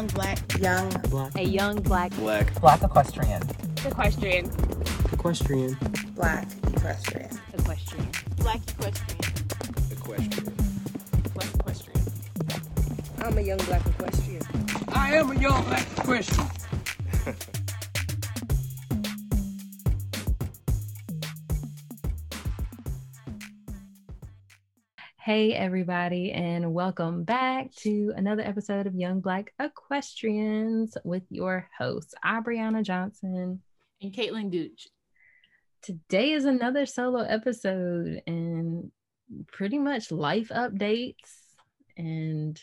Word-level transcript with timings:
young 0.00 0.06
black, 0.08 0.58
young 0.58 0.88
Black. 1.10 1.36
A 1.36 1.42
young 1.44 1.76
black 1.82 2.10
Black. 2.12 2.58
Black 2.60 2.82
equestrian. 2.82 3.42
equestrian. 3.84 4.50
Equestrian. 5.12 5.76
black 6.14 6.46
equestrian. 6.68 7.28
Equestrian. 7.52 8.08
black 8.38 8.60
equestrian, 8.70 9.20
Equestrian. 9.90 10.54
black 11.34 11.54
equestrian. 11.54 12.00
I'm 13.18 13.36
a 13.36 13.40
young 13.42 13.58
black 13.58 13.86
equestrian. 13.86 14.42
I 14.88 15.16
am 15.16 15.32
a 15.32 15.34
young 15.38 15.62
black 15.64 15.86
Christian. 15.96 16.46
Hey, 25.30 25.54
everybody, 25.54 26.32
and 26.32 26.74
welcome 26.74 27.22
back 27.22 27.72
to 27.82 28.12
another 28.16 28.42
episode 28.42 28.88
of 28.88 28.96
Young 28.96 29.20
Black 29.20 29.54
Equestrians 29.60 30.98
with 31.04 31.22
your 31.30 31.68
hosts, 31.78 32.14
Abriana 32.24 32.82
Johnson. 32.82 33.62
and 34.02 34.12
Caitlin 34.12 34.50
Gooch. 34.50 34.88
Today 35.82 36.32
is 36.32 36.46
another 36.46 36.84
solo 36.84 37.20
episode 37.20 38.20
and 38.26 38.90
pretty 39.52 39.78
much 39.78 40.10
life 40.10 40.48
updates 40.48 41.14
and, 41.96 42.60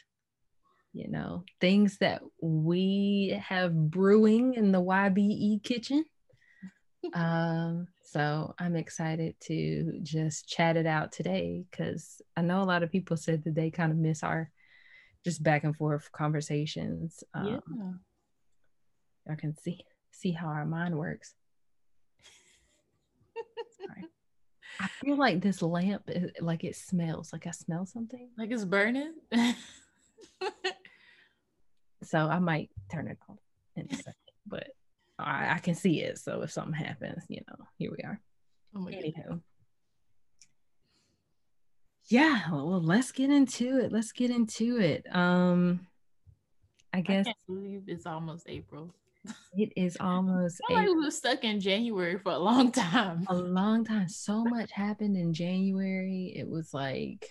you 0.92 1.08
know, 1.08 1.46
things 1.62 2.00
that 2.00 2.22
we 2.42 3.42
have 3.48 3.74
brewing 3.74 4.56
in 4.56 4.74
the 4.74 4.82
YBE 4.82 5.64
kitchen. 5.64 6.04
um, 7.14 7.88
so 8.08 8.56
I'm 8.58 8.78
excited 8.78 9.36
to 9.42 10.00
just 10.02 10.48
chat 10.48 10.78
it 10.78 10.86
out 10.86 11.12
today 11.12 11.66
because 11.70 12.22
I 12.38 12.42
know 12.42 12.62
a 12.62 12.64
lot 12.64 12.82
of 12.82 12.92
people 12.92 13.18
said 13.18 13.44
that 13.44 13.56
they 13.56 13.70
kind 13.70 13.92
of 13.92 13.98
miss 13.98 14.24
our 14.24 14.50
just 15.26 15.44
back 15.44 15.66
and 15.66 15.76
forth 15.76 16.10
conversations. 16.14 17.22
Um, 17.34 17.62
yeah. 17.76 19.34
I 19.34 19.36
can 19.36 19.58
see 19.58 19.84
see 20.12 20.32
how 20.32 20.48
our 20.48 20.66
mind 20.66 20.98
works. 20.98 21.34
Sorry. 23.86 24.06
I 24.80 24.88
feel 24.88 25.18
like 25.18 25.42
this 25.42 25.62
lamp 25.62 26.04
is 26.08 26.32
like 26.40 26.64
it 26.64 26.78
smells 26.78 27.34
like 27.34 27.46
I 27.46 27.52
smell 27.52 27.86
something. 27.86 28.30
Like 28.38 28.52
it's 28.52 28.64
burning. 28.64 29.16
So 32.04 32.20
I 32.20 32.40
might 32.40 32.70
turn 32.90 33.08
it 33.08 33.18
off 33.30 33.38
in 33.76 33.88
a 33.92 33.96
second, 33.96 34.14
but 34.46 34.68
I, 35.20 35.56
I 35.56 35.60
can 35.60 35.76
see 35.76 36.02
it. 36.02 36.20
So 36.20 36.42
if 36.44 36.52
something 36.52 36.74
happens, 36.74 37.24
you 37.28 37.42
know, 37.48 37.66
here 37.78 37.92
we 37.92 38.04
are. 38.04 38.20
oh 38.76 38.80
my. 38.80 38.92
Anywho. 38.92 39.42
Yeah, 42.10 42.50
well, 42.52 42.82
let's 42.82 43.12
get 43.12 43.30
into 43.30 43.80
it. 43.80 43.92
Let's 43.92 44.12
get 44.12 44.32
into 44.32 44.80
it. 44.80 45.06
Um 45.14 45.88
I 46.94 47.00
I 47.00 47.02
guess 47.02 47.26
can't 47.26 47.38
believe 47.48 47.84
it's 47.88 48.06
almost 48.06 48.46
April. 48.48 48.94
it 49.58 49.74
is 49.76 49.98
almost 50.02 50.62
I 50.70 50.74
like 50.74 50.84
April. 50.84 50.96
we 51.00 51.06
were 51.06 51.12
stuck 51.12 51.44
in 51.44 51.60
January 51.60 52.18
for 52.18 52.32
a 52.32 52.38
long 52.40 52.72
time. 52.72 53.26
a 53.28 53.36
long 53.36 53.84
time. 53.84 54.08
So 54.08 54.44
much 54.46 54.72
happened 54.72 55.18
in 55.18 55.34
January. 55.34 56.34
It 56.36 56.48
was 56.48 56.74
like 56.74 57.30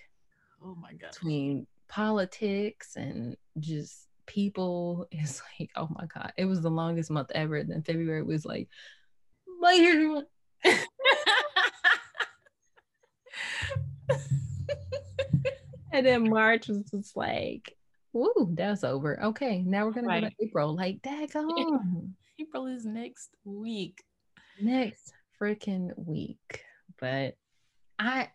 Oh 0.62 0.74
my 0.74 0.92
god. 0.92 1.12
between 1.12 1.66
politics 1.88 2.96
and 2.96 3.36
just 3.60 4.05
people 4.26 5.06
it's 5.12 5.42
like 5.58 5.70
oh 5.76 5.88
my 5.90 6.06
god 6.06 6.32
it 6.36 6.44
was 6.44 6.60
the 6.60 6.70
longest 6.70 7.10
month 7.10 7.30
ever. 7.34 7.62
Then 7.62 7.82
february 7.82 8.22
was 8.22 8.44
like 8.44 8.68
bye 9.60 9.78
everyone. 9.80 10.26
And 15.92 16.04
then 16.04 16.28
march 16.28 16.68
was 16.68 16.82
just 16.90 17.16
like 17.16 17.74
woo 18.12 18.50
that's 18.52 18.84
over. 18.84 19.22
Okay 19.24 19.62
now 19.62 19.86
we're 19.86 19.92
gonna 19.92 20.20
go 20.20 20.28
to 20.28 20.34
april. 20.40 20.74
Like 20.76 21.00
that 21.02 21.30
daggone. 21.30 22.12
April 22.38 22.66
is 22.66 22.84
next 22.84 23.30
week. 23.44 24.04
next 24.60 25.14
freaking 25.40 25.92
week. 25.96 26.62
But 27.00 27.36
i 27.98 28.28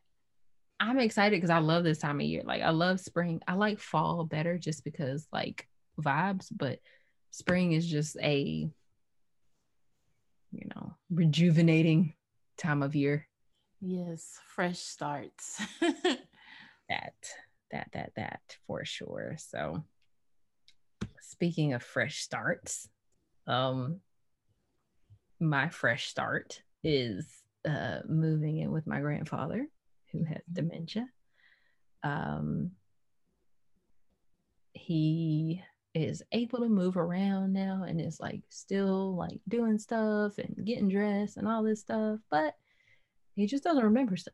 i'm 0.80 0.97
excited 0.97 1.38
because 1.38 1.51
i 1.51 1.59
love 1.59 1.84
this 1.84 2.00
time 2.00 2.19
of 2.19 2.25
year. 2.25 2.41
Like 2.44 2.63
i 2.63 2.72
love 2.72 3.00
spring. 3.00 3.41
I 3.47 3.53
like 3.53 3.80
fall 3.80 4.24
better 4.25 4.57
just 4.57 4.84
because 4.84 5.28
like 5.31 5.68
vibes 6.01 6.47
but 6.56 6.79
spring 7.31 7.72
is 7.72 7.88
just 7.88 8.17
a 8.22 8.69
you 10.51 10.69
know 10.75 10.94
rejuvenating 11.09 12.13
time 12.57 12.84
of 12.84 12.95
year. 12.95 13.28
Yes, 13.79 14.39
fresh 14.45 14.79
starts. 14.79 15.62
that 15.81 17.13
that 17.72 17.89
that 17.94 18.12
that 18.16 18.41
for 18.67 18.85
sure. 18.85 19.35
So 19.38 19.84
speaking 21.19 21.73
of 21.73 21.81
fresh 21.81 22.19
starts 22.19 22.88
um 23.47 24.01
my 25.39 25.69
fresh 25.69 26.07
start 26.07 26.62
is 26.83 27.25
uh 27.68 28.00
moving 28.07 28.59
in 28.59 28.72
with 28.72 28.85
my 28.85 29.00
grandfather 29.00 29.68
who 30.12 30.23
has 30.25 30.41
dementia. 30.51 31.07
Um 32.03 32.72
he 34.73 35.62
is 35.94 36.24
able 36.31 36.59
to 36.59 36.69
move 36.69 36.96
around 36.97 37.52
now 37.53 37.84
and 37.88 38.00
is 38.00 38.19
like 38.19 38.41
still 38.50 39.16
like 39.16 39.40
doing 39.47 39.78
stuff 39.78 40.38
and 40.38 40.56
getting 40.66 40.88
dressed 40.88 41.38
and 41.38 41.47
all 41.47 41.63
this 41.63 41.81
stuff 41.81 42.19
but 42.29 42.56
he 43.35 43.46
just 43.46 43.63
doesn't 43.63 43.84
remember 43.84 44.16
stuff 44.16 44.34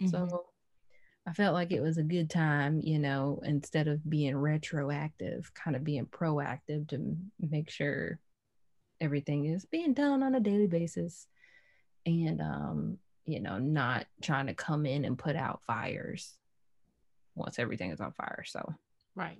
Mhm. 0.00 0.10
so 0.10 0.46
I 1.24 1.32
felt 1.34 1.54
like 1.54 1.70
it 1.70 1.80
was 1.80 1.98
a 1.98 2.02
good 2.02 2.28
time, 2.28 2.80
you 2.82 2.98
know, 2.98 3.40
instead 3.44 3.86
of 3.86 4.10
being 4.10 4.34
retroactive, 4.34 5.54
kind 5.54 5.76
of 5.76 5.84
being 5.84 6.06
proactive 6.06 6.88
to 6.88 7.16
make 7.38 7.70
sure 7.70 8.18
everything 9.00 9.44
is 9.44 9.64
being 9.64 9.94
done 9.94 10.24
on 10.24 10.34
a 10.34 10.40
daily 10.40 10.66
basis 10.66 11.28
and, 12.06 12.40
um, 12.40 12.98
you 13.24 13.38
know, 13.38 13.58
not 13.58 14.06
trying 14.20 14.48
to 14.48 14.54
come 14.54 14.84
in 14.84 15.04
and 15.04 15.16
put 15.16 15.36
out 15.36 15.62
fires 15.64 16.36
once 17.36 17.60
everything 17.60 17.92
is 17.92 18.00
on 18.00 18.12
fire. 18.14 18.42
So, 18.44 18.74
right. 19.14 19.38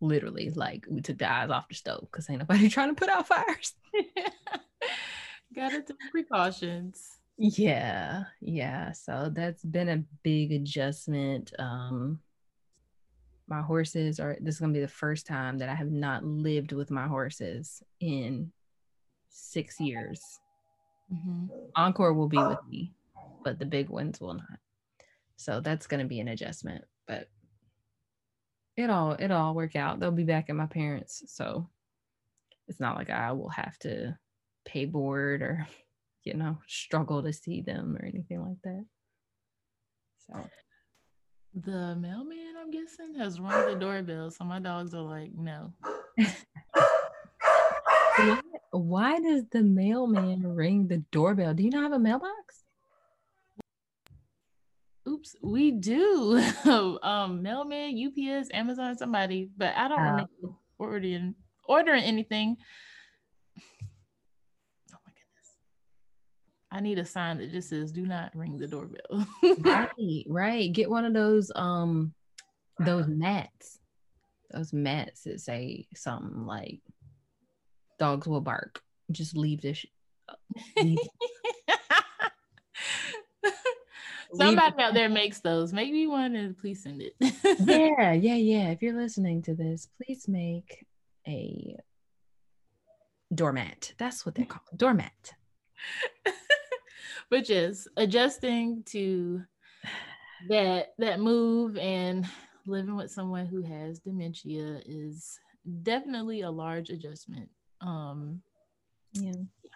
Literally, 0.00 0.50
like, 0.50 0.86
we 0.88 1.00
took 1.00 1.18
the 1.18 1.30
eyes 1.30 1.50
off 1.50 1.68
the 1.68 1.74
stove 1.74 2.08
because 2.10 2.28
ain't 2.28 2.40
nobody 2.40 2.68
trying 2.70 2.94
to 2.94 2.98
put 2.98 3.08
out 3.08 3.26
fires. 3.26 3.74
Gotta 5.54 5.82
take 5.82 5.96
precautions. 6.10 7.18
Yeah, 7.36 8.24
yeah. 8.40 8.92
So 8.92 9.30
that's 9.32 9.62
been 9.64 9.88
a 9.88 10.02
big 10.22 10.52
adjustment. 10.52 11.52
Um 11.58 12.20
my 13.46 13.60
horses 13.60 14.18
are 14.20 14.36
this 14.40 14.54
is 14.54 14.60
gonna 14.60 14.72
be 14.72 14.80
the 14.80 14.88
first 14.88 15.26
time 15.26 15.58
that 15.58 15.68
I 15.68 15.74
have 15.74 15.90
not 15.90 16.24
lived 16.24 16.72
with 16.72 16.90
my 16.90 17.06
horses 17.06 17.82
in 18.00 18.52
six 19.28 19.78
years. 19.80 20.20
Mhm. 21.12 21.48
Encore 21.76 22.14
will 22.14 22.28
be 22.28 22.38
with 22.38 22.58
me, 22.68 22.94
but 23.44 23.58
the 23.58 23.66
big 23.66 23.90
ones 23.90 24.20
will 24.20 24.34
not. 24.34 24.58
So 25.36 25.60
that's 25.60 25.86
gonna 25.86 26.06
be 26.06 26.20
an 26.20 26.28
adjustment, 26.28 26.84
but 27.06 27.28
it 28.76 28.90
all 28.90 29.16
it'll 29.18 29.36
all 29.38 29.54
work 29.54 29.76
out. 29.76 30.00
They'll 30.00 30.10
be 30.10 30.24
back 30.24 30.50
at 30.50 30.56
my 30.56 30.66
parents, 30.66 31.22
so 31.28 31.68
it's 32.68 32.80
not 32.80 32.96
like 32.96 33.10
I 33.10 33.32
will 33.32 33.50
have 33.50 33.78
to 33.80 34.18
pay 34.64 34.84
board 34.86 35.42
or 35.42 35.66
you 36.24 36.34
know 36.34 36.58
struggle 36.66 37.22
to 37.22 37.32
see 37.32 37.60
them 37.60 37.96
or 37.96 38.04
anything 38.04 38.40
like 38.40 38.60
that. 38.64 38.84
So 40.26 40.48
The 41.54 41.94
mailman, 41.96 42.54
I'm 42.60 42.70
guessing, 42.70 43.14
has 43.18 43.38
rung 43.38 43.70
the 43.70 43.78
doorbell. 43.78 44.30
So 44.30 44.44
my 44.44 44.58
dogs 44.58 44.94
are 44.94 45.02
like, 45.02 45.32
no. 45.36 45.72
why, 48.16 48.40
why 48.72 49.20
does 49.20 49.44
the 49.52 49.62
mailman 49.62 50.42
ring 50.54 50.88
the 50.88 50.98
doorbell? 51.12 51.54
Do 51.54 51.62
you 51.62 51.70
not 51.70 51.82
have 51.84 51.92
a 51.92 51.98
mailbox? 51.98 52.63
Oops, 55.14 55.36
we 55.42 55.70
do. 55.70 56.42
um, 57.02 57.42
mailman, 57.42 57.96
UPS, 57.96 58.48
Amazon, 58.52 58.96
somebody, 58.98 59.48
but 59.56 59.74
I 59.76 59.88
don't 59.88 60.00
Oh. 60.00 60.10
remember 60.10 60.28
ordering 60.78 61.34
ordering 61.66 62.02
anything. 62.02 62.56
Oh 64.92 64.98
my 65.06 65.12
goodness. 65.12 65.56
I 66.72 66.80
need 66.80 66.98
a 66.98 67.04
sign 67.04 67.38
that 67.38 67.52
just 67.52 67.68
says 67.68 67.92
do 67.92 68.04
not 68.06 68.34
ring 68.34 68.58
the 68.58 68.66
doorbell. 68.66 69.26
right, 69.60 70.24
right. 70.28 70.72
Get 70.72 70.90
one 70.90 71.04
of 71.04 71.14
those 71.14 71.50
um 71.54 72.12
those 72.80 73.06
mats. 73.06 73.78
Those 74.50 74.72
mats 74.72 75.22
that 75.22 75.40
say 75.40 75.86
something 75.94 76.44
like 76.44 76.80
dogs 77.98 78.26
will 78.26 78.40
bark. 78.40 78.82
Just 79.12 79.36
leave 79.36 79.60
this 79.62 79.78
sh- 79.78 79.86
leave- 80.76 80.98
Somebody 84.34 84.82
out 84.82 84.94
there 84.94 85.08
makes 85.08 85.40
those. 85.40 85.72
Maybe 85.72 86.06
one 86.06 86.36
and 86.36 86.56
please 86.56 86.82
send 86.82 87.02
it. 87.02 87.14
yeah, 87.20 88.12
yeah, 88.12 88.34
yeah. 88.34 88.70
If 88.70 88.82
you're 88.82 89.00
listening 89.00 89.42
to 89.42 89.54
this, 89.54 89.88
please 89.96 90.28
make 90.28 90.84
a 91.26 91.76
doormat. 93.34 93.92
That's 93.98 94.24
what 94.24 94.34
they're 94.34 94.46
called. 94.46 94.66
Doormat. 94.76 95.32
Which 97.28 97.50
is 97.50 97.88
adjusting 97.96 98.82
to 98.86 99.42
that 100.48 100.94
that 100.98 101.20
move 101.20 101.78
and 101.78 102.26
living 102.66 102.96
with 102.96 103.10
someone 103.10 103.46
who 103.46 103.62
has 103.62 104.00
dementia 104.00 104.80
is 104.86 105.38
definitely 105.82 106.42
a 106.42 106.50
large 106.50 106.90
adjustment. 106.90 107.48
Um, 107.80 108.42
yeah. 109.12 109.32
Yeah. 109.62 109.70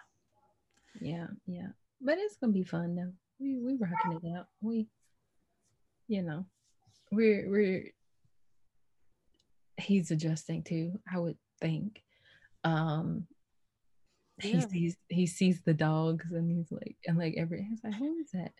Yeah, 1.01 1.27
yeah. 1.45 1.67
But 2.01 2.17
it's 2.17 2.37
gonna 2.37 2.53
be 2.53 2.63
fun 2.63 2.95
though. 2.95 3.13
We 3.39 3.57
we 3.59 3.75
rocking 3.75 4.19
it 4.23 4.37
out. 4.37 4.47
We 4.61 4.87
you 6.07 6.23
know, 6.23 6.45
we're 7.11 7.49
we're 7.49 7.91
he's 9.77 10.11
adjusting 10.11 10.63
too, 10.63 10.99
I 11.11 11.19
would 11.19 11.37
think. 11.61 12.01
Um 12.63 13.27
he 14.41 14.61
sees 14.61 14.97
he 15.09 15.27
sees 15.27 15.61
the 15.63 15.73
dogs 15.73 16.25
and 16.31 16.49
he's 16.49 16.71
like 16.71 16.95
and 17.05 17.17
like 17.17 17.35
every 17.37 17.63
he's 17.69 17.81
like, 17.83 17.95
who 17.95 18.17
is 18.19 18.31
that? 18.33 18.51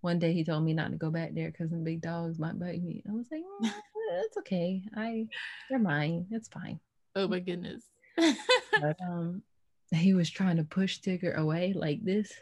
One 0.00 0.18
day 0.18 0.32
he 0.32 0.44
told 0.44 0.64
me 0.64 0.72
not 0.72 0.90
to 0.90 0.96
go 0.96 1.10
back 1.10 1.34
there 1.34 1.50
because 1.50 1.70
the 1.70 1.76
big 1.76 2.00
dogs 2.00 2.38
might 2.38 2.58
bite 2.58 2.82
me. 2.82 3.02
I 3.08 3.12
was 3.12 3.26
like, 3.30 3.42
"Mm, 3.42 3.72
it's 4.24 4.36
okay. 4.38 4.82
I 4.96 5.26
they're 5.68 5.78
mine. 5.78 6.26
It's 6.30 6.48
fine. 6.48 6.80
oh 7.16 7.28
my 7.28 7.40
goodness. 7.40 7.84
But 8.16 8.96
um 9.06 9.42
he 9.92 10.14
was 10.14 10.30
trying 10.30 10.56
to 10.56 10.64
push 10.64 11.00
Tigger 11.00 11.34
away 11.36 11.72
like 11.74 12.04
this. 12.04 12.32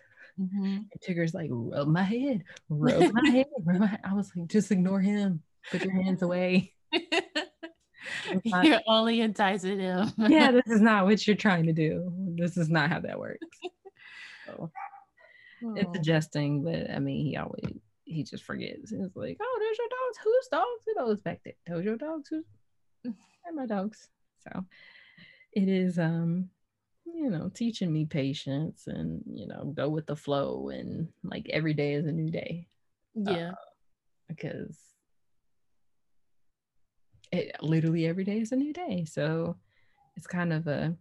Mhm. 0.41 0.77
And 0.77 1.01
Tigger's 1.03 1.35
like, 1.35 1.51
rub 1.53 1.89
my 1.89 2.03
head, 2.03 2.45
rub 2.69 3.13
my 3.13 3.29
head. 3.31 3.47
Rub 3.65 3.79
my 3.81 3.99
I 4.05 4.15
was 4.15 4.31
like, 4.37 4.49
just 4.49 4.71
ignore 4.71 5.01
him. 5.01 5.43
Put 5.71 5.83
your 5.85 5.93
hands 5.95 6.23
away. 6.23 6.75
not- 8.45 8.65
You're 8.65 8.81
only 8.87 9.21
enticing 9.21 9.81
him. 9.81 10.11
yeah, 10.19 10.51
this 10.53 10.67
is 10.69 10.81
not 10.81 11.05
what 11.07 11.27
you're 11.27 11.37
trying 11.37 11.67
to 11.67 11.73
do. 11.73 12.13
This 12.37 12.57
is 12.57 12.69
not 12.71 12.89
how 12.91 13.01
that 13.01 13.19
works. 13.19 13.47
So 14.47 14.71
it's 15.77 15.99
adjusting, 15.99 16.63
but 16.63 16.91
I 16.91 16.99
mean, 17.01 17.25
he 17.27 17.37
always 17.37 17.65
he 18.05 18.23
just 18.23 18.45
forgets. 18.45 18.93
It's 18.93 19.17
like, 19.17 19.37
oh, 19.41 19.57
there's 19.61 19.79
your 19.79 19.89
dogs. 19.89 20.19
Whose 20.25 20.49
dogs 20.51 20.85
are 20.89 21.07
those 21.07 21.21
back 21.21 21.41
there? 21.45 21.55
Those 21.67 21.85
your 21.85 21.97
dogs? 21.97 22.29
Who's 22.31 22.45
they're 23.05 23.53
my 23.55 23.67
dogs? 23.67 24.09
So 24.45 24.65
it 25.53 25.69
is 25.69 25.99
um 25.99 26.49
you 27.15 27.31
know 27.31 27.51
teaching 27.55 27.93
me 27.93 28.05
patience 28.05 28.87
and 28.87 29.23
you 29.33 29.47
know 29.47 29.73
go 29.77 29.89
with 29.89 30.07
the 30.07 30.17
flow 30.17 30.69
and 30.69 31.09
like 31.25 31.49
every 31.51 31.75
day 31.75 31.95
is 31.95 32.07
a 32.07 32.13
new 32.13 32.31
day 32.31 32.67
uh, 33.27 33.31
yeah. 33.31 33.53
because 34.29 34.77
it 37.33 37.53
literally 37.63 38.07
every 38.07 38.25
day 38.25 38.41
is 38.41 38.53
a 38.53 38.57
new 38.57 38.73
day. 38.73 39.05
So 39.05 39.57
it's 40.17 40.27
kind 40.27 40.53
of 40.53 40.67
a, 40.67 40.97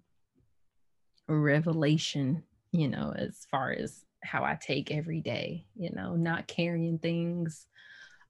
a 1.27 1.36
revelation, 1.36 2.44
you 2.71 2.88
know, 2.88 3.13
as 3.15 3.45
far 3.50 3.71
as 3.71 4.04
how 4.24 4.44
I 4.44 4.57
take 4.59 4.92
every 4.92 5.21
day, 5.21 5.65
you 5.75 5.89
know, 5.94 6.15
not 6.15 6.48
carrying 6.48 7.00
things 7.00 7.68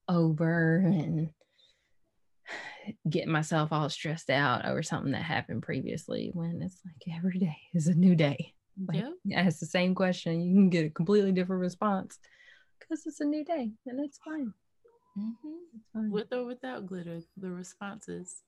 over 0.07 0.77
and 0.77 1.29
getting 3.09 3.31
myself 3.31 3.71
all 3.71 3.89
stressed 3.89 4.29
out 4.29 4.65
over 4.65 4.81
something 4.83 5.11
that 5.11 5.23
happened 5.23 5.63
previously 5.63 6.31
when 6.33 6.61
it's 6.61 6.79
like 6.85 7.15
every 7.17 7.39
day 7.39 7.57
is 7.73 7.87
a 7.87 7.93
new 7.93 8.15
day. 8.15 8.53
Like, 8.87 9.03
yeah. 9.23 9.41
Ask 9.41 9.59
the 9.59 9.65
same 9.65 9.95
question, 9.95 10.41
you 10.41 10.53
can 10.53 10.69
get 10.69 10.85
a 10.85 10.89
completely 10.89 11.31
different 11.31 11.61
response 11.61 12.19
because 12.79 13.05
it's 13.05 13.19
a 13.19 13.25
new 13.25 13.43
day 13.43 13.71
and 13.85 13.99
it's 13.99 14.19
fine. 14.23 14.53
hmm 15.15 15.31
It's 15.75 15.87
fine. 15.93 16.11
With 16.11 16.31
or 16.31 16.45
without 16.45 16.85
glitter, 16.85 17.19
the 17.37 17.49
responses. 17.49 18.43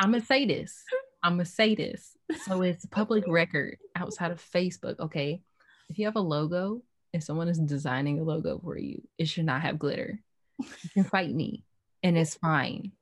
I'm 0.00 0.10
gonna 0.10 0.24
say 0.24 0.44
this. 0.46 0.82
I'm 1.22 1.34
gonna 1.34 1.44
say 1.44 1.74
this. 1.74 2.11
So 2.44 2.62
it's 2.62 2.86
public 2.86 3.24
record 3.26 3.76
outside 3.96 4.30
of 4.30 4.40
Facebook. 4.54 4.98
Okay. 5.00 5.42
If 5.88 5.98
you 5.98 6.06
have 6.06 6.16
a 6.16 6.20
logo 6.20 6.82
and 7.12 7.22
someone 7.22 7.48
is 7.48 7.58
designing 7.58 8.18
a 8.18 8.22
logo 8.24 8.58
for 8.58 8.78
you, 8.78 9.02
it 9.18 9.28
should 9.28 9.44
not 9.44 9.62
have 9.62 9.78
glitter. 9.78 10.18
You 10.58 10.66
can 10.94 11.04
fight 11.04 11.30
me 11.34 11.64
and 12.02 12.16
it's 12.16 12.34
fine. 12.34 12.92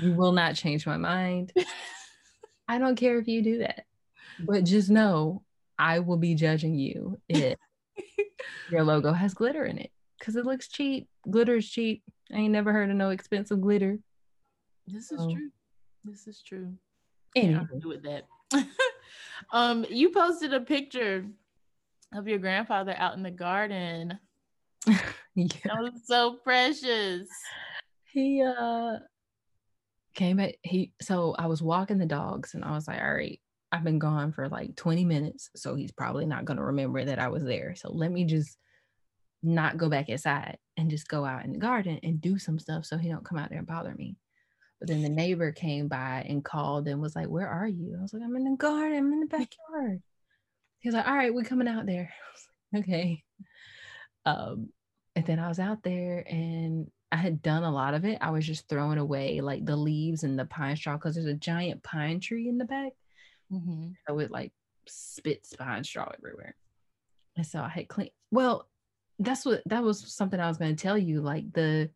You 0.00 0.12
will 0.12 0.32
not 0.32 0.54
change 0.54 0.86
my 0.86 0.96
mind. 0.96 1.52
I 2.68 2.78
don't 2.78 2.96
care 2.96 3.18
if 3.18 3.28
you 3.28 3.42
do 3.42 3.58
that. 3.58 3.84
But 4.40 4.64
just 4.64 4.90
know 4.90 5.42
I 5.78 6.00
will 6.00 6.16
be 6.16 6.34
judging 6.34 6.74
you 6.74 7.20
if 7.28 7.58
your 8.70 8.82
logo 8.84 9.12
has 9.12 9.34
glitter 9.34 9.64
in 9.64 9.78
it. 9.78 9.90
Because 10.18 10.36
it 10.36 10.44
looks 10.46 10.68
cheap. 10.68 11.08
Glitter 11.30 11.56
is 11.56 11.68
cheap. 11.68 12.02
I 12.32 12.36
ain't 12.38 12.52
never 12.52 12.72
heard 12.72 12.90
of 12.90 12.96
no 12.96 13.10
expensive 13.10 13.60
glitter. 13.60 13.98
This 14.86 15.12
is 15.12 15.20
Oh. 15.20 15.30
true. 15.32 15.50
This 16.04 16.26
is 16.26 16.40
true. 16.42 16.74
Anyway. 17.36 17.66
With 17.84 18.02
that. 18.02 18.26
um, 19.52 19.86
you 19.90 20.10
posted 20.10 20.54
a 20.54 20.60
picture 20.60 21.24
of 22.14 22.26
your 22.26 22.38
grandfather 22.38 22.94
out 22.96 23.14
in 23.14 23.22
the 23.22 23.30
garden. 23.30 24.18
Yeah. 25.38 25.48
That 25.66 25.82
was 25.82 26.00
so 26.06 26.38
precious. 26.42 27.28
he 28.10 28.42
uh 28.42 28.96
came 30.14 30.40
at 30.40 30.54
he 30.62 30.92
so 31.02 31.34
I 31.38 31.46
was 31.46 31.60
walking 31.60 31.98
the 31.98 32.06
dogs 32.06 32.54
and 32.54 32.64
I 32.64 32.70
was 32.70 32.88
like, 32.88 33.02
all 33.02 33.12
right, 33.12 33.38
I've 33.70 33.84
been 33.84 33.98
gone 33.98 34.32
for 34.32 34.48
like 34.48 34.74
20 34.76 35.04
minutes, 35.04 35.50
so 35.54 35.74
he's 35.74 35.92
probably 35.92 36.24
not 36.24 36.46
gonna 36.46 36.64
remember 36.64 37.04
that 37.04 37.18
I 37.18 37.28
was 37.28 37.44
there. 37.44 37.74
So 37.76 37.92
let 37.92 38.10
me 38.10 38.24
just 38.24 38.56
not 39.42 39.76
go 39.76 39.90
back 39.90 40.08
inside 40.08 40.56
and 40.78 40.88
just 40.88 41.06
go 41.06 41.26
out 41.26 41.44
in 41.44 41.52
the 41.52 41.58
garden 41.58 42.00
and 42.02 42.18
do 42.18 42.38
some 42.38 42.58
stuff 42.58 42.86
so 42.86 42.96
he 42.96 43.10
don't 43.10 43.24
come 43.24 43.36
out 43.36 43.50
there 43.50 43.58
and 43.58 43.66
bother 43.66 43.94
me. 43.94 44.16
But 44.78 44.88
then 44.88 45.02
the 45.02 45.08
neighbor 45.08 45.52
came 45.52 45.88
by 45.88 46.26
and 46.28 46.44
called 46.44 46.86
and 46.86 47.00
was 47.00 47.16
like, 47.16 47.28
Where 47.28 47.48
are 47.48 47.66
you? 47.66 47.96
I 47.98 48.02
was 48.02 48.12
like, 48.12 48.22
I'm 48.22 48.36
in 48.36 48.44
the 48.44 48.56
garden, 48.56 48.98
I'm 48.98 49.12
in 49.12 49.20
the 49.20 49.26
backyard. 49.38 50.02
He 50.80 50.88
was 50.88 50.94
like, 50.94 51.06
All 51.06 51.14
right, 51.14 51.34
we're 51.34 51.44
coming 51.44 51.68
out 51.68 51.86
there. 51.86 52.12
Like, 52.72 52.82
okay. 52.82 53.22
Um, 54.24 54.70
and 55.14 55.24
then 55.24 55.38
I 55.38 55.48
was 55.48 55.60
out 55.60 55.84
there 55.84 56.24
and 56.28 56.90
I 57.12 57.16
had 57.16 57.40
done 57.40 57.62
a 57.62 57.70
lot 57.70 57.94
of 57.94 58.04
it. 58.04 58.18
I 58.20 58.30
was 58.30 58.44
just 58.44 58.68
throwing 58.68 58.98
away 58.98 59.40
like 59.40 59.64
the 59.64 59.76
leaves 59.76 60.24
and 60.24 60.36
the 60.38 60.44
pine 60.44 60.76
straw 60.76 60.96
because 60.96 61.14
there's 61.14 61.26
a 61.26 61.34
giant 61.34 61.84
pine 61.84 62.18
tree 62.18 62.48
in 62.48 62.58
the 62.58 62.64
back. 62.64 62.92
Mhm. 63.52 63.94
So 64.06 64.18
it 64.18 64.32
like 64.32 64.52
spits 64.88 65.54
pine 65.54 65.84
straw 65.84 66.10
everywhere. 66.18 66.56
And 67.36 67.46
so 67.46 67.60
I 67.60 67.68
had 67.68 67.88
clean. 67.88 68.10
Well, 68.32 68.68
that's 69.20 69.46
what 69.46 69.62
that 69.66 69.84
was 69.84 70.12
something 70.12 70.40
I 70.40 70.48
was 70.48 70.58
going 70.58 70.74
to 70.74 70.82
tell 70.82 70.98
you. 70.98 71.20
Like 71.20 71.52
the 71.52 71.90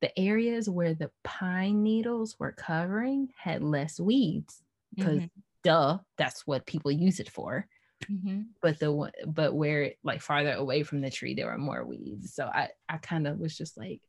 the 0.00 0.18
areas 0.18 0.68
where 0.68 0.94
the 0.94 1.10
pine 1.24 1.82
needles 1.82 2.38
were 2.38 2.52
covering 2.52 3.28
had 3.36 3.62
less 3.62 4.00
weeds 4.00 4.62
because 4.94 5.20
Mhm. 5.20 5.30
duh, 5.62 5.98
that's 6.16 6.46
what 6.46 6.66
people 6.66 6.90
use 6.90 7.20
it 7.20 7.30
for. 7.30 7.66
Mhm. 8.10 8.46
but 8.62 8.78
the 8.78 8.90
one 8.90 9.12
but 9.26 9.54
where 9.54 9.92
like 10.02 10.22
farther 10.22 10.52
away 10.52 10.82
from 10.82 11.02
the 11.02 11.10
tree 11.10 11.34
there 11.34 11.46
were 11.48 11.58
more 11.58 11.84
weeds. 11.84 12.32
So 12.32 12.46
i 12.46 12.70
i 12.88 12.96
kind 12.96 13.26
of 13.26 13.38
was 13.38 13.54
just 13.56 13.76
like 13.76 14.00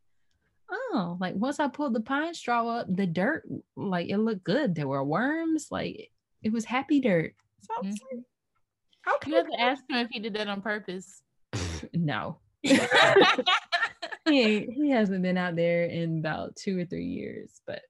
oh 0.72 1.18
like 1.20 1.36
once 1.36 1.60
i 1.60 1.68
pulled 1.68 1.94
the 1.94 2.00
pine 2.00 2.34
straw 2.34 2.66
up 2.70 2.88
the 2.90 3.06
dirt 3.06 3.44
like 3.76 4.08
it 4.10 4.18
looked 4.18 4.46
good. 4.46 4.76
There 4.76 4.88
were 4.88 5.04
worms 5.04 5.68
like 5.72 6.10
it 6.42 6.54
was 6.54 6.64
happy 6.64 7.02
dirt. 7.02 7.36
So 7.64 7.74
I 7.78 7.86
was 7.86 8.00
like, 8.12 8.24
okay 9.16 9.32
You 9.32 9.36
have 9.38 9.48
to 9.50 9.60
ask 9.60 9.84
him 9.90 9.98
if 9.98 10.10
he 10.10 10.20
did 10.22 10.36
that 10.36 10.48
on 10.48 10.62
purpose. 10.62 11.22
no 11.94 12.40
he, 14.28 14.66
he 14.66 14.90
hasn't 14.90 15.24
been 15.24 15.38
out 15.38 15.56
there 15.56 15.86
in 15.86 16.20
about 16.20 16.56
two 16.56 16.80
or 16.80 16.86
three 16.86 17.06
years 17.06 17.62
but 17.66 17.82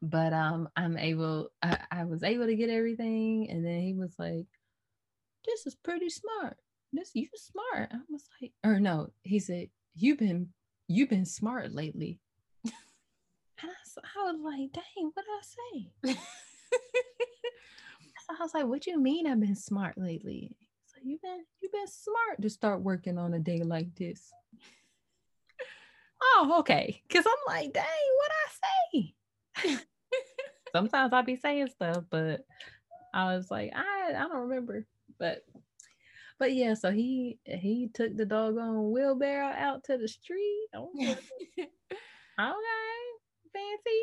but 0.00 0.32
um 0.32 0.68
i'm 0.76 0.96
able 0.96 1.50
I, 1.62 1.78
I 1.90 2.04
was 2.04 2.22
able 2.22 2.46
to 2.46 2.56
get 2.56 2.70
everything 2.70 3.50
and 3.50 3.64
then 3.64 3.80
he 3.80 3.94
was 3.94 4.14
like 4.18 4.46
this 5.48 5.66
is 5.66 5.74
pretty 5.74 6.10
smart. 6.10 6.56
This 6.92 7.10
you 7.14 7.26
smart. 7.34 7.90
I 7.92 7.98
was 8.08 8.28
like 8.40 8.52
or 8.64 8.78
no 8.80 9.10
he 9.22 9.40
said 9.40 9.68
you've 9.94 10.18
been 10.18 10.48
you've 10.88 11.10
been 11.10 11.26
smart 11.26 11.74
lately. 11.74 12.20
And 13.60 13.72
I 13.72 13.74
was 14.32 14.40
like 14.40 14.70
dang 14.72 15.10
what 15.12 15.24
did 15.24 15.32
i 15.32 15.40
say? 15.42 15.90
I 18.30 18.36
was 18.40 18.54
like 18.54 18.66
what 18.66 18.82
do 18.82 18.92
you 18.92 19.00
mean 19.00 19.26
i've 19.26 19.40
been 19.40 19.56
smart 19.56 19.98
lately? 19.98 20.54
So 20.86 20.98
you've 21.02 21.22
been 21.22 21.44
you've 21.60 21.72
been 21.72 21.88
smart 21.88 22.40
to 22.40 22.50
start 22.50 22.82
working 22.82 23.18
on 23.18 23.34
a 23.34 23.40
day 23.40 23.62
like 23.62 23.92
this 23.96 24.30
oh 26.22 26.56
okay. 26.60 27.02
Because 27.08 27.26
i'm 27.26 27.54
like 27.54 27.72
dang 27.72 27.84
what 28.18 28.30
i 28.32 29.70
say? 29.72 29.78
Sometimes 30.72 31.12
i 31.12 31.22
be 31.22 31.36
saying 31.36 31.68
stuff 31.68 32.04
but 32.10 32.44
i 33.14 33.34
was 33.34 33.50
like 33.50 33.72
i 33.74 34.10
i 34.10 34.12
don't 34.12 34.48
remember. 34.48 34.86
But 35.18 35.44
but 36.38 36.52
yeah 36.54 36.74
so 36.74 36.90
he 36.90 37.38
he 37.44 37.90
took 37.92 38.16
the 38.16 38.24
doggone 38.24 38.90
wheelbarrow 38.92 39.52
out 39.56 39.84
to 39.84 39.98
the 39.98 40.08
street. 40.08 40.68
Okay 42.38 42.48
fancy. 43.52 44.00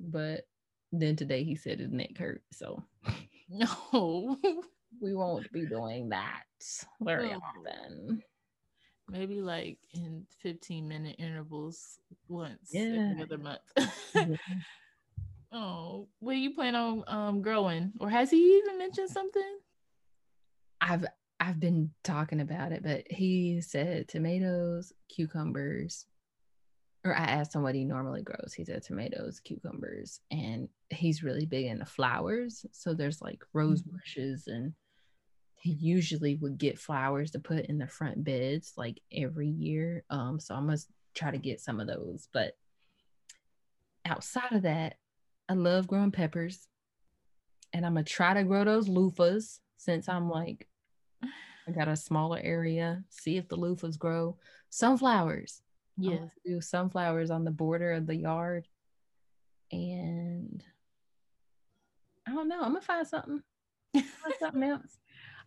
But 0.00 0.46
then 0.92 1.16
today 1.16 1.44
he 1.44 1.54
said 1.54 1.80
his 1.80 1.90
neck 1.92 2.18
hurt 2.18 2.42
so 2.52 2.82
no. 3.48 4.36
we 5.00 5.14
won't 5.14 5.50
be 5.52 5.64
doing 5.64 6.10
that 6.10 6.42
very 7.00 7.32
Oh. 7.32 7.40
often 7.40 8.22
Maybe 9.12 9.42
like 9.42 9.76
in 9.92 10.26
15 10.40 10.88
minute 10.88 11.16
intervals 11.18 11.98
once 12.28 12.70
Yeah. 12.70 13.10
every 13.10 13.22
other 13.22 13.36
month. 13.36 13.60
oh, 15.52 16.08
what 16.20 16.32
do 16.32 16.38
you 16.38 16.54
plan 16.54 16.74
on 16.74 17.04
um 17.06 17.42
growing? 17.42 17.92
Or 18.00 18.08
has 18.08 18.30
he 18.30 18.56
even 18.58 18.78
mentioned 18.78 19.10
something? 19.10 19.58
I've 20.80 21.04
I've 21.38 21.60
been 21.60 21.90
talking 22.04 22.40
about 22.40 22.72
it, 22.72 22.82
but 22.82 23.04
he 23.10 23.60
said 23.60 24.08
tomatoes, 24.08 24.94
cucumbers, 25.10 26.06
or 27.04 27.14
I 27.14 27.24
asked 27.24 27.54
him 27.54 27.62
what 27.62 27.74
he 27.74 27.84
normally 27.84 28.22
grows. 28.22 28.54
He 28.56 28.64
said 28.64 28.82
tomatoes, 28.82 29.40
cucumbers, 29.40 30.20
and 30.30 30.70
he's 30.88 31.22
really 31.22 31.44
big 31.44 31.66
into 31.66 31.84
flowers. 31.84 32.64
So 32.72 32.94
there's 32.94 33.20
like 33.20 33.44
rose 33.52 33.82
Mhm. 33.82 33.92
bushes, 33.92 34.46
and 34.46 34.72
usually 35.70 36.36
would 36.36 36.58
get 36.58 36.78
flowers 36.78 37.30
to 37.32 37.38
put 37.38 37.66
in 37.66 37.78
the 37.78 37.86
front 37.86 38.24
beds 38.24 38.72
like 38.76 39.00
every 39.12 39.48
year. 39.48 40.04
Um, 40.10 40.40
so 40.40 40.54
I 40.54 40.60
must 40.60 40.88
try 41.14 41.30
to 41.30 41.38
get 41.38 41.60
some 41.60 41.80
of 41.80 41.86
those. 41.86 42.28
But 42.32 42.56
outside 44.04 44.52
of 44.52 44.62
that, 44.62 44.96
I 45.48 45.54
love 45.54 45.86
growing 45.86 46.12
peppers, 46.12 46.68
and 47.72 47.84
I'm 47.84 47.94
gonna 47.94 48.04
try 48.04 48.34
to 48.34 48.44
grow 48.44 48.64
those 48.64 48.88
loofahs 48.88 49.58
since 49.76 50.08
I'm 50.08 50.30
like 50.30 50.68
I 51.66 51.70
got 51.70 51.88
a 51.88 51.96
smaller 51.96 52.40
area. 52.42 53.04
See 53.08 53.36
if 53.36 53.48
the 53.48 53.56
loofahs 53.56 53.98
grow. 53.98 54.36
Sunflowers. 54.70 55.62
To 56.44 56.50
do 56.50 56.60
sunflowers 56.60 57.30
on 57.30 57.44
the 57.44 57.50
border 57.50 57.92
of 57.92 58.06
the 58.06 58.16
yard. 58.16 58.66
And 59.70 60.62
I 62.26 62.32
don't 62.32 62.48
know. 62.48 62.62
I'm 62.62 62.72
gonna 62.72 62.80
find 62.80 63.06
something. 63.06 63.42
Find 63.94 64.34
something 64.40 64.62
else. 64.62 64.98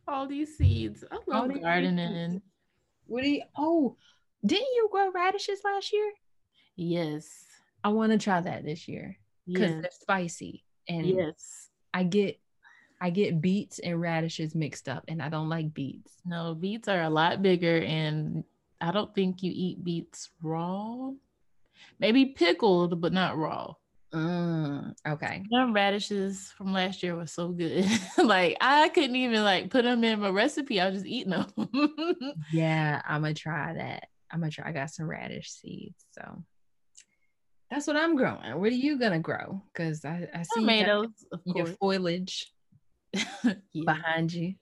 All 0.08 0.28
these 0.28 0.58
seeds. 0.58 1.04
I 1.12 1.18
love 1.28 1.50
these 1.50 1.60
gardening. 1.60 2.42
What 3.08 3.24
do 3.24 3.30
you 3.30 3.42
oh 3.58 3.98
didn't 4.46 4.68
you 4.76 4.88
grow 4.92 5.12
radishes 5.12 5.62
last 5.64 5.92
year? 5.92 6.12
Yes. 6.76 7.46
I 7.84 7.90
want 7.90 8.12
to 8.12 8.18
try 8.18 8.42
that 8.42 8.64
this 8.64 8.88
year 8.88 9.18
because 9.48 9.72
Yes. 9.72 9.82
they're 9.82 9.92
spicy. 9.92 10.64
And 10.88 11.06
Yes. 11.06 11.70
I 11.94 12.04
get 12.04 12.40
I 13.02 13.10
get 13.10 13.42
beets 13.42 13.80
and 13.80 14.00
radishes 14.00 14.56
mixed 14.56 14.88
up 14.88 15.04
and 15.08 15.22
I 15.22 15.30
don't 15.30 15.50
like 15.50 15.74
beets. 15.74 16.14
No, 16.26 16.56
beets 16.56 16.88
are 16.88 17.02
a 17.04 17.10
lot 17.10 17.42
bigger, 17.42 17.80
and 17.82 18.44
I 18.80 18.92
don't 18.92 19.14
think 19.14 19.44
you 19.44 19.52
eat 19.54 19.84
beets 19.84 20.30
raw. 20.42 21.12
Maybe 22.00 22.26
pickled, 22.28 23.02
but 23.02 23.12
not 23.14 23.38
raw. 23.38 23.74
Mm, 24.16 24.94
okay. 25.06 25.44
Them 25.52 25.74
radishes 25.74 26.54
from 26.58 26.72
last 26.72 27.04
year 27.04 27.16
were 27.18 27.28
so 27.28 27.50
good. 27.50 27.86
like 28.18 28.56
I 28.62 28.88
couldn't 28.90 29.16
even 29.18 29.44
like 29.44 29.70
put 29.70 29.84
them 29.84 30.04
in 30.06 30.22
my 30.22 30.30
recipe. 30.30 30.80
I 30.80 30.86
was 30.86 30.96
just 30.96 31.06
eating 31.06 31.32
them. 31.32 31.48
Yeah, 32.52 33.02
I'm 33.06 33.22
gonna 33.24 33.34
try 33.34 33.74
that. 33.74 34.08
I'm 34.32 34.40
gonna 34.40 34.52
try. 34.52 34.70
I 34.70 34.72
got 34.72 34.90
some 34.90 35.08
radish 35.08 35.52
seeds, 35.52 36.06
so 36.12 36.44
that's 37.70 37.88
what 37.88 37.98
I'm 37.98 38.16
growing. 38.16 38.60
What 38.60 38.72
are 38.72 38.76
you 38.76 38.98
gonna 38.98 39.20
grow? 39.20 39.62
Because 39.74 40.06
I, 40.06 40.28
I 40.34 40.44
see 40.44 40.62
you 40.62 40.62
Tomatoes, 40.62 41.08
of 41.32 41.42
your 41.46 41.66
course. 41.66 41.78
foliage 41.78 42.54
Yeah. 43.74 43.84
behind 43.86 44.32
you. 44.32 44.56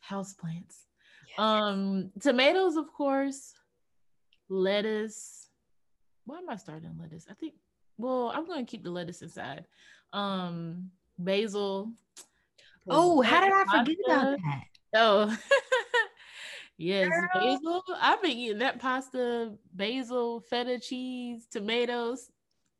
House 0.00 0.34
plants. 0.34 0.86
Um, 1.36 2.12
tomatoes, 2.20 2.76
of 2.76 2.92
course. 2.92 3.54
Lettuce. 4.48 5.48
Why 6.24 6.38
am 6.38 6.48
I 6.50 6.56
starting 6.56 6.96
lettuce? 7.00 7.26
I 7.30 7.34
think. 7.34 7.54
Well, 7.98 8.32
I'm 8.34 8.46
going 8.46 8.64
to 8.64 8.70
keep 8.70 8.84
the 8.84 8.90
lettuce 8.90 9.22
inside. 9.22 9.66
Um, 10.12 10.90
basil. 11.18 11.92
Oh, 12.88 13.20
how 13.20 13.40
did 13.40 13.52
I 13.52 13.64
forget 13.64 13.96
about 14.06 14.38
that? 14.38 14.62
Oh, 14.94 15.36
yes, 16.78 17.10
Girl. 17.10 17.42
basil. 17.42 17.84
I've 18.00 18.22
been 18.22 18.30
eating 18.30 18.58
that 18.58 18.80
pasta, 18.80 19.52
basil, 19.74 20.40
feta 20.40 20.78
cheese, 20.78 21.46
tomatoes. 21.50 22.30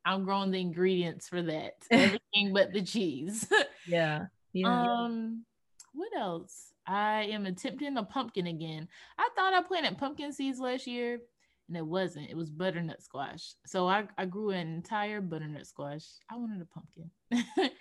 I'm 0.05 0.23
growing 0.23 0.51
the 0.51 0.61
ingredients 0.61 1.27
for 1.27 1.41
that. 1.43 1.73
Everything 1.91 2.53
but 2.53 2.73
the 2.73 2.81
cheese. 2.81 3.47
Yeah, 3.87 4.25
yeah. 4.53 4.67
Um, 4.67 5.45
what 5.93 6.09
else? 6.15 6.73
I 6.85 7.23
am 7.23 7.47
attempting 7.47 7.97
a 7.97 8.03
pumpkin 8.03 8.45
again. 8.45 8.87
I 9.17 9.29
thought 9.35 9.53
I 9.53 9.63
planted 9.63 9.97
pumpkin 9.97 10.31
seeds 10.31 10.59
last 10.59 10.85
year, 10.85 11.21
and 11.69 11.77
it 11.77 11.85
wasn't. 11.85 12.29
It 12.29 12.35
was 12.35 12.49
butternut 12.49 13.01
squash. 13.01 13.53
So 13.65 13.87
I, 13.87 14.07
I 14.17 14.25
grew 14.25 14.49
an 14.49 14.67
entire 14.67 15.21
butternut 15.21 15.67
squash. 15.67 16.03
I 16.29 16.35
wanted 16.35 16.61
a 16.61 16.65
pumpkin. 16.65 17.09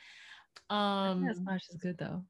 um, 0.70 1.24
that 1.26 1.36
squash 1.36 1.62
is 1.70 1.76
good 1.76 1.98
though. 1.98 2.22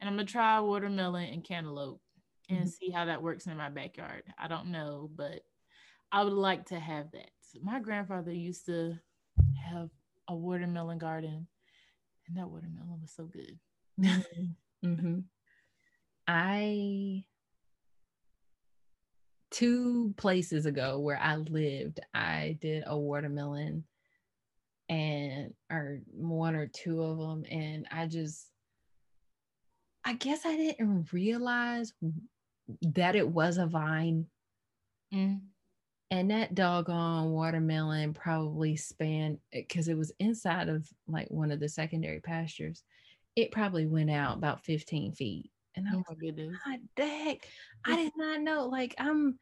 and 0.00 0.10
I'm 0.10 0.16
gonna 0.16 0.24
try 0.26 0.60
watermelon 0.60 1.28
and 1.32 1.42
cantaloupe 1.44 2.00
and 2.48 2.66
Mhm. 2.66 2.72
see 2.72 2.90
how 2.90 3.06
that 3.06 3.22
works 3.22 3.46
in 3.46 3.56
my 3.56 3.70
backyard. 3.70 4.22
I 4.38 4.48
don't 4.48 4.70
know, 4.70 5.10
but 5.14 5.42
I 6.12 6.22
would 6.24 6.32
like 6.32 6.66
to 6.66 6.78
have 6.78 7.10
that. 7.12 7.30
My 7.62 7.80
grandfather 7.80 8.32
used 8.32 8.66
to 8.66 8.98
have 9.70 9.90
a 10.28 10.34
watermelon 10.36 10.98
garden, 10.98 11.46
and 12.26 12.36
that 12.36 12.50
watermelon 12.50 13.00
was 13.00 13.12
so 13.12 13.24
good. 13.26 13.58
mm-hmm. 14.84 15.20
I 16.28 17.24
two 19.50 20.14
places 20.16 20.66
ago 20.66 20.98
where 20.98 21.18
I 21.18 21.36
lived, 21.36 22.00
I 22.14 22.58
did 22.60 22.84
a 22.86 22.96
watermelon 22.98 23.84
and 24.88 25.52
or 25.70 26.00
one 26.12 26.54
or 26.54 26.68
two 26.68 27.02
of 27.02 27.18
them 27.18 27.44
and 27.50 27.86
I 27.90 28.06
just 28.06 28.46
I 30.04 30.12
guess 30.12 30.46
I 30.46 30.56
didn't 30.56 31.12
realize 31.12 31.92
that 32.82 33.16
it 33.16 33.28
was 33.28 33.58
a 33.58 33.66
vine 33.66 34.26
Mm. 35.14 35.40
and 36.10 36.30
that 36.32 36.54
doggone 36.54 37.30
watermelon 37.30 38.12
probably 38.12 38.76
spanned 38.76 39.38
because 39.52 39.86
it 39.86 39.96
was 39.96 40.12
inside 40.18 40.68
of 40.68 40.88
like 41.06 41.30
one 41.30 41.52
of 41.52 41.60
the 41.60 41.68
secondary 41.68 42.20
pastures. 42.20 42.82
It 43.36 43.52
probably 43.52 43.86
went 43.86 44.10
out 44.10 44.36
about 44.36 44.64
15 44.64 45.12
feet. 45.12 45.50
And 45.76 45.86
I 45.88 45.92
Oh 45.94 45.96
was 45.98 46.04
my 46.08 46.14
goodness. 46.14 46.56
God 46.64 46.80
dang, 46.96 47.38
I 47.84 47.96
did 47.96 48.12
not 48.16 48.40
know. 48.40 48.66
Like 48.66 48.94
I'm 48.98 49.38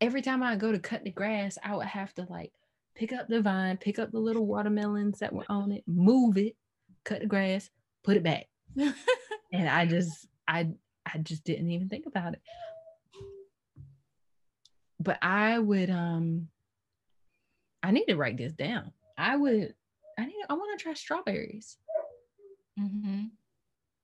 every 0.00 0.22
time 0.22 0.42
I 0.42 0.56
go 0.56 0.72
to 0.72 0.78
cut 0.78 1.04
the 1.04 1.10
grass, 1.10 1.56
I 1.62 1.76
would 1.76 1.86
have 1.86 2.12
to 2.14 2.26
like 2.28 2.52
pick 2.94 3.12
up 3.12 3.28
the 3.28 3.40
vine, 3.40 3.76
pick 3.76 3.98
up 3.98 4.10
the 4.10 4.18
little 4.18 4.46
watermelons 4.46 5.20
that 5.20 5.32
were 5.32 5.44
on 5.48 5.70
it, 5.72 5.84
move 5.86 6.36
it, 6.36 6.56
cut 7.04 7.20
the 7.20 7.26
grass, 7.26 7.70
put 8.04 8.16
it 8.16 8.22
back. 8.22 8.46
And 9.50 9.66
I 9.66 9.86
just 9.86 10.26
I 10.46 10.68
I 11.06 11.18
just 11.18 11.42
didn't 11.44 11.70
even 11.70 11.88
think 11.88 12.04
about 12.04 12.34
it. 12.34 12.42
But 15.00 15.18
I 15.22 15.58
would 15.58 15.88
um 15.88 16.48
I 17.82 17.92
need 17.92 18.04
to 18.06 18.16
write 18.16 18.36
this 18.36 18.52
down. 18.52 18.92
I 19.16 19.36
would 19.36 19.74
I 20.18 20.26
need 20.26 20.34
I 20.50 20.52
want 20.52 20.78
to 20.78 20.82
try 20.82 20.92
strawberries. 20.92 21.78
hmm 22.76 23.26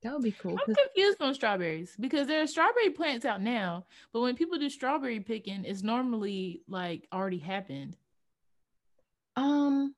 That 0.05 0.13
would 0.13 0.23
be 0.23 0.33
cool. 0.33 0.59
I'm 0.69 0.75
confused 0.75 1.23
on 1.23 1.35
strawberries 1.35 1.97
because 1.99 2.29
there 2.29 2.43
are 2.43 2.47
strawberry 2.47 2.91
plants 2.91 3.25
out 3.25 3.41
now, 3.41 3.87
but 4.13 4.21
when 4.21 4.37
people 4.37 4.59
do 4.59 4.69
strawberry 4.69 5.19
picking, 5.21 5.65
it's 5.65 5.83
normally 5.83 6.61
like 6.69 7.09
already 7.11 7.39
happened. 7.39 7.97
Um, 9.35 9.95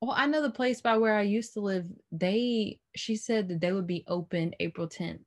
well, 0.00 0.14
I 0.16 0.24
know 0.26 0.40
the 0.40 0.50
place 0.50 0.80
by 0.80 0.96
where 0.96 1.16
I 1.18 1.22
used 1.22 1.52
to 1.52 1.60
live. 1.60 1.86
They, 2.10 2.80
she 2.96 3.14
said 3.14 3.48
that 3.48 3.60
they 3.60 3.72
would 3.72 3.86
be 3.86 4.04
open 4.08 4.54
April 4.58 4.88
10th 4.88 5.20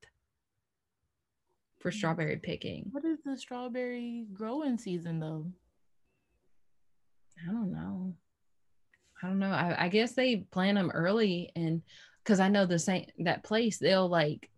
for 1.80 1.92
Mm. 1.92 1.94
strawberry 1.94 2.38
picking. 2.38 2.90
What 2.92 3.06
is 3.06 3.20
the 3.24 3.38
strawberry 3.38 4.26
growing 4.34 4.80
season 4.80 5.20
though? 5.20 5.46
I 7.48 7.52
don't 7.52 7.72
know. 7.72 8.16
I 9.22 9.28
don't 9.28 9.40
know. 9.40 9.52
I, 9.52 9.86
I 9.86 9.88
guess 9.90 10.14
they 10.14 10.38
plant 10.38 10.78
them 10.78 10.90
early, 10.92 11.52
and 11.56 11.82
because 12.24 12.40
I 12.40 12.48
know 12.50 12.66
the 12.66 12.80
same 12.80 13.06
that 13.20 13.44
place, 13.44 13.78
they'll 13.78 14.08
like 14.08 14.50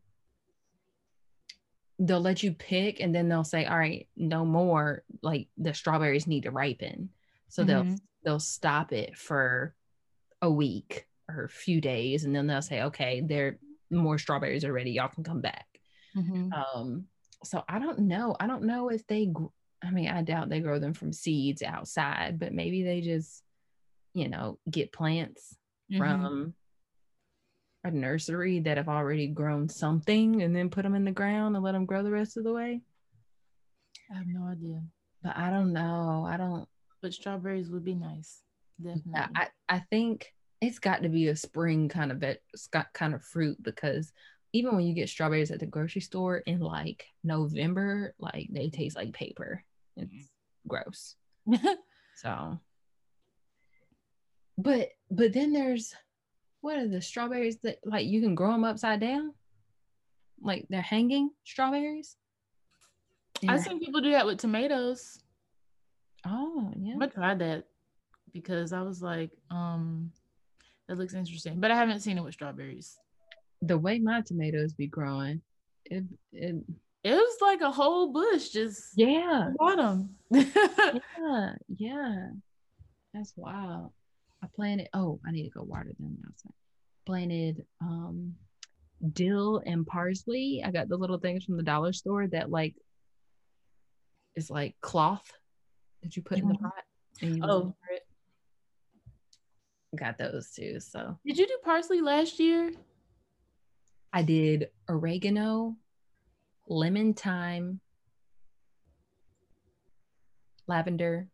they'll 2.00 2.20
let 2.22 2.44
you 2.44 2.54
pick, 2.54 3.00
and 3.00 3.14
then 3.16 3.30
they'll 3.30 3.44
say, 3.44 3.66
"All 3.66 3.78
right, 3.78 4.08
no 4.16 4.46
more." 4.46 5.04
Like 5.22 5.48
the 5.58 5.74
strawberries 5.74 6.28
need 6.28 6.44
to 6.44 6.52
ripen, 6.52 7.10
so 7.50 7.64
they'll 7.64 7.84
Mhm. 7.86 8.00
they'll 8.24 8.40
stop 8.40 8.92
it 8.92 9.18
for 9.18 9.76
a 10.42 10.50
week 10.52 11.08
or 11.30 11.44
a 11.46 11.50
few 11.50 11.82
days, 11.82 12.26
and 12.26 12.36
then 12.36 12.48
they'll 12.48 12.62
say, 12.62 12.82
"Okay, 12.84 13.22
there 13.22 13.60
more 13.92 14.18
strawberries 14.18 14.66
are 14.66 14.74
ready. 14.74 14.92
Y'all 14.92 15.08
can 15.08 15.24
come 15.24 15.42
back." 15.42 15.68
Mhm. 16.16 16.52
Um, 16.54 17.08
so 17.44 17.64
I 17.68 17.80
don't 17.80 18.00
know. 18.00 18.36
I 18.40 18.48
don't 18.48 18.64
know 18.64 18.90
if 18.90 19.06
they. 19.08 19.28
gr- 19.28 19.46
I 19.82 19.92
mean, 19.92 20.08
I 20.10 20.24
doubt 20.24 20.50
they 20.50 20.62
grow 20.62 20.80
them 20.80 20.94
from 20.94 21.14
seeds 21.14 21.62
outside, 21.62 22.40
but 22.40 22.54
maybe 22.54 22.82
they 22.84 23.02
just, 23.02 23.44
you 24.14 24.28
know, 24.30 24.58
get 24.70 24.92
plants 24.92 25.56
Mhm. 25.92 25.98
from 25.98 26.56
a 27.86 27.92
nursery 27.92 28.60
that 28.60 28.78
have 28.78 28.90
already 28.90 29.28
grown 29.28 29.70
something 29.70 30.42
and 30.42 30.56
then 30.56 30.70
put 30.70 30.84
them 30.84 30.96
in 30.96 31.06
the 31.06 31.12
ground 31.12 31.56
and 31.56 31.64
let 31.64 31.74
them 31.74 31.86
grow 31.86 32.04
the 32.04 32.12
rest 32.12 32.36
of 32.36 32.44
the 32.44 32.52
way. 32.52 32.82
I 34.12 34.18
have 34.18 34.28
no 34.28 34.48
idea, 34.48 34.82
But 35.24 35.38
I 35.38 35.50
don't 35.50 35.72
know. 35.72 36.26
I 36.28 36.38
don't. 36.38 36.68
but 37.02 37.14
strawberries 37.14 37.70
would 37.70 37.86
be 37.86 37.96
nice. 37.96 38.42
Definitely. 38.82 39.14
I 39.14 39.48
I, 39.70 39.80
think 39.90 40.34
it's 40.60 40.80
got 40.80 41.04
to 41.04 41.10
be 41.10 41.28
a 41.28 41.36
spring 41.36 41.88
kind 41.88 42.12
of 42.12 42.18
vet, 42.18 42.42
kind 42.94 43.14
of 43.14 43.24
fruit 43.24 43.62
because 43.62 44.12
even 44.52 44.76
when 44.76 44.86
you 44.86 44.94
get 44.94 45.10
strawberries 45.10 45.52
at 45.52 45.60
the 45.60 45.66
grocery 45.66 46.02
store 46.02 46.38
in 46.38 46.60
like 46.60 47.06
November, 47.24 48.16
like 48.20 48.50
they 48.52 48.70
taste 48.70 48.96
like 48.96 49.14
paper. 49.14 49.64
It's 49.96 50.12
mm-hmm. 50.12 50.68
gross. 50.68 51.16
So, 52.16 52.62
but 54.58 54.90
but 55.12 55.34
then 55.34 55.52
there's 55.52 55.94
what 56.66 56.78
are 56.78 56.88
the 56.88 57.02
strawberries 57.02 57.58
that 57.64 57.78
like 57.86 58.06
you 58.08 58.22
can 58.22 58.36
grow 58.36 58.52
them 58.52 58.64
upside 58.64 59.00
down? 59.00 59.34
like 60.42 60.66
they're 60.70 60.82
hanging 60.82 61.32
strawberries. 61.44 62.16
I've 63.48 63.62
seen 63.62 63.80
people 63.80 64.02
do 64.02 64.12
that 64.12 64.26
with 64.26 64.40
tomatoes. 64.40 65.20
Oh 66.26 66.72
yeah. 66.78 66.96
I 67.00 67.08
tried 67.08 67.40
that 67.40 67.66
because 68.32 68.74
I 68.74 68.82
was 68.82 69.02
like, 69.02 69.32
um, 69.52 70.12
that 70.88 70.98
looks 70.98 71.14
interesting, 71.14 71.60
but 71.60 71.72
I 71.72 71.76
haven't 71.76 72.00
seen 72.00 72.18
it 72.18 72.24
with 72.24 72.34
strawberries. 72.34 72.98
the 73.62 73.78
way 73.78 74.00
my 74.00 74.22
tomatoes 74.22 74.74
be 74.74 74.88
growing, 74.88 75.42
it, 75.86 76.04
it 76.32 76.56
It 77.04 77.14
was 77.14 77.38
like 77.42 77.62
a 77.62 77.72
whole 77.72 78.12
bush 78.12 78.50
just 78.50 78.92
yeah, 78.96 79.52
bottom. 79.58 80.16
yeah, 80.32 81.54
yeah. 81.78 82.30
That's 83.14 83.34
wild. 83.36 83.92
I 84.44 84.48
planted. 84.56 84.90
Oh, 84.94 85.20
I 85.26 85.32
need 85.32 85.44
to 85.44 85.50
go 85.50 85.64
water 85.64 85.92
them 85.98 86.18
outside. 86.28 86.52
Planted 87.06 87.66
um 87.82 88.36
dill 89.14 89.62
and 89.66 89.86
parsley. 89.86 90.64
I 90.66 90.72
got 90.72 90.88
the 90.90 90.98
little 90.98 91.20
things 91.20 91.44
from 91.44 91.58
the 91.58 91.64
dollar 91.64 91.94
store 91.94 92.28
that 92.28 92.50
like 92.50 92.76
is 94.36 94.50
like 94.50 94.76
cloth 94.82 95.32
that 96.04 96.16
you 96.16 96.24
put 96.24 96.40
in 96.40 96.48
the 96.48 96.54
Mhm. 96.56 96.62
pot. 96.62 96.84
And 97.22 97.36
you 97.38 97.44
oh, 97.44 97.76
got 99.96 100.18
those 100.18 100.52
too. 100.52 100.80
So 100.80 101.18
did 101.26 101.38
you 101.38 101.48
do 101.48 101.58
parsley 101.64 102.02
last 102.02 102.40
year? 102.40 102.74
I 104.12 104.24
did 104.24 104.70
oregano, 104.90 105.76
lemon 106.68 107.14
thyme, 107.14 107.82
lavender, 110.68 111.30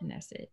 and 0.00 0.10
that's 0.10 0.32
it. 0.32 0.50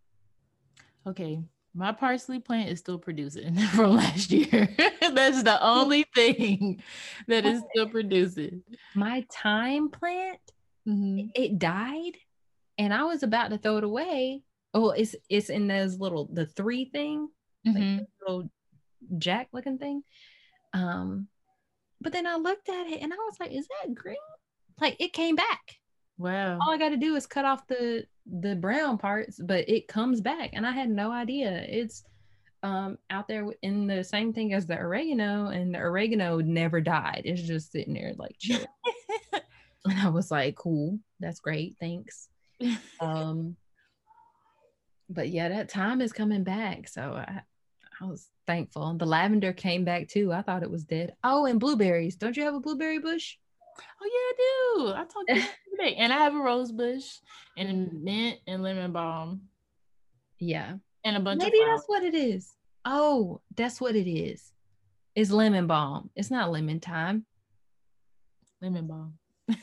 Okay, 1.06 1.40
my 1.74 1.92
parsley 1.92 2.40
plant 2.40 2.70
is 2.70 2.80
still 2.80 2.98
producing 2.98 3.56
from 3.76 3.96
last 3.96 4.32
year. 4.32 4.68
That's 5.14 5.44
the 5.44 5.58
only 5.62 6.06
thing 6.16 6.82
that 7.28 7.46
is 7.46 7.62
still 7.72 7.88
producing. 7.88 8.64
My 8.96 9.26
thyme 9.32 9.90
plant, 9.90 10.40
Mhm. 10.88 11.32
it 11.36 11.60
died, 11.60 12.18
and 12.78 12.94
I 12.94 13.04
was 13.04 13.24
about 13.24 13.50
to 13.52 13.58
throw 13.58 13.78
it 13.78 13.84
away. 13.84 14.44
Oh, 14.74 14.90
it's 14.92 15.16
it's 15.30 15.50
in 15.50 15.68
those 15.68 15.98
little 16.00 16.26
the 16.32 16.46
three 16.46 16.86
thing, 16.86 17.30
Mhm. 17.66 18.06
little 18.22 18.50
jack 19.18 19.50
looking 19.54 19.78
thing. 19.78 20.04
Um, 20.74 21.28
but 22.02 22.12
then 22.14 22.28
I 22.28 22.36
looked 22.36 22.70
at 22.70 22.88
it 22.88 23.02
and 23.02 23.14
I 23.14 23.18
was 23.18 23.40
like, 23.40 23.52
"Is 23.52 23.68
that 23.82 23.94
green?" 23.96 24.18
Like 24.80 24.98
it 25.00 25.14
came 25.14 25.36
back. 25.36 25.80
Wow. 26.18 26.58
all 26.60 26.72
I 26.72 26.78
got 26.78 26.90
to 26.90 26.98
do 26.98 27.16
is 27.16 27.28
cut 27.28 27.46
off 27.46 27.68
the 27.68 28.06
the 28.26 28.56
brown 28.56 28.98
parts, 28.98 29.40
but 29.42 29.70
it 29.70 29.88
comes 29.88 30.20
back, 30.22 30.50
and 30.54 30.66
I 30.66 30.72
had 30.72 30.90
no 30.90 31.12
idea. 31.12 31.64
It's 31.68 32.04
um 32.64 32.98
out 33.10 33.28
there 33.28 33.46
in 33.62 33.86
the 33.88 34.04
same 34.04 34.34
thing 34.34 34.54
as 34.54 34.66
the 34.66 34.78
oregano, 34.78 35.48
and 35.48 35.74
the 35.74 35.80
oregano 35.80 36.40
never 36.40 36.82
died. 36.82 37.22
It's 37.26 37.42
just 37.42 37.72
sitting 37.72 37.94
there 37.94 38.14
like 38.18 38.36
chilling. 38.40 38.66
and 39.86 40.00
I 40.00 40.10
was 40.10 40.32
like, 40.32 40.56
"Cool, 40.56 41.00
that's 41.20 41.40
great, 41.40 41.76
thanks." 41.80 42.30
Um, 43.00 43.56
but 45.10 45.30
yeah, 45.30 45.50
that 45.50 45.70
time 45.70 46.02
is 46.02 46.12
coming 46.12 46.44
back, 46.44 46.88
so 46.88 47.14
I 47.14 47.42
I 48.02 48.06
was 48.06 48.28
thankful. 48.46 48.94
The 48.96 49.06
lavender 49.06 49.54
came 49.54 49.86
back 49.86 50.08
too. 50.08 50.32
I 50.34 50.42
thought 50.42 50.64
it 50.64 50.72
was 50.72 50.84
dead. 50.84 51.14
Oh, 51.24 51.46
and 51.46 51.60
blueberries. 51.60 52.16
Don't 52.16 52.36
you 52.36 52.44
have 52.44 52.56
a 52.56 52.60
blueberry 52.60 53.00
bush? 53.00 53.38
Oh 54.02 54.06
yeah, 54.06 54.10
I 54.10 54.34
do. 54.38 54.94
I 54.94 55.00
talked 55.06 55.28
to 55.30 55.36
you 55.36 55.42
today, 55.78 55.96
and 55.96 56.12
I 56.14 56.18
have 56.18 56.36
a 56.36 56.40
rose 56.40 56.72
bush 56.72 57.06
and 57.58 58.04
mint 58.04 58.40
and 58.48 58.64
lemon 58.64 58.92
balm 58.92 59.42
Yeah. 60.40 60.76
and 61.04 61.18
a 61.18 61.20
bunch 61.20 61.42
Maybe 61.44 61.58
of 61.60 61.64
flowers. 61.66 61.80
that's 61.80 61.90
what 61.90 62.04
it 62.04 62.16
is. 62.16 62.54
Oh, 62.86 63.42
that's 63.56 63.82
what 63.82 63.96
it 63.96 64.10
is. 64.10 64.52
It's 65.16 65.32
lemon 65.32 65.68
balm. 65.68 66.10
It's 66.16 66.30
not 66.32 66.52
lemon 66.52 66.80
time. 66.80 67.26
lemon 68.62 68.88
balm. 68.88 69.18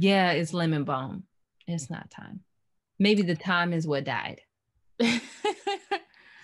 Yeah, 0.00 0.32
it's 0.32 0.52
lemon 0.52 0.84
balm. 0.84 1.24
It's 1.66 1.90
not 1.90 2.10
time. 2.10 2.40
Maybe 3.00 3.22
the 3.22 3.34
time 3.34 3.72
is 3.72 3.86
what 3.86 4.04
died. 4.04 4.42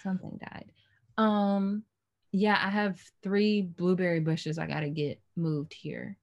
Something 0.03 0.39
died. 0.41 0.73
Um, 1.19 1.85
yeah, 2.33 2.59
I 2.61 2.71
have 2.71 3.01
three 3.23 3.63
blueberry 3.63 4.21
bushes 4.21 4.59
I 4.59 4.67
gotta 4.67 4.89
get 4.91 5.21
moved 5.37 5.73
here. 5.75 6.17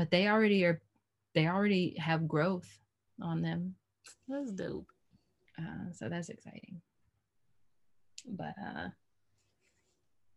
But 0.00 0.10
they 0.10 0.28
already 0.28 0.64
are 0.64 0.80
they 1.34 1.46
already 1.46 1.94
have 1.98 2.26
growth 2.26 2.78
on 3.20 3.42
them. 3.42 3.74
that's 4.26 4.50
dope. 4.50 4.86
Uh, 5.58 5.92
so 5.92 6.08
that's 6.08 6.30
exciting. 6.30 6.80
But 8.26 8.54
uh 8.58 8.88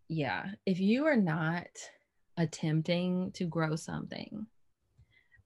yeah, 0.09 0.47
if 0.65 0.81
you 0.81 1.05
are 1.05 1.15
not 1.15 1.69
attempting 2.35 3.31
to 3.35 3.45
grow 3.45 3.77
something, 3.77 4.47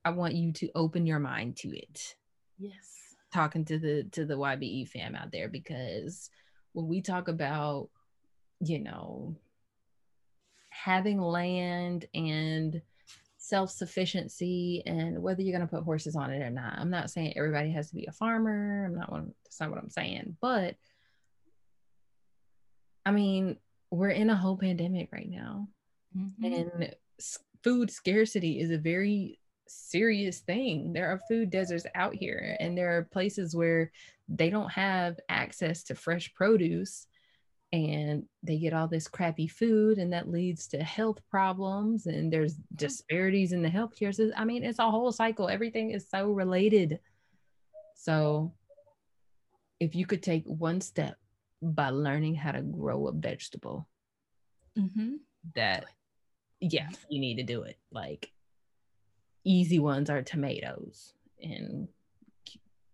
I 0.04 0.10
want 0.10 0.34
you 0.34 0.52
to 0.52 0.72
open 0.74 1.06
your 1.06 1.20
mind 1.20 1.58
to 1.58 1.78
it. 1.78 2.16
Yes. 2.58 2.74
Talking 3.32 3.66
to 3.66 3.78
the 3.78 4.06
to 4.14 4.26
the 4.26 4.34
YBE 4.36 4.90
fam 4.90 5.14
out 5.14 5.32
there 5.32 5.48
because 5.48 6.32
when 6.74 6.88
we 6.88 7.04
talk 7.04 7.28
about, 7.28 7.90
you 8.62 8.80
know, 8.80 9.36
having 10.72 11.22
land 11.22 12.06
and 12.16 12.82
self-sufficiency 13.48 14.84
and 14.86 15.22
whether 15.22 15.42
you're 15.42 15.58
going 15.58 15.68
to 15.68 15.74
put 15.74 15.84
horses 15.86 16.16
on 16.16 16.32
it 16.32 16.42
or 16.42 16.50
not. 16.50 16.74
I'm 16.78 16.90
not 16.90 17.10
saying 17.10 17.34
everybody 17.38 17.72
has 17.72 17.90
to 17.90 17.96
be 17.96 18.06
a 18.06 18.12
farmer. 18.12 18.86
I'm 18.86 18.96
not 18.96 19.12
one 19.12 19.34
that's 19.46 19.60
not 19.60 19.70
what 19.70 19.80
I'm 19.80 19.90
saying, 19.90 20.38
but 20.42 20.76
I 23.06 23.12
mean, 23.12 23.58
we're 23.90 24.10
in 24.10 24.30
a 24.30 24.36
whole 24.36 24.58
pandemic 24.58 25.10
right 25.14 25.30
now 25.30 25.70
Mhm. 26.16 26.34
and 26.44 26.96
s- 27.20 27.40
food 27.64 27.90
scarcity 27.90 28.60
is 28.60 28.72
a 28.72 28.78
very 28.78 29.40
serious 29.68 30.40
thing. 30.40 30.94
There 30.94 31.10
are 31.12 31.22
food 31.30 31.50
deserts 31.50 31.86
out 31.96 32.16
here, 32.16 32.56
and 32.60 32.78
there 32.78 32.98
are 32.98 33.04
places 33.04 33.56
where 33.56 33.92
they 34.30 34.50
don't 34.50 34.72
have 34.72 35.20
access 35.30 35.84
to 35.84 35.96
fresh 35.96 36.34
produce 36.34 37.08
and 37.74 38.24
they 38.44 38.58
get 38.58 38.74
all 38.74 38.88
this 38.88 39.08
crappy 39.08 39.48
food, 39.48 39.98
and 39.98 40.14
that 40.14 40.30
leads 40.30 40.68
to 40.68 40.84
health 40.84 41.20
problems. 41.30 42.06
And 42.06 42.32
there's 42.32 42.56
disparities 42.76 43.52
in 43.52 43.62
the 43.62 43.70
healthcare 43.70 44.16
system. 44.16 44.34
I 44.38 44.46
mean, 44.46 44.64
it's 44.64 44.80
a 44.80 44.90
whole 44.90 45.12
cycle, 45.12 45.50
everything 45.50 45.92
is 45.92 46.10
so 46.10 46.32
related. 46.32 47.00
So, 47.96 48.54
if 49.80 49.96
you 49.96 50.06
could 50.06 50.24
take 50.24 50.46
one 50.46 50.82
step 50.82 51.18
by 51.62 51.90
learning 51.90 52.36
how 52.36 52.52
to 52.52 52.62
grow 52.62 53.08
a 53.08 53.12
vegetable, 53.12 53.88
mm-hmm. 54.78 55.16
that 55.56 55.86
yeah 56.60 56.90
you 57.10 57.20
need 57.20 57.36
to 57.36 57.44
do 57.44 57.62
it 57.62 57.78
like 57.92 58.32
easy 59.44 59.80
ones 59.80 60.10
are 60.10 60.22
tomatoes 60.22 61.14
and 61.42 61.88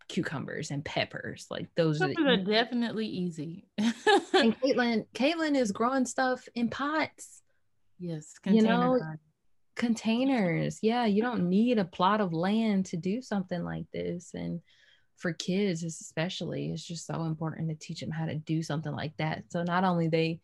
cucumbers 0.08 0.72
and 0.72 0.84
peppers 0.84 1.48
like 1.50 1.68
those 1.76 2.02
are, 2.02 2.12
are 2.26 2.38
definitely 2.38 3.08
easy. 3.08 3.66
and 3.78 3.94
caitlin 4.62 5.06
caitlin 5.14 5.56
is 5.56 5.72
growing 5.72 6.06
stuff 6.06 6.48
in 6.56 6.70
pots. 6.70 7.42
Yes. 8.00 8.34
You 8.46 8.62
know, 8.62 9.00
containers. 9.76 10.80
Yeah 10.82 11.06
you 11.06 11.22
don't 11.22 11.50
need 11.50 11.78
a 11.78 11.86
plot 11.86 12.22
of 12.22 12.34
land 12.34 12.86
to 12.88 12.98
do 12.98 13.22
something 13.22 13.64
like 13.64 13.86
this. 13.92 14.32
And 14.34 14.62
for 15.18 15.34
kids 15.34 15.84
especially 15.84 16.72
it's 16.72 16.84
just 16.84 17.06
so 17.06 17.24
important 17.24 17.70
to 17.70 17.76
teach 17.76 18.00
them 18.00 18.12
how 18.12 18.26
to 18.26 18.36
do 18.36 18.64
something 18.64 18.92
like 18.92 19.16
that. 19.18 19.46
So 19.50 19.64
not 19.64 19.84
only 19.84 20.08
they 20.08 20.42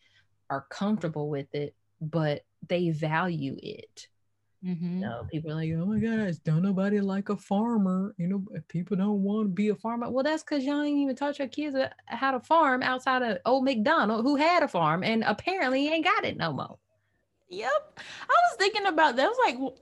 are 0.49 0.65
comfortable 0.69 1.29
with 1.29 1.53
it 1.53 1.75
but 2.01 2.43
they 2.67 2.89
value 2.89 3.57
it 3.61 4.07
Mhm. 4.63 4.99
No, 4.99 5.25
people 5.31 5.51
are 5.51 5.55
like, 5.55 5.71
oh 5.73 5.85
my 5.85 5.99
gosh, 5.99 6.35
don't 6.43 6.61
nobody 6.61 6.99
like 6.99 7.29
a 7.29 7.37
farmer. 7.37 8.13
You 8.17 8.27
know, 8.27 8.43
if 8.51 8.67
people 8.67 8.97
don't 8.97 9.23
want 9.23 9.45
to 9.45 9.49
be 9.53 9.69
a 9.69 9.75
farmer. 9.75 10.09
Well, 10.09 10.23
that's 10.23 10.43
because 10.43 10.65
y'all 10.65 10.81
ain't 10.81 10.97
even 10.97 11.15
taught 11.15 11.39
your 11.39 11.47
kids 11.47 11.77
how 12.07 12.31
to 12.31 12.41
farm 12.41 12.83
outside 12.83 13.21
of 13.21 13.37
old 13.45 13.63
McDonald, 13.63 14.25
who 14.25 14.35
had 14.35 14.63
a 14.63 14.67
farm 14.67 15.03
and 15.03 15.23
apparently 15.23 15.87
ain't 15.87 16.03
got 16.03 16.25
it 16.25 16.35
no 16.35 16.51
more. 16.51 16.77
Yep. 17.49 17.99
I 18.29 18.33
was 18.33 18.57
thinking 18.57 18.85
about 18.85 19.15
that. 19.15 19.25
I 19.25 19.29
was 19.29 19.37
like, 19.45 19.73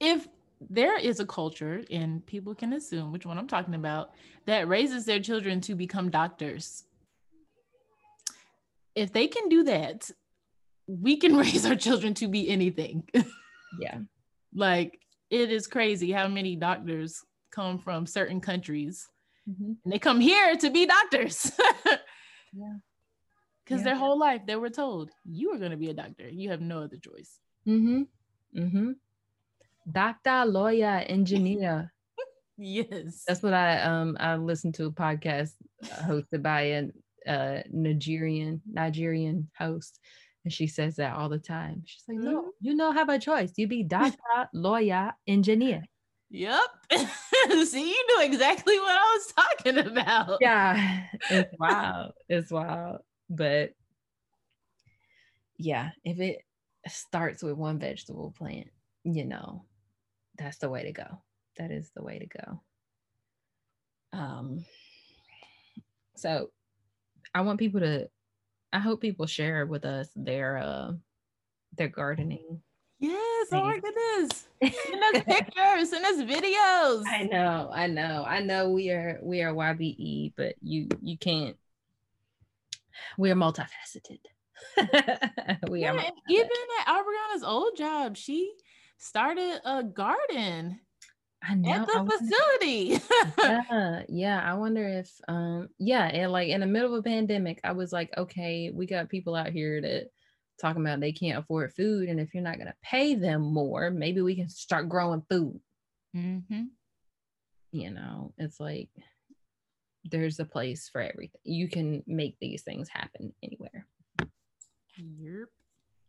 if 0.00 0.28
there 0.70 0.98
is 0.98 1.20
a 1.20 1.26
culture, 1.26 1.82
and 1.90 2.24
people 2.24 2.54
can 2.54 2.72
assume 2.72 3.12
which 3.12 3.26
one 3.26 3.38
I'm 3.38 3.48
talking 3.48 3.74
about, 3.74 4.12
that 4.46 4.66
raises 4.68 5.04
their 5.04 5.20
children 5.20 5.60
to 5.62 5.74
become 5.74 6.08
doctors. 6.10 6.84
If 8.94 9.12
they 9.12 9.26
can 9.26 9.48
do 9.48 9.64
that, 9.64 10.10
we 10.86 11.16
can 11.16 11.36
raise 11.44 11.66
our 11.66 11.76
children 11.76 12.14
to 12.14 12.28
be 12.28 12.48
anything. 12.48 13.08
Yeah. 13.80 13.98
Like, 14.54 14.98
it 15.30 15.50
is 15.50 15.66
crazy 15.66 16.12
how 16.12 16.28
many 16.28 16.56
doctors 16.56 17.20
come 17.50 17.78
from 17.78 18.06
certain 18.06 18.40
countries 18.40 19.08
Mhm. 19.48 19.76
and 19.84 19.92
they 19.92 19.98
come 19.98 20.20
here 20.20 20.56
to 20.56 20.70
be 20.70 20.86
doctors. 20.86 21.50
Yeah. 22.54 22.76
Because 23.64 23.80
Yeah. 23.80 23.84
their 23.84 23.96
whole 23.96 24.18
life 24.18 24.42
they 24.46 24.56
were 24.56 24.68
told, 24.70 25.10
you 25.24 25.52
are 25.52 25.58
going 25.58 25.70
to 25.70 25.76
be 25.78 25.88
a 25.88 25.94
doctor. 25.94 26.28
You 26.28 26.50
have 26.50 26.60
no 26.60 26.82
other 26.82 26.98
choice. 26.98 27.38
Mm-hmm. 27.66 28.02
Mm-hmm. 28.60 28.90
Doctor, 29.90 30.44
lawyer, 30.44 31.02
engineer. 31.06 31.92
Yes. 32.58 33.24
That's 33.26 33.42
what 33.42 33.54
I 33.54 33.80
um 33.82 34.16
I 34.20 34.36
listened 34.36 34.74
to 34.74 34.84
a 34.86 34.92
podcast 34.92 35.54
hosted 36.06 36.42
by 36.42 36.60
a 36.78 36.82
uh, 37.26 37.62
Nigerian 37.72 38.60
Nigerian 38.70 39.48
host, 39.58 39.98
And 40.44 40.52
she 40.52 40.66
says 40.66 40.96
that 40.96 41.16
all 41.16 41.28
the 41.28 41.38
time. 41.38 41.82
She's 41.86 42.02
like, 42.08 42.18
no, 42.18 42.50
you 42.60 42.76
don't 42.76 42.94
have 42.94 43.08
a 43.08 43.18
choice. 43.18 43.52
You 43.56 43.68
be 43.68 43.82
doctor, 43.84 44.18
lawyer, 44.52 45.12
engineer. 45.26 45.84
Yep. 46.30 46.60
See, 47.64 47.90
you 47.90 48.06
knew 48.08 48.24
exactly 48.24 48.78
what 48.78 48.96
I 48.96 49.18
was 49.18 49.32
talking 49.32 49.78
about. 49.78 50.38
Yeah, 50.40 51.04
it's 51.30 51.54
wild. 51.58 52.12
It's 52.28 52.50
wild. 52.50 53.00
But 53.28 53.74
yeah, 55.58 55.90
if 56.04 56.18
it 56.18 56.38
starts 56.88 57.42
with 57.42 57.56
one 57.56 57.78
vegetable 57.78 58.34
plant, 58.36 58.68
you 59.04 59.24
know, 59.24 59.64
that's 60.38 60.58
the 60.58 60.70
way 60.70 60.84
to 60.84 60.92
go. 60.92 61.22
That 61.58 61.70
is 61.70 61.90
the 61.94 62.02
way 62.02 62.18
to 62.18 62.26
go. 62.26 62.60
Um 64.18 64.64
so 66.16 66.50
I 67.34 67.42
want 67.42 67.58
people 67.58 67.80
to 67.80 68.08
I 68.72 68.78
hope 68.78 69.00
people 69.00 69.26
share 69.26 69.66
with 69.66 69.84
us 69.84 70.08
their 70.16 70.58
uh 70.58 70.92
their 71.76 71.88
gardening. 71.88 72.62
Yes. 72.98 73.48
Oh 73.52 73.62
my 73.62 73.78
goodness. 73.80 74.48
Send 74.62 75.02
us 75.04 75.22
pictures. 75.28 75.90
Send 75.90 76.04
us 76.06 76.22
videos. 76.22 77.04
I 77.06 77.24
know, 77.24 77.70
I 77.72 77.86
know, 77.88 78.24
I 78.26 78.40
know 78.40 78.70
we 78.70 78.90
are 78.90 79.18
we 79.22 79.42
are 79.42 79.52
YBE, 79.52 80.32
but 80.36 80.54
you 80.62 80.88
you 81.00 81.18
can't 81.18 81.56
we 83.18 83.30
are 83.30 83.34
multifaceted. 83.34 84.20
we 85.70 85.82
Yeah, 85.82 85.90
are 85.90 85.96
and 85.98 86.14
even 86.28 86.48
at 86.80 86.86
Abriana's 86.86 87.42
old 87.42 87.76
job, 87.76 88.16
she 88.16 88.52
started 88.98 89.60
a 89.64 89.82
garden 89.82 90.80
I 91.42 91.54
know. 91.54 91.72
at 91.72 91.86
the 91.86 91.92
wonder- 91.94 92.16
facility. 92.18 93.00
yeah, 93.38 94.02
yeah. 94.08 94.42
I 94.44 94.54
wonder 94.54 94.86
if 94.86 95.10
um 95.28 95.68
yeah, 95.78 96.04
and 96.04 96.32
like 96.32 96.48
in 96.48 96.60
the 96.60 96.66
middle 96.66 96.94
of 96.94 97.00
a 97.00 97.02
pandemic, 97.02 97.60
I 97.64 97.72
was 97.72 97.92
like, 97.92 98.10
okay, 98.16 98.70
we 98.72 98.86
got 98.86 99.08
people 99.08 99.34
out 99.34 99.50
here 99.50 99.80
that 99.80 100.10
talking 100.60 100.82
about 100.82 101.00
they 101.00 101.12
can't 101.12 101.38
afford 101.38 101.72
food. 101.74 102.08
And 102.08 102.20
if 102.20 102.32
you're 102.34 102.42
not 102.42 102.58
gonna 102.58 102.74
pay 102.82 103.14
them 103.14 103.42
more, 103.42 103.90
maybe 103.90 104.22
we 104.22 104.36
can 104.36 104.48
start 104.48 104.88
growing 104.88 105.22
food. 105.28 105.60
mm-hmm. 106.16 106.64
You 107.72 107.90
know, 107.90 108.34
it's 108.38 108.60
like 108.60 108.90
there's 110.04 110.38
a 110.40 110.44
place 110.44 110.88
for 110.88 111.00
everything. 111.00 111.40
You 111.44 111.68
can 111.68 112.02
make 112.06 112.36
these 112.40 112.62
things 112.62 112.88
happen 112.88 113.32
anywhere. 113.42 113.86
Yep. 114.96 115.48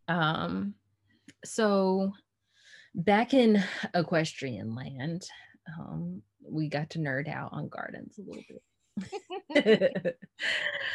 Um, 0.10 0.76
so 1.46 2.12
back 2.96 3.34
in 3.34 3.64
equestrian 3.94 4.76
land, 4.76 5.26
um, 5.80 6.22
we 6.48 6.70
got 6.70 6.92
to 6.92 7.00
nerd 7.00 7.28
out 7.28 7.50
on 7.54 7.70
gardens 7.70 8.18
a 8.18 8.22
little 8.22 8.44
bit. 8.50 10.18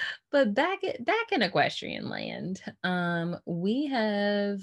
but 0.32 0.54
back 0.54 0.84
at, 0.84 1.04
back 1.04 1.32
in 1.32 1.42
equestrian 1.42 2.08
land, 2.08 2.62
um, 2.84 3.37
we 3.46 3.87
have 3.87 4.61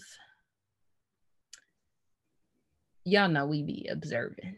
y'all 3.05 3.29
know 3.29 3.45
we 3.45 3.63
be 3.63 3.87
observing. 3.89 4.57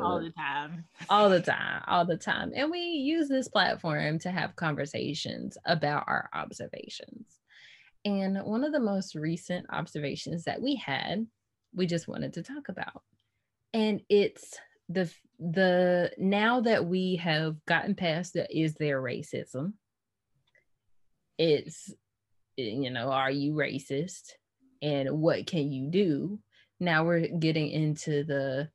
All 0.00 0.20
the 0.20 0.32
time. 0.36 0.84
all 1.08 1.28
the 1.28 1.40
time, 1.40 1.82
all 1.86 2.04
the 2.04 2.16
time. 2.16 2.52
And 2.54 2.70
we 2.70 2.78
use 2.78 3.28
this 3.28 3.48
platform 3.48 4.18
to 4.20 4.30
have 4.30 4.56
conversations 4.56 5.56
about 5.66 6.04
our 6.06 6.28
observations. 6.32 7.41
And 8.04 8.38
one 8.44 8.64
of 8.64 8.72
the 8.72 8.80
most 8.80 9.14
recent 9.14 9.66
observations 9.70 10.44
that 10.44 10.60
we 10.60 10.76
had, 10.76 11.26
we 11.74 11.86
just 11.86 12.08
wanted 12.08 12.34
to 12.34 12.42
talk 12.42 12.68
about. 12.68 13.02
And 13.72 14.02
it's 14.08 14.58
the 14.88 15.12
the 15.38 16.12
now 16.18 16.60
that 16.60 16.84
we 16.84 17.16
have 17.16 17.64
gotten 17.66 17.94
past 17.94 18.34
the 18.34 18.46
is 18.50 18.74
there 18.74 19.00
racism? 19.00 19.74
It's 21.38 21.92
you 22.56 22.90
know, 22.90 23.10
are 23.10 23.30
you 23.30 23.54
racist? 23.54 24.32
And 24.82 25.20
what 25.20 25.46
can 25.46 25.70
you 25.70 25.90
do? 25.90 26.40
Now 26.80 27.04
we're 27.04 27.28
getting 27.28 27.70
into 27.70 28.24
the 28.24 28.68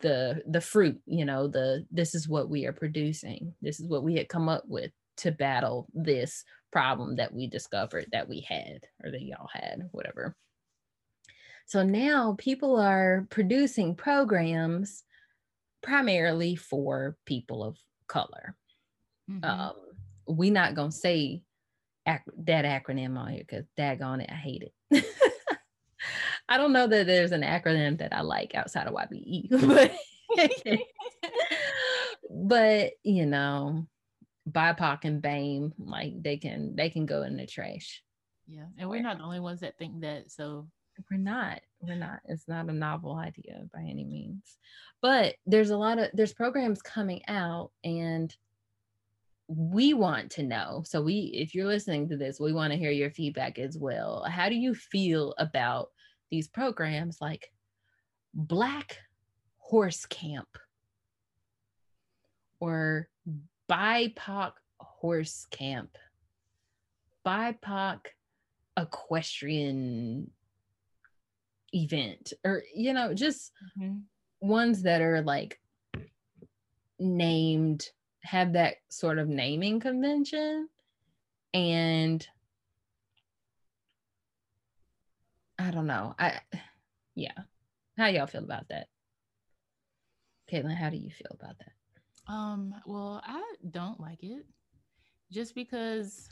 the 0.00 0.42
the 0.46 0.60
fruit 0.60 1.00
you 1.06 1.24
know 1.24 1.48
the 1.48 1.86
this 1.90 2.14
is 2.14 2.28
what 2.28 2.50
we 2.50 2.66
are 2.66 2.72
producing 2.72 3.54
this 3.62 3.80
is 3.80 3.88
what 3.88 4.02
we 4.04 4.14
had 4.14 4.28
come 4.28 4.50
up 4.50 4.64
with 4.66 4.90
to 5.16 5.32
battle 5.32 5.88
this 5.94 6.44
problem 6.74 7.14
that 7.14 7.32
we 7.32 7.46
discovered 7.46 8.06
that 8.10 8.28
we 8.28 8.40
had 8.40 8.80
or 9.04 9.12
that 9.12 9.22
y'all 9.22 9.48
had 9.52 9.88
whatever. 9.92 10.34
So 11.66 11.84
now 11.84 12.34
people 12.36 12.74
are 12.80 13.26
producing 13.30 13.94
programs 13.94 15.04
primarily 15.84 16.56
for 16.56 17.16
people 17.26 17.62
of 17.62 17.78
color. 18.08 18.56
Mhm. 19.30 19.44
um 19.44 19.74
we 20.26 20.50
not 20.50 20.74
gonna 20.74 20.90
say 20.90 21.42
ac- 22.08 22.38
that 22.44 22.64
acronym 22.64 23.16
on 23.16 23.28
here 23.30 23.44
because 23.46 23.66
daggone 23.78 24.22
it 24.24 24.30
i 24.30 24.34
hate 24.34 24.64
it. 24.68 24.74
I 26.48 26.58
don't 26.58 26.72
know 26.72 26.86
that 26.86 27.06
there's 27.06 27.32
an 27.32 27.42
acronym 27.42 27.98
that 27.98 28.12
i 28.12 28.20
like 28.22 28.54
outside 28.54 28.86
of 28.88 28.94
ybe 28.94 29.48
but 29.70 29.92
but 32.30 32.92
you 33.02 33.26
know 33.26 33.86
bipoc 34.50 35.00
and 35.04 35.22
bame 35.22 35.72
like 35.78 36.22
they 36.22 36.36
can 36.36 36.74
they 36.76 36.90
can 36.90 37.06
go 37.06 37.22
in 37.22 37.36
the 37.36 37.46
trash. 37.46 38.02
Yeah. 38.46 38.66
And 38.78 38.88
we're 38.88 39.02
not 39.02 39.18
the 39.18 39.24
only 39.24 39.40
ones 39.40 39.60
that 39.60 39.78
think 39.78 40.00
that. 40.00 40.30
So. 40.30 40.68
We're 41.10 41.18
not 41.18 41.60
we're 41.80 41.96
not. 41.96 42.20
It's 42.26 42.46
not 42.46 42.68
a 42.68 42.72
novel 42.72 43.16
idea 43.16 43.64
by 43.74 43.80
any 43.80 44.04
means. 44.04 44.58
But 45.02 45.34
there's 45.44 45.70
a 45.70 45.76
lot 45.76 45.98
of 45.98 46.10
there's 46.12 46.32
programs 46.32 46.80
coming 46.82 47.20
out 47.26 47.72
and 47.82 48.32
we 49.48 49.92
want 49.92 50.30
to 50.30 50.44
know. 50.44 50.84
So 50.86 51.02
we 51.02 51.32
if 51.34 51.52
you're 51.52 51.66
listening 51.66 52.08
to 52.10 52.16
this 52.16 52.38
we 52.38 52.52
want 52.52 52.72
to 52.72 52.78
hear 52.78 52.92
your 52.92 53.10
feedback 53.10 53.58
as 53.58 53.76
well. 53.76 54.24
How 54.30 54.48
do 54.48 54.54
you 54.54 54.72
feel 54.72 55.34
about 55.36 55.88
these 56.30 56.46
programs 56.46 57.18
like 57.20 57.50
black 58.32 58.98
horse 59.58 60.06
camp? 60.06 60.46
Or 62.60 63.08
bipoc 63.68 64.52
horse 64.80 65.46
camp. 65.50 65.96
Bipoc 67.26 68.00
equestrian 68.76 70.30
event 71.72 72.32
or 72.44 72.62
you 72.74 72.92
know 72.92 73.14
just 73.14 73.52
Mhm. 73.76 74.02
ones 74.40 74.82
that 74.82 75.00
are 75.00 75.22
like 75.22 75.60
named 76.98 77.90
have 78.22 78.52
that 78.54 78.76
sort 78.88 79.18
of 79.18 79.28
naming 79.28 79.80
convention 79.80 80.68
and 81.52 82.26
i 85.58 85.70
don't 85.70 85.86
know 85.86 86.14
i 86.18 86.40
yeah. 87.16 87.42
How 87.96 88.06
y'all 88.08 88.26
feel 88.26 88.42
about 88.42 88.68
that? 88.70 88.88
Caitlin 90.50 90.74
how 90.74 90.90
do 90.90 90.96
you 90.96 91.10
feel 91.10 91.30
about 91.30 91.58
that 91.58 91.72
Um, 92.26 92.74
well, 92.86 93.20
I 93.24 93.54
don't 93.70 94.00
like 94.00 94.22
it. 94.22 94.46
Just 95.30 95.54
because 95.54 96.28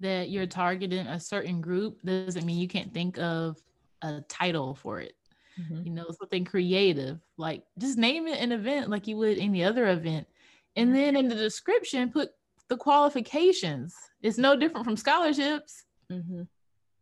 that 0.00 0.30
you're 0.30 0.46
targeting 0.46 1.06
a 1.06 1.20
certain 1.20 1.60
group 1.60 2.02
doesn't 2.04 2.44
mean 2.46 2.58
you 2.58 2.68
can't 2.68 2.92
think 2.94 3.18
of 3.18 3.58
a 4.02 4.20
title 4.28 4.74
for 4.74 5.00
it. 5.00 5.14
Mhm. 5.58 5.86
You 5.86 5.92
know, 5.92 6.06
something 6.20 6.44
creative. 6.44 7.20
Like 7.36 7.64
just 7.78 7.98
name 7.98 8.26
it 8.28 8.40
an 8.40 8.52
event 8.52 8.90
like 8.90 9.06
you 9.08 9.16
would 9.18 9.38
any 9.38 9.64
other 9.64 9.88
event. 9.88 10.28
And 10.76 10.94
then 10.94 11.16
in 11.16 11.28
the 11.28 11.34
description, 11.34 12.12
put 12.12 12.30
the 12.68 12.76
qualifications. 12.76 13.96
It's 14.22 14.38
no 14.38 14.56
different 14.56 14.84
from 14.84 14.96
scholarships. 14.96 15.84
Mhm. 16.10 16.48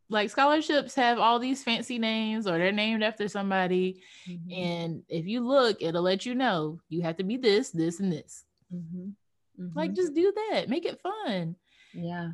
Like 0.09 0.31
scholarships 0.31 0.95
have 0.95 1.19
all 1.19 1.39
these 1.41 1.65
fancy 1.65 1.99
names 1.99 2.47
or 2.47 2.59
they're 2.59 2.71
named 2.73 3.03
after 3.03 3.27
somebody. 3.29 4.03
Mhm. 4.29 4.57
And 4.57 5.03
if 5.09 5.27
you 5.27 5.41
look, 5.47 5.79
it'll 5.83 6.03
let 6.03 6.25
you 6.25 6.35
know 6.35 6.81
you 6.89 7.03
have 7.03 7.17
to 7.17 7.25
be 7.25 7.37
this, 7.37 7.71
this, 7.71 7.99
and 8.01 8.13
this. 8.13 8.45
Mhm. 8.73 9.15
Like 9.75 9.91
Mhm. 9.93 9.97
just 9.97 10.15
do 10.15 10.33
that. 10.51 10.69
Make 10.69 10.85
it 10.87 11.01
fun. 11.01 11.57
yeah 11.93 12.31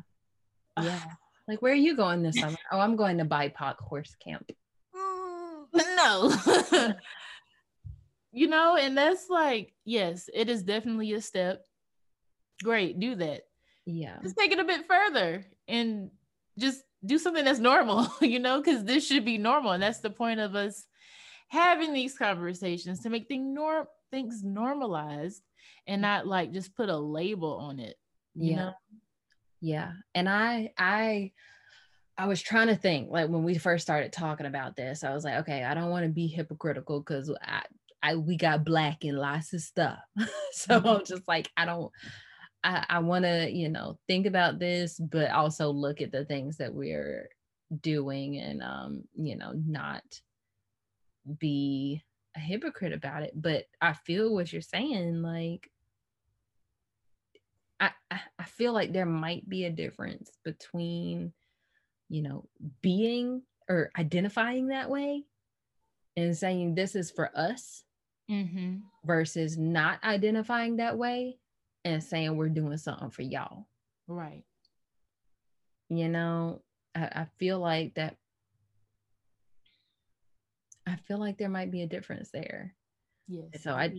yeah 0.81 1.03
like 1.47 1.61
where 1.61 1.71
are 1.71 1.75
you 1.75 1.95
going 1.95 2.23
this 2.23 2.39
summer 2.39 2.57
oh 2.71 2.79
i'm 2.79 2.95
going 2.95 3.19
to 3.19 3.23
bipoc 3.25 3.77
horse 3.77 4.15
camp 4.15 4.49
no. 5.73 6.33
you 8.31 8.47
know, 8.47 8.75
and 8.75 8.97
that's 8.97 9.29
like, 9.29 9.73
yes, 9.85 10.29
it 10.33 10.49
is 10.49 10.63
definitely 10.63 11.13
a 11.13 11.21
step. 11.21 11.65
Great, 12.63 12.99
do 12.99 13.15
that. 13.15 13.43
yeah 13.85 14.17
Just 14.23 14.37
take 14.37 14.51
it 14.51 14.59
a 14.59 14.63
bit 14.63 14.85
further 14.87 15.45
and 15.67 16.09
just 16.57 16.81
do 17.05 17.17
something 17.17 17.45
that's 17.45 17.59
normal, 17.59 18.07
you 18.21 18.39
know, 18.39 18.61
because 18.61 18.83
this 18.83 19.05
should 19.05 19.25
be 19.25 19.37
normal. 19.37 19.71
And 19.71 19.83
that's 19.83 19.99
the 19.99 20.09
point 20.09 20.39
of 20.39 20.55
us 20.55 20.85
having 21.49 21.93
these 21.93 22.17
conversations 22.17 23.01
to 23.01 23.09
make 23.09 23.27
things 23.27 23.45
norm 23.53 23.87
things 24.11 24.43
normalized 24.43 25.41
and 25.87 26.01
not 26.01 26.27
like 26.27 26.51
just 26.51 26.75
put 26.75 26.89
a 26.89 26.97
label 26.97 27.57
on 27.57 27.79
it. 27.79 27.95
You 28.35 28.51
Yeah. 28.51 28.55
know? 28.57 28.73
Yeah. 29.61 29.91
And 30.15 30.29
I 30.29 30.71
I 30.77 31.31
I 32.17 32.27
was 32.27 32.41
trying 32.41 32.67
to 32.67 32.75
think 32.75 33.09
like 33.09 33.29
when 33.29 33.43
we 33.43 33.57
first 33.57 33.83
started 33.83 34.11
talking 34.13 34.45
about 34.45 34.75
this, 34.75 35.03
I 35.03 35.13
was 35.13 35.23
like, 35.23 35.39
okay, 35.41 35.63
I 35.63 35.73
don't 35.73 35.89
want 35.89 36.05
to 36.05 36.11
be 36.11 36.27
hypocritical 36.27 36.99
because 36.99 37.31
I 37.41 37.63
I 38.01 38.15
we 38.17 38.35
got 38.37 38.65
black 38.65 39.03
in 39.05 39.15
lots 39.15 39.53
of 39.53 39.61
stuff. 39.61 39.99
so 40.51 40.79
Mhm. 40.79 40.99
I'm 40.99 41.05
just 41.05 41.27
like, 41.27 41.49
I 41.57 41.65
don't 41.65 41.91
I, 42.63 42.85
I 42.89 42.99
want 42.99 43.25
to, 43.25 43.49
you 43.51 43.69
know, 43.69 43.97
think 44.07 44.25
about 44.25 44.59
this, 44.59 44.99
but 44.99 45.31
also 45.31 45.69
look 45.69 46.01
at 46.01 46.11
the 46.11 46.25
things 46.25 46.57
that 46.57 46.73
we're 46.73 47.29
doing 47.81 48.37
and, 48.37 48.63
um, 48.63 49.03
you 49.15 49.35
know, 49.35 49.53
not 49.53 50.03
be 51.39 52.01
a 52.35 52.39
hypocrite 52.39 52.93
about 52.93 53.23
it. 53.23 53.31
But 53.35 53.65
I 53.81 53.93
feel 53.93 54.33
what 54.33 54.51
you're 54.51 54.61
saying. 54.61 55.21
Like, 55.21 55.69
I, 57.79 57.91
I 58.39 58.43
feel 58.45 58.71
like 58.73 58.93
there 58.93 59.05
might 59.05 59.47
be 59.49 59.65
a 59.65 59.71
difference 59.71 60.31
between, 60.45 61.33
you 62.09 62.21
know, 62.21 62.47
being 62.81 63.41
or 63.67 63.89
identifying 63.97 64.67
that 64.67 64.89
way 64.89 65.23
and 66.15 66.37
saying 66.37 66.75
this 66.75 66.95
is 66.95 67.11
for 67.11 67.29
us 67.37 67.83
Mm-hmm. 68.31 68.77
versus 69.05 69.57
not 69.57 70.01
identifying 70.01 70.77
that 70.77 70.97
way 70.97 71.37
and 71.85 72.03
saying 72.03 72.35
we're 72.35 72.49
doing 72.49 72.77
something 72.77 73.09
for 73.09 73.21
y'all. 73.21 73.67
Right. 74.07 74.43
You 75.89 76.09
know, 76.09 76.61
I, 76.95 77.03
I 77.03 77.27
feel 77.37 77.59
like 77.59 77.95
that. 77.95 78.17
I 80.87 80.97
feel 81.07 81.17
like 81.17 81.37
there 81.37 81.49
might 81.49 81.71
be 81.71 81.81
a 81.81 81.87
difference 81.87 82.29
there. 82.31 82.75
Yes. 83.27 83.63
So 83.63 83.73
I 83.73 83.93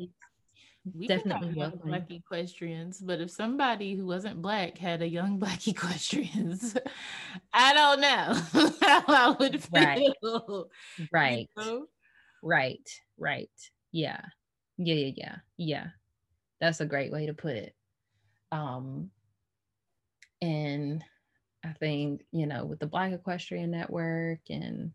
we, 0.92 1.06
definitely 1.06 1.48
young 1.48 1.70
welcome. 1.70 1.88
black 1.88 2.10
equestrians, 2.10 3.00
but 3.00 3.20
if 3.20 3.30
somebody 3.30 3.94
who 3.94 4.04
wasn't 4.06 4.42
black 4.42 4.76
had 4.76 5.00
a 5.00 5.08
young 5.08 5.38
black 5.38 5.66
equestrians, 5.66 6.76
I 7.52 7.72
don't 7.72 8.00
know 8.00 8.70
how 8.86 9.04
I 9.08 9.36
would 9.38 9.62
feel. 9.62 9.72
Right. 9.72 10.14
you 10.98 11.06
right, 11.12 11.50
know? 11.56 11.86
right, 12.42 12.88
right. 13.16 13.50
Yeah, 13.92 14.20
yeah, 14.76 14.94
yeah, 14.94 15.12
yeah, 15.16 15.36
yeah. 15.56 15.86
That's 16.64 16.80
a 16.80 16.86
great 16.86 17.12
way 17.12 17.26
to 17.26 17.34
put 17.34 17.56
it. 17.56 17.74
Um, 18.50 19.10
and 20.40 21.04
I 21.62 21.72
think 21.74 22.22
you 22.32 22.46
know 22.46 22.64
with 22.64 22.78
the 22.78 22.86
Black 22.86 23.12
Equestrian 23.12 23.70
Network 23.70 24.40
and 24.48 24.92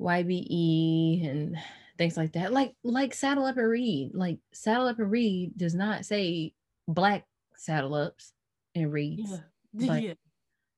YBE 0.00 1.28
and 1.28 1.56
things 1.98 2.16
like 2.16 2.32
that, 2.32 2.52
like 2.54 2.74
like 2.82 3.12
Saddle 3.12 3.44
Up 3.44 3.58
and 3.58 3.68
Read, 3.68 4.12
like 4.14 4.38
Saddle 4.54 4.88
Up 4.88 4.98
and 4.98 5.10
Read 5.10 5.52
does 5.58 5.74
not 5.74 6.06
say 6.06 6.54
Black 6.88 7.26
Saddle 7.56 7.94
Ups 7.94 8.32
and 8.74 8.92
Reads. 8.92 9.30
Yeah. 9.30 9.38
But- 9.88 10.02
yeah. 10.02 10.14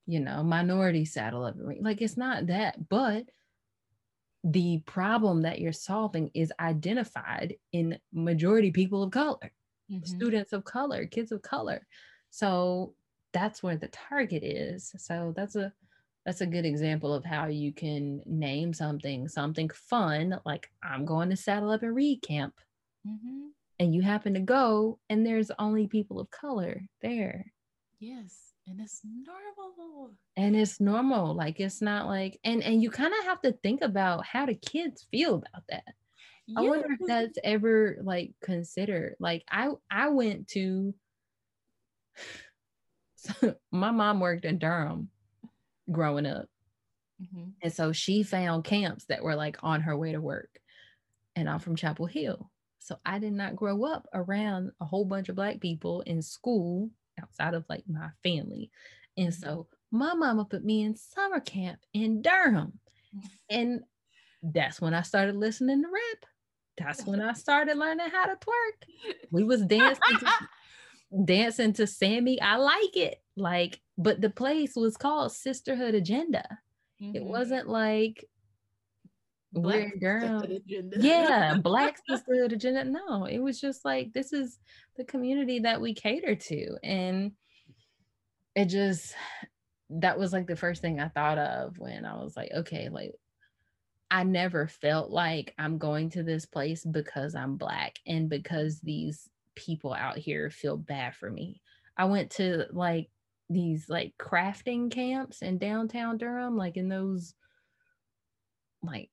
you 0.07 0.20
know, 0.20 0.42
minority 0.44 1.05
saddle 1.05 1.44
up. 1.44 1.57
Like 1.59 2.00
it's 2.00 2.16
not 2.16 2.46
that, 2.46 2.88
but 2.88 3.24
the 4.44 4.80
problem 4.87 5.42
that 5.42 5.61
you're 5.61 5.72
solving 5.72 6.30
is 6.35 6.52
identified 6.61 7.57
in 7.72 7.98
majority 8.12 8.70
people 8.70 9.02
of 9.02 9.11
color, 9.12 9.52
Mhm. 9.88 10.24
students 10.24 10.52
of 10.52 10.64
color, 10.64 11.07
kids 11.07 11.33
of 11.33 11.42
color. 11.42 11.87
So 12.30 12.94
that's 13.33 13.62
where 13.62 13.76
the 13.76 13.88
target 13.88 14.44
is. 14.44 14.92
So 14.98 15.33
that's 15.37 15.57
a 15.57 15.72
that's 16.26 16.40
a 16.40 16.46
good 16.46 16.64
example 16.66 17.12
of 17.14 17.24
how 17.24 17.46
you 17.48 17.72
can 17.72 18.22
name 18.26 18.72
something 18.74 19.28
something 19.28 19.68
fun 19.70 20.40
like 20.46 20.70
I'm 20.83 21.04
going 21.04 21.30
to 21.30 21.37
saddle 21.37 21.70
up 21.70 21.83
and 21.83 21.94
read 21.94 22.22
camp 22.22 22.61
Mhm. 23.04 23.54
and 23.78 23.94
you 23.94 24.02
happen 24.02 24.35
to 24.35 24.40
go 24.40 24.98
and 25.09 25.24
there's 25.26 25.50
only 25.59 25.87
people 25.87 26.20
of 26.20 26.30
color 26.30 26.83
there 27.02 27.52
Yes. 27.98 28.54
And 28.66 28.81
it's 28.81 29.03
normal. 29.05 30.16
and 30.37 30.57
it's 30.57 30.81
normal 30.81 31.35
like 31.35 31.61
it's 31.61 31.83
not 31.83 32.07
like 32.07 32.40
and 32.44 32.62
and 32.62 32.83
you 32.83 32.90
kind 32.90 33.12
of 33.18 33.24
have 33.24 33.40
to 33.42 33.53
think 33.53 33.83
about 33.83 34.24
how 34.24 34.46
do 34.46 34.55
kids 34.55 35.07
feel 35.11 35.35
about 35.37 35.64
that 35.68 35.94
i 36.57 36.62
wonder 36.62 36.87
if 36.92 37.00
that's 37.07 37.38
ever 37.44 37.98
like 38.03 38.35
considered 38.42 39.16
like 39.20 39.44
i 39.50 39.70
i 39.90 40.09
went 40.09 40.48
to 40.48 40.94
my 43.70 43.90
mom 43.90 44.20
worked 44.20 44.44
in 44.44 44.59
durham 44.59 45.11
growing 45.92 46.27
up 46.27 46.48
Mhm. 47.20 47.55
and 47.62 47.72
so 47.72 47.92
she 47.92 48.22
found 48.22 48.64
camps 48.64 49.07
that 49.07 49.22
were 49.22 49.35
like 49.37 49.57
on 49.62 49.81
her 49.83 49.96
way 49.96 50.12
to 50.12 50.20
work 50.20 50.61
and 51.37 51.48
i'm 51.48 51.59
from 51.61 51.77
chapel 51.77 52.07
hill 52.07 52.50
so 52.81 52.98
i 53.07 53.18
did 53.18 53.33
not 53.33 53.57
grow 53.57 53.85
up 53.85 54.07
around 54.14 54.72
a 54.81 54.85
whole 54.85 55.05
bunch 55.05 55.29
of 55.29 55.37
black 55.37 55.61
people 55.61 56.03
in 56.03 56.22
school 56.22 56.90
outside 57.20 57.55
of 57.55 57.64
like 57.68 57.85
my 57.88 58.09
family. 58.22 58.70
And 59.16 59.33
so 59.33 59.68
my 59.90 60.14
mama 60.14 60.44
put 60.44 60.64
me 60.64 60.83
in 60.83 60.96
summer 60.96 61.40
camp 61.40 61.81
in 61.92 62.22
durham. 62.22 62.79
And 63.48 63.83
that's 64.42 64.81
when 64.81 64.92
i 64.94 65.03
started 65.03 65.37
listening 65.37 65.83
to 65.83 65.88
rap. 65.88 66.31
That's 66.77 67.07
when 67.07 67.20
i 67.20 67.33
started 67.33 67.77
learning 67.79 68.09
how 68.11 68.27
to 68.27 68.37
twerk. 68.37 68.88
We 69.31 69.44
was 69.44 69.62
dancing 69.62 70.18
to, 70.18 70.48
dancing 71.24 71.72
to 71.74 71.87
Sammie 71.87 72.40
i 72.40 72.57
like 72.57 72.96
it. 72.96 73.22
Like 73.37 73.81
but 73.96 74.20
the 74.20 74.31
place 74.31 74.74
was 74.77 74.96
called 74.96 75.33
sisterhood 75.33 75.94
agenda. 75.94 76.44
It 77.00 77.22
Mhm. 77.22 77.27
wasn't 77.27 77.68
like 77.68 78.24
Black 79.55 79.93
in 79.95 79.99
Durham. 80.01 80.40
sisterhood 80.40 80.62
agenda. 80.67 80.97
yeah, 81.01 81.57
Black 81.62 81.99
Sisterhood 82.09 82.53
Agenda. 82.53 82.85
No, 82.85 83.25
it 83.25 83.38
was 83.38 83.61
just 83.61 83.85
like 83.85 84.12
this 84.12 84.33
is 84.33 84.59
the 84.97 85.05
community 85.05 85.61
that 85.61 85.81
we 85.81 85.95
cater 85.95 86.35
to. 86.35 86.77
And 86.83 87.33
it 88.55 88.67
just 88.67 89.14
that 89.90 90.19
was 90.19 90.33
like 90.33 90.47
the 90.47 90.57
first 90.57 90.83
thing 90.83 91.01
I 91.01 91.09
thought 91.09 91.38
of 91.38 91.79
when 91.79 92.05
I 92.05 92.17
was 92.17 92.37
like, 92.37 92.51
okay, 92.53 92.88
like 92.88 93.12
I 94.11 94.25
never 94.25 94.69
felt 94.69 95.11
like 95.11 95.55
I'm 95.59 95.79
going 95.79 96.11
to 96.11 96.23
this 96.23 96.47
place 96.47 96.85
because 96.85 97.35
I'm 97.35 97.57
black 97.57 97.99
and 98.07 98.29
because 98.29 98.81
these 98.81 99.29
people 99.55 99.93
out 99.93 100.19
here 100.19 100.51
feel 100.51 100.77
bad 100.77 101.14
for 101.14 101.31
me. 101.31 101.61
I 101.97 102.07
went 102.07 102.31
to 102.33 102.67
like 102.73 103.09
these 103.49 103.88
like 103.88 104.14
crafting 104.19 104.90
camps 104.90 105.43
in 105.43 105.59
downtown 105.59 106.19
Durham, 106.19 106.57
like 106.57 106.77
in 106.77 106.88
those 106.88 107.35
like 108.83 109.11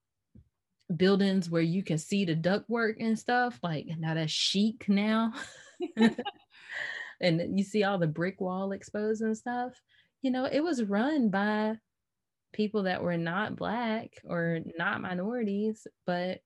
buildings 0.98 1.50
where 1.50 1.62
you 1.62 1.84
can 1.84 1.98
see 1.98 2.26
the 2.26 2.36
ductwork 2.36 2.96
and 3.00 3.18
stuff. 3.18 3.60
Like 3.64 3.88
now 3.98 4.14
that's 4.14 4.32
chic 4.32 4.88
now. 4.88 5.34
and 7.22 7.58
you 7.58 7.64
see 7.64 7.84
all 7.84 7.98
the 7.98 8.08
brick 8.08 8.42
wall 8.42 8.72
exposed 8.72 9.22
and 9.22 9.38
stuff. 9.38 9.74
You 10.22 10.32
know, 10.32 10.46
it 10.46 10.62
was 10.62 10.84
run 10.84 11.30
by 11.30 11.76
people 12.54 12.84
that 12.84 13.02
were 13.02 13.18
not 13.18 13.56
black 13.56 14.12
or 14.26 14.60
not 14.78 15.02
minorities, 15.02 15.88
but 16.06 16.40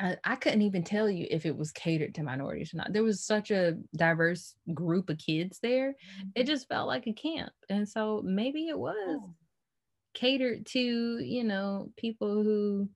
I, 0.00 0.16
I 0.24 0.36
couldn't 0.36 0.62
even 0.62 0.82
tell 0.82 1.08
you 1.08 1.26
if 1.30 1.46
it 1.46 1.56
was 1.56 1.70
catered 1.70 2.14
to 2.16 2.22
minorities 2.22 2.74
or 2.74 2.78
not. 2.78 2.92
There 2.92 3.04
was 3.04 3.24
such 3.24 3.50
a 3.50 3.78
diverse 3.96 4.54
group 4.72 5.08
of 5.08 5.18
kids 5.18 5.60
there. 5.62 5.90
It 5.90 6.40
mm-hmm. 6.40 6.46
just 6.46 6.68
felt 6.68 6.88
like 6.88 7.06
a 7.06 7.12
camp. 7.12 7.52
And 7.68 7.88
so 7.88 8.20
maybe 8.24 8.68
it 8.68 8.78
was 8.78 8.96
Oh. 8.98 9.34
Catered 10.14 10.66
to, 10.66 11.18
you 11.18 11.44
know, 11.44 11.90
people 11.96 12.42
who 12.42 12.88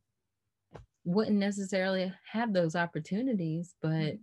wouldn't 1.04 1.38
necessarily 1.38 2.12
have 2.30 2.52
those 2.52 2.76
opportunities, 2.76 3.74
but 3.80 3.90
mm-hmm. 3.90 4.16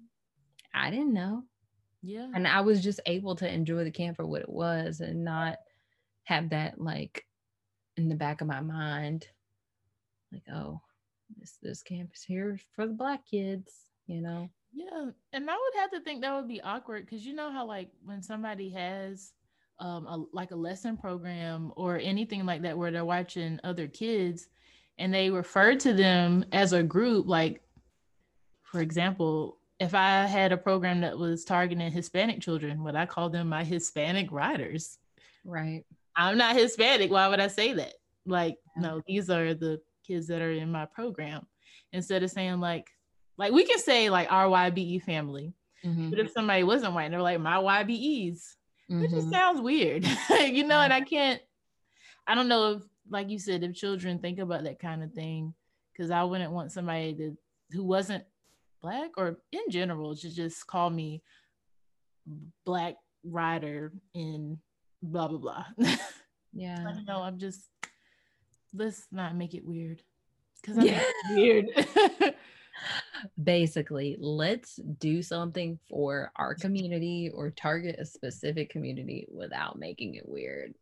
I 0.74 0.90
didn't 0.90 1.14
know. 1.14 1.44
Yeah. 2.02 2.28
And 2.34 2.48
I 2.48 2.62
was 2.62 2.84
just 2.84 3.00
able 3.06 3.36
to 3.38 3.52
enjoy 3.52 3.84
the 3.84 3.92
camp 3.92 4.18
for 4.18 4.26
what 4.26 4.42
it 4.42 4.50
was 4.50 5.00
and 5.00 5.24
not 5.24 5.58
have 6.26 6.52
that 6.52 6.80
like 6.80 7.26
in 7.98 8.10
the 8.10 8.16
back 8.16 8.42
of 8.42 8.48
my 8.48 8.62
mind, 8.62 9.28
like, 10.32 10.44
oh, 10.54 10.82
this 11.38 11.58
this 11.62 11.82
camp 11.82 12.12
is 12.14 12.24
here 12.24 12.60
for 12.76 12.86
the 12.86 12.94
black 12.94 13.26
kids, 13.26 13.74
you 14.06 14.22
know. 14.22 14.50
Yeah, 14.74 15.10
and 15.34 15.50
I 15.50 15.54
would 15.54 15.82
have 15.82 15.92
to 15.92 16.02
think 16.02 16.22
that 16.22 16.36
would 16.36 16.48
be 16.48 16.62
awkward 16.62 17.06
because 17.06 17.26
you 17.26 17.34
know 17.34 17.52
how 17.52 17.66
like 17.66 17.90
when 18.04 18.22
somebody 18.22 18.70
has 18.72 19.32
um 19.80 20.06
a, 20.08 20.24
like 20.34 20.52
a 20.52 20.56
lesson 20.56 20.96
program 20.98 21.72
or 21.76 21.98
anything 21.98 22.46
like 22.46 22.62
that 22.62 22.78
where 22.78 22.92
they're 22.92 23.04
watching 23.06 23.60
other 23.64 23.88
kids 23.88 24.48
and 24.98 25.14
they 25.14 25.30
refer 25.30 25.76
to 25.76 25.94
them 25.94 26.46
as 26.54 26.72
a 26.74 26.82
group 26.82 27.28
like 27.28 27.62
for 28.64 28.82
example 28.82 29.58
if 29.80 29.94
I 29.94 30.26
had 30.26 30.54
a 30.54 30.58
program 30.58 31.02
that 31.02 31.18
was 31.18 31.44
targeting 31.44 31.92
Hispanic 31.92 32.40
children 32.40 32.84
would 32.84 32.96
I 32.96 33.06
call 33.06 33.30
them 33.30 33.50
my 33.50 33.64
Hispanic 33.66 34.32
riders? 34.32 34.98
Right. 35.44 35.84
I'm 36.16 36.38
not 36.38 36.56
Hispanic. 36.56 37.12
Why 37.12 37.28
would 37.28 37.42
I 37.42 37.48
say 37.48 37.74
that? 37.74 37.94
Like 38.26 38.58
Yeah. 38.78 38.82
no 38.84 39.02
these 39.06 39.30
are 39.30 39.54
the 39.54 39.82
kids 40.08 40.28
that 40.28 40.42
are 40.42 40.52
in 40.52 40.72
my 40.72 40.86
program. 40.86 41.46
Instead 41.92 42.24
of 42.24 42.32
saying 42.32 42.62
like 42.62 42.90
like 43.38 43.52
we 43.52 43.66
can 43.66 43.80
say 43.80 44.10
like 44.10 44.32
our 44.32 44.48
YBE 44.48 45.02
family. 45.04 45.54
Mhm, 45.84 46.10
but 46.10 46.20
if 46.20 46.32
somebody 46.32 46.64
wasn't 46.64 46.94
white 46.94 47.04
and 47.06 47.14
they're 47.14 47.22
like 47.22 47.40
my 47.42 47.58
YBEs, 47.58 48.55
it 48.90 49.10
just 49.10 49.28
mhm. 49.28 49.32
sounds 49.32 49.62
weird, 49.62 50.06
you 50.42 50.64
know. 50.66 50.80
And 50.80 50.94
I 50.94 51.02
can't. 51.02 51.42
I 52.28 52.36
don't 52.36 52.48
know 52.48 52.74
if, 52.74 52.84
like 53.10 53.30
you 53.30 53.40
said, 53.40 53.64
if 53.64 53.74
children 53.74 54.20
think 54.20 54.40
about 54.40 54.64
that 54.64 54.80
kind 54.80 55.04
of 55.04 55.12
thing, 55.14 55.54
because 55.92 56.12
I 56.12 56.24
wouldn't 56.24 56.52
want 56.52 56.72
somebody 56.72 57.14
to 57.16 57.38
who 57.72 57.84
wasn't 57.84 58.24
black 58.82 59.12
or 59.18 59.40
in 59.52 59.70
general 59.70 60.16
to 60.16 60.34
just 60.34 60.68
call 60.68 60.90
me 60.90 61.24
black 62.66 62.96
rider 63.24 63.92
in 64.14 64.60
blah 65.02 65.28
blah 65.28 65.40
blah. 65.40 65.66
Yeah. 66.58 66.86
I 66.88 66.94
don't 66.94 67.06
know. 67.06 67.22
I'm 67.22 67.38
just 67.38 67.70
let's 68.74 69.08
not 69.12 69.36
make 69.36 69.54
it 69.54 69.66
weird 69.66 70.02
because 70.62 70.78
I 70.78 70.84
Yeah. 70.84 71.04
weird. 71.32 71.66
Basically, 73.42 74.18
let's 74.20 74.76
do 75.00 75.22
something 75.22 75.80
for 75.90 76.32
our 76.36 76.56
community 76.56 77.32
or 77.34 77.50
target 77.52 77.96
a 78.00 78.06
specific 78.06 78.70
community 78.70 79.28
without 79.32 79.78
making 79.80 80.16
it 80.16 80.28
weird. 80.28 80.74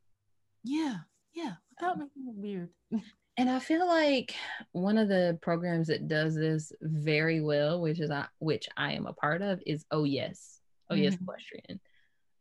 Yeah, 0.63 0.97
yeah, 1.33 1.53
without 1.71 1.97
making 1.97 2.27
it 2.27 2.35
weird. 2.35 2.69
And 3.35 3.49
I 3.49 3.57
feel 3.57 3.87
like 3.87 4.35
one 4.73 4.95
of 4.99 5.07
the 5.07 5.39
programs 5.41 5.87
that 5.87 6.07
does 6.07 6.35
this 6.35 6.71
very 6.81 7.41
well, 7.41 7.81
which 7.81 7.99
is 7.99 8.11
I, 8.11 8.27
which 8.37 8.69
I 8.77 8.93
am 8.93 9.07
a 9.07 9.13
part 9.13 9.41
of, 9.41 9.59
is 9.65 9.85
Oh 9.89 10.03
Yes, 10.03 10.59
Oh 10.91 10.93
Yes 10.93 11.15
Mhm. 11.15 11.21
Equestrian, 11.21 11.79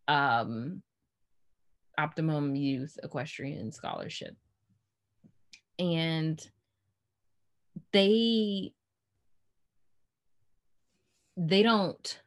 um, 0.07 0.83
Optimum 1.97 2.55
Youth 2.55 2.99
Equestrian 3.03 3.73
Scholarship, 3.73 4.37
and 5.79 6.47
they 7.93 8.75
they 11.46 11.62
don't 11.62 12.20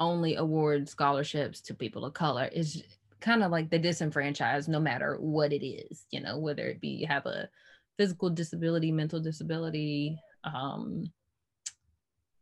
only 0.00 0.36
award 0.36 0.88
scholarships 0.88 1.60
to 1.62 1.74
people 1.74 2.04
of 2.04 2.14
color. 2.14 2.48
It's 2.52 2.82
kind 3.20 3.42
of 3.42 3.50
like 3.50 3.70
the 3.70 3.78
disenfranchised, 3.78 4.68
no 4.68 4.80
matter 4.80 5.16
what 5.20 5.52
it 5.52 5.64
is, 5.64 6.06
you 6.10 6.20
know, 6.20 6.38
whether 6.38 6.66
it 6.66 6.80
be 6.80 6.88
you 6.88 7.06
have 7.06 7.26
a 7.26 7.48
physical 7.96 8.30
disability, 8.30 8.92
mental 8.92 9.20
disability, 9.20 10.18
um, 10.44 11.04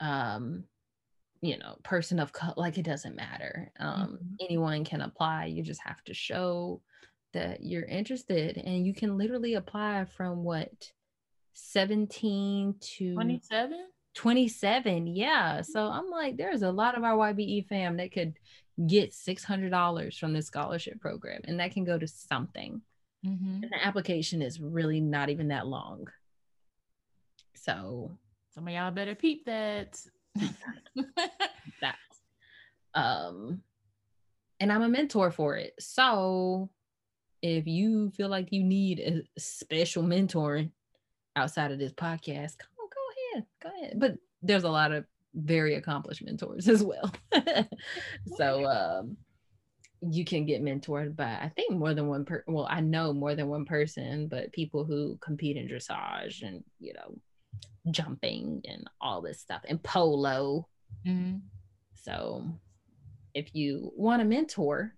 um, 0.01 0.65
you 1.41 1.59
know, 1.59 1.77
person 1.83 2.19
of 2.19 2.33
color, 2.33 2.55
like 2.57 2.79
it 2.79 2.85
doesn't 2.85 3.17
matter. 3.17 3.71
Um, 3.79 4.19
Mhm. 4.19 4.37
Anyone 4.41 4.85
can 4.85 5.01
apply. 5.01 5.47
You 5.47 5.63
just 5.63 5.83
have 5.83 6.03
to 6.05 6.15
show 6.15 6.83
that 7.33 7.63
you're 7.63 7.85
interested, 7.85 8.59
and 8.59 8.87
you 8.87 8.95
can 8.95 9.17
literally 9.17 9.55
apply 9.55 10.05
from 10.07 10.45
what 10.45 10.93
17 11.55 12.75
to 12.81 13.15
27? 13.15 13.89
27 14.17 15.07
yeah. 15.07 15.61
So 15.61 15.87
i'm 15.87 16.11
like 16.11 16.37
there's 16.37 16.63
a 16.63 16.73
lot 16.73 16.97
of 16.97 17.05
our 17.05 17.33
ybe 17.33 17.69
fam 17.69 17.99
that 17.99 18.13
could 18.13 18.35
get 18.87 19.13
$600 19.13 20.19
from 20.19 20.33
this 20.35 20.47
scholarship 20.47 21.01
program 21.01 21.41
and 21.45 21.61
that 21.61 21.73
can 21.73 21.85
go 21.85 21.99
to 21.99 22.07
something. 22.09 22.83
Mm-hmm. 23.25 23.63
and 23.63 23.73
the 23.73 23.85
application 23.85 24.41
is 24.43 24.61
really 24.61 25.01
not 25.01 25.31
even 25.31 25.49
that 25.49 25.67
long. 25.67 26.07
So 27.55 28.11
Some 28.55 28.69
of 28.69 28.75
y'all 28.75 28.91
better 28.91 29.15
peep 29.15 29.45
that. 29.47 29.99
that. 31.81 31.97
Um 32.95 33.63
and 34.59 34.73
i'm 34.73 34.81
a 34.81 34.89
mentor 34.89 35.31
for 35.31 35.57
it. 35.57 35.75
So 35.79 36.71
if 37.43 37.67
you 37.67 38.11
feel 38.11 38.31
like 38.31 38.53
you 38.53 38.63
need 38.65 39.01
a 39.01 39.41
special 39.41 40.03
mentoring 40.03 40.71
outside 41.35 41.73
of 41.73 41.79
this 41.79 41.93
podcast 41.93 42.57
go 43.63 43.71
ahead 43.81 43.95
but 43.99 44.15
there's 44.43 44.65
a 44.65 44.71
lot 44.71 44.93
of 44.93 45.05
very 45.35 45.75
accomplished 45.75 46.23
mentors 46.25 46.69
as 46.75 46.83
well 46.83 47.13
so 48.37 48.65
um 48.67 49.17
you 50.03 50.25
can 50.25 50.45
get 50.45 50.63
mentored 50.63 51.17
by 51.17 51.25
i 51.25 51.51
think 51.57 51.73
more 51.73 51.95
than 51.95 52.07
one 52.07 52.25
per 52.25 52.45
well 52.47 52.67
i 52.71 52.81
know 52.81 53.13
more 53.13 53.35
than 53.35 53.49
one 53.49 53.65
person 53.65 54.29
but 54.29 54.53
people 54.53 54.85
who 54.85 55.17
compete 55.21 55.57
in 55.57 55.67
dressage 55.67 56.43
and 56.43 56.63
you 56.79 56.93
know 56.93 57.15
jumping 57.91 58.61
and 58.67 58.85
all 59.01 59.21
this 59.23 59.41
stuff 59.41 59.63
and 59.69 59.83
polo 59.83 60.69
Mhm. 61.07 61.41
so 61.95 62.45
if 63.35 63.55
you 63.55 63.93
want 63.95 64.23
a 64.23 64.25
mentor, 64.25 64.95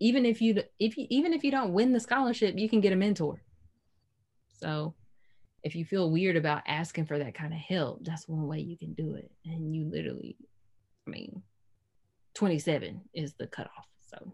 even 0.00 0.24
if 0.24 0.40
you 0.40 0.62
if 0.78 0.96
you 0.96 1.06
even 1.10 1.34
if 1.34 1.44
you 1.44 1.50
don't 1.50 1.74
win 1.74 1.92
the 1.92 2.00
scholarship, 2.00 2.58
you 2.58 2.66
can 2.66 2.80
get 2.80 2.94
a 2.94 2.96
mentor. 2.96 3.42
So 4.48 4.94
if 5.64 5.74
you 5.74 5.84
feel 5.84 6.10
weird 6.10 6.36
about 6.36 6.62
asking 6.66 7.06
for 7.06 7.18
that 7.18 7.34
kind 7.34 7.52
of 7.52 7.58
help, 7.58 8.04
that's 8.04 8.28
one 8.28 8.46
way 8.46 8.60
you 8.60 8.76
can 8.76 8.92
do 8.94 9.14
it. 9.14 9.30
And 9.46 9.74
you 9.74 9.86
literally, 9.86 10.36
I 11.06 11.10
mean, 11.10 11.42
27 12.34 13.00
is 13.14 13.34
the 13.34 13.46
cutoff. 13.46 13.88
So 14.02 14.32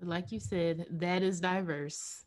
Like 0.00 0.30
you 0.30 0.38
said, 0.40 0.86
that 0.90 1.22
is 1.22 1.40
diverse. 1.40 2.24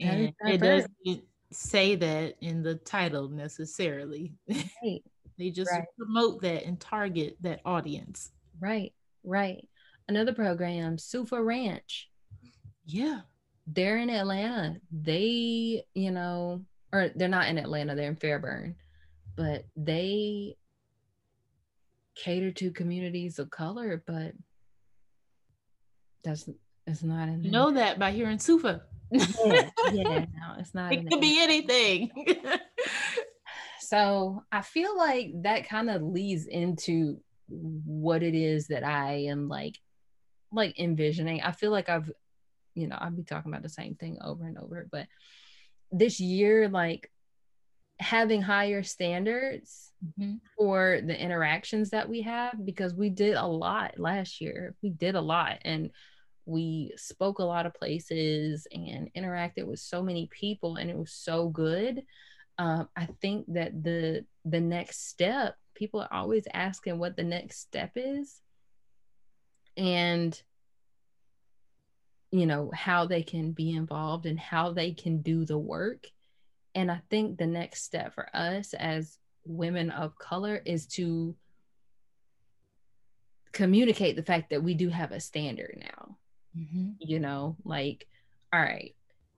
That 0.00 0.18
is 0.18 0.32
and 0.40 0.50
it 0.52 0.60
diverse. 0.60 0.86
doesn't 1.06 1.24
say 1.52 1.94
that 1.94 2.34
in 2.40 2.62
the 2.62 2.74
title 2.74 3.28
necessarily. 3.28 4.34
right, 4.48 5.02
they 5.38 5.50
just 5.50 5.70
Right. 5.70 5.84
promote 5.96 6.42
that 6.42 6.64
and 6.64 6.78
target 6.80 7.36
that 7.40 7.60
audience. 7.64 8.30
right, 8.60 8.92
right. 9.24 9.66
Another 10.08 10.32
program, 10.32 10.98
Sufa 10.98 11.40
Ranch. 11.42 12.10
Yeah. 12.84 13.20
they're 13.66 13.98
in 13.98 14.08
Atlanta. 14.10 14.80
They, 14.90 15.84
you 15.94 16.10
know, 16.10 16.64
or 16.92 17.10
they're 17.14 17.28
not 17.28 17.48
in 17.48 17.58
Atlanta, 17.58 17.94
they're 17.94 18.08
in 18.08 18.16
Fairburn, 18.16 18.76
but 19.36 19.64
they 19.76 20.56
cater 22.16 22.50
to 22.52 22.70
communities 22.72 23.38
of 23.38 23.50
color, 23.50 24.02
but 24.06 24.32
that's 26.24 26.48
it's 26.86 27.02
not 27.02 27.28
in 27.28 27.42
You 27.44 27.50
know 27.50 27.72
that 27.72 27.98
by 27.98 28.10
hearing 28.12 28.38
Sufa. 28.38 28.82
yeah, 29.10 29.70
yeah, 29.92 30.02
no, 30.34 30.54
it's 30.58 30.74
not 30.74 30.92
it 30.92 31.08
could 31.08 31.20
be 31.20 31.40
anything. 31.42 32.10
so 33.80 34.42
I 34.50 34.62
feel 34.62 34.96
like 34.96 35.30
that 35.42 35.68
kind 35.68 35.90
of 35.90 36.02
leads 36.02 36.46
into 36.46 37.20
what 37.48 38.22
it 38.22 38.34
is 38.34 38.68
that 38.68 38.84
I 38.84 39.26
am 39.28 39.48
like 39.48 39.78
like 40.52 40.78
envisioning. 40.78 41.42
I 41.42 41.52
feel 41.52 41.70
like 41.70 41.88
I've 41.88 42.10
you 42.74 42.86
know, 42.86 42.96
I'll 42.98 43.10
be 43.10 43.24
talking 43.24 43.50
about 43.50 43.62
the 43.62 43.68
same 43.68 43.96
thing 43.96 44.18
over 44.22 44.46
and 44.46 44.56
over, 44.56 44.86
but 44.90 45.06
this 45.90 46.20
year 46.20 46.68
like 46.68 47.10
having 48.00 48.42
higher 48.42 48.82
standards 48.82 49.92
Mhm. 50.04 50.40
for 50.56 51.00
the 51.04 51.20
interactions 51.20 51.90
that 51.90 52.08
we 52.08 52.22
have 52.22 52.64
because 52.64 52.94
we 52.94 53.10
did 53.10 53.34
a 53.34 53.46
lot 53.46 53.98
last 53.98 54.40
year. 54.40 54.76
We 54.82 54.90
did 54.90 55.14
a 55.16 55.20
lot 55.20 55.58
and 55.62 55.90
we 56.46 56.92
spoke 56.96 57.40
a 57.40 57.44
lot 57.44 57.66
of 57.66 57.74
places 57.74 58.66
and 58.72 59.12
interacted 59.14 59.64
with 59.66 59.80
so 59.80 60.02
many 60.02 60.28
people 60.28 60.76
and 60.76 60.88
it 60.88 60.96
was 60.96 61.12
so 61.12 61.48
good. 61.48 62.04
Um, 62.58 62.88
I 62.96 63.06
think 63.20 63.46
that 63.54 63.82
the 63.82 64.24
the 64.44 64.60
next 64.60 65.08
step, 65.08 65.56
people 65.74 66.00
are 66.00 66.12
always 66.12 66.46
asking 66.54 66.98
what 66.98 67.16
the 67.16 67.24
next 67.24 67.60
step 67.60 67.92
is 67.96 68.40
and 69.76 70.40
you 72.30 72.46
know 72.46 72.70
how 72.74 73.06
they 73.06 73.22
can 73.22 73.52
be 73.52 73.70
involved 73.72 74.26
and 74.26 74.38
how 74.38 74.72
they 74.72 74.92
can 74.92 75.22
do 75.22 75.44
the 75.44 75.58
work. 75.58 76.06
And 76.74 76.90
I 76.90 77.00
think 77.10 77.38
the 77.38 77.46
next 77.46 77.82
step 77.82 78.14
for 78.14 78.28
us 78.34 78.74
as 78.74 79.18
women 79.44 79.90
of 79.90 80.18
color 80.18 80.60
is 80.64 80.86
to 80.86 81.34
communicate 83.52 84.16
the 84.16 84.22
fact 84.22 84.50
that 84.50 84.62
we 84.62 84.74
do 84.74 84.88
have 84.88 85.10
a 85.10 85.20
standard 85.20 85.78
now. 85.80 86.18
Mhm. 86.56 86.96
You 87.00 87.18
know, 87.18 87.56
like, 87.64 88.06
all 88.52 88.60
right, 88.60 88.94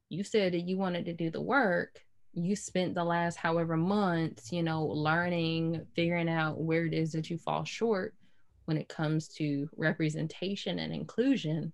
you 0.09 0.25
said 0.25 0.53
that 0.53 0.67
you 0.67 0.77
wanted 0.77 1.05
to 1.07 1.15
do 1.15 1.31
the 1.31 1.41
work. 1.41 2.05
You 2.33 2.57
spent 2.57 2.95
the 2.95 3.05
last 3.05 3.37
however 3.37 3.77
months, 3.77 4.53
you 4.53 4.63
know, 4.63 4.85
learning, 4.87 5.87
figuring 5.95 6.29
out 6.29 6.61
where 6.61 6.87
it 6.87 6.95
is 6.95 7.13
that 7.13 7.31
you 7.31 7.39
fall 7.39 7.65
short 7.65 8.15
when 8.65 8.77
it 8.77 8.89
comes 8.89 9.29
to 9.29 9.69
representation 9.77 10.79
and 10.79 10.93
inclusion. 10.93 11.73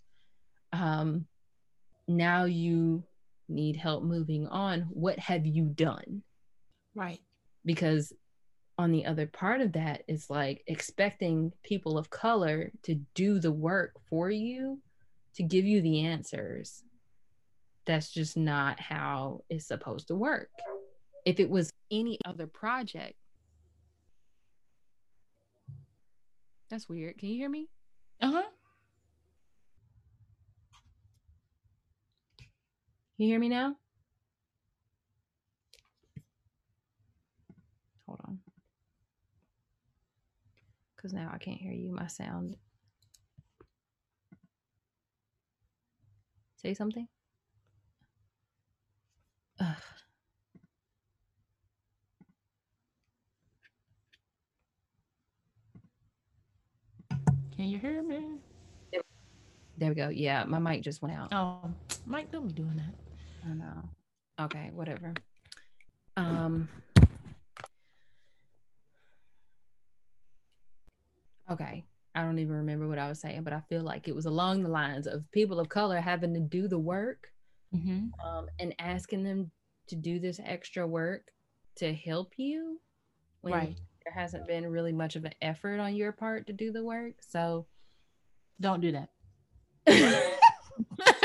Um, 0.72 1.26
now 2.08 2.44
you 2.44 3.04
need 3.48 3.76
help 3.76 4.02
moving 4.04 4.46
on. 4.48 4.82
What 4.90 5.18
have 5.18 5.46
you 5.46 5.64
done? 5.66 6.22
Right. 6.94 7.20
because 7.64 8.12
on 8.78 8.90
the 8.92 9.06
other 9.06 9.26
part 9.26 9.60
of 9.62 9.72
that 9.72 10.02
is 10.08 10.28
like 10.30 10.62
expecting 10.66 11.52
people 11.62 11.96
of 11.98 12.10
color 12.10 12.70
to 12.82 12.94
do 13.14 13.38
the 13.38 13.52
work 13.52 13.92
for 14.08 14.30
you 14.30 14.80
to 15.34 15.42
give 15.42 15.64
you 15.64 15.80
the 15.82 16.00
answers 16.06 16.82
that's 17.86 18.10
just 18.10 18.36
not 18.36 18.78
how 18.80 19.42
it's 19.50 19.66
supposed 19.66 20.08
to 20.08 20.14
work 20.14 20.48
if 21.24 21.38
it 21.40 21.48
was 21.50 21.70
any 21.90 22.18
other 22.26 22.46
project 22.46 23.14
that's 26.70 26.88
weird 26.88 27.16
can 27.18 27.28
you 27.28 27.36
hear 27.36 27.48
me 27.50 27.68
Uh-huh. 28.20 28.42
Can 28.42 28.50
you 33.18 33.28
hear 33.28 33.38
me 33.38 33.48
now? 33.48 33.76
Hold 38.06 38.20
on. 38.26 38.38
Because 40.94 41.12
now 41.12 41.30
I 41.32 41.38
can't 41.38 41.60
hear 41.60 41.72
you. 41.72 41.92
My 41.92 42.06
sound. 42.08 42.56
Say 46.56 46.74
something. 46.74 47.08
Ugh. 49.60 49.76
Can 57.56 57.68
you 57.68 57.78
hear 57.78 58.02
me? 58.02 58.38
There 59.78 59.88
we 59.90 59.94
go. 59.94 60.08
Yeah, 60.08 60.44
my 60.44 60.58
mic 60.58 60.82
just 60.82 61.02
went 61.02 61.14
out. 61.14 61.28
Oh, 61.32 61.70
Mike, 62.06 62.30
don't 62.30 62.48
be 62.48 62.52
doing 62.52 62.76
that. 62.76 63.05
I 63.46 63.54
know. 63.54 63.88
Okay, 64.40 64.70
whatever. 64.72 65.14
Um 66.16 66.68
okay 71.50 71.84
i 72.14 72.22
don't 72.22 72.38
even 72.40 72.54
remember 72.56 72.88
what 72.88 72.98
i 72.98 73.08
was 73.08 73.20
saying 73.20 73.42
but 73.44 73.52
i 73.52 73.60
feel 73.68 73.82
like 73.82 74.08
it 74.08 74.14
was 74.16 74.26
along 74.26 74.62
the 74.62 74.68
lines 74.68 75.06
of 75.06 75.30
people 75.30 75.60
of 75.60 75.68
color 75.68 76.00
having 76.00 76.34
to 76.34 76.40
do 76.40 76.66
the 76.66 76.78
work 76.78 77.32
Mhm. 77.74 78.10
um, 78.24 78.48
and 78.58 78.74
asking 78.80 79.22
them 79.22 79.50
to 79.88 79.94
do 79.96 80.18
this 80.18 80.40
extra 80.42 80.86
work 80.86 81.30
to 81.76 81.92
help 81.94 82.32
you 82.36 82.80
when 83.42 83.52
Right. 83.54 83.78
there 84.04 84.12
hasn't 84.12 84.46
been 84.48 84.66
really 84.68 84.92
much 84.92 85.14
of 85.14 85.24
an 85.24 85.34
effort 85.40 85.78
on 85.78 85.94
your 85.94 86.10
part 86.12 86.46
to 86.48 86.52
do 86.52 86.72
the 86.72 86.82
work 86.84 87.14
so 87.22 87.66
Don't 88.60 88.80
do 88.80 88.92
that. 88.92 89.10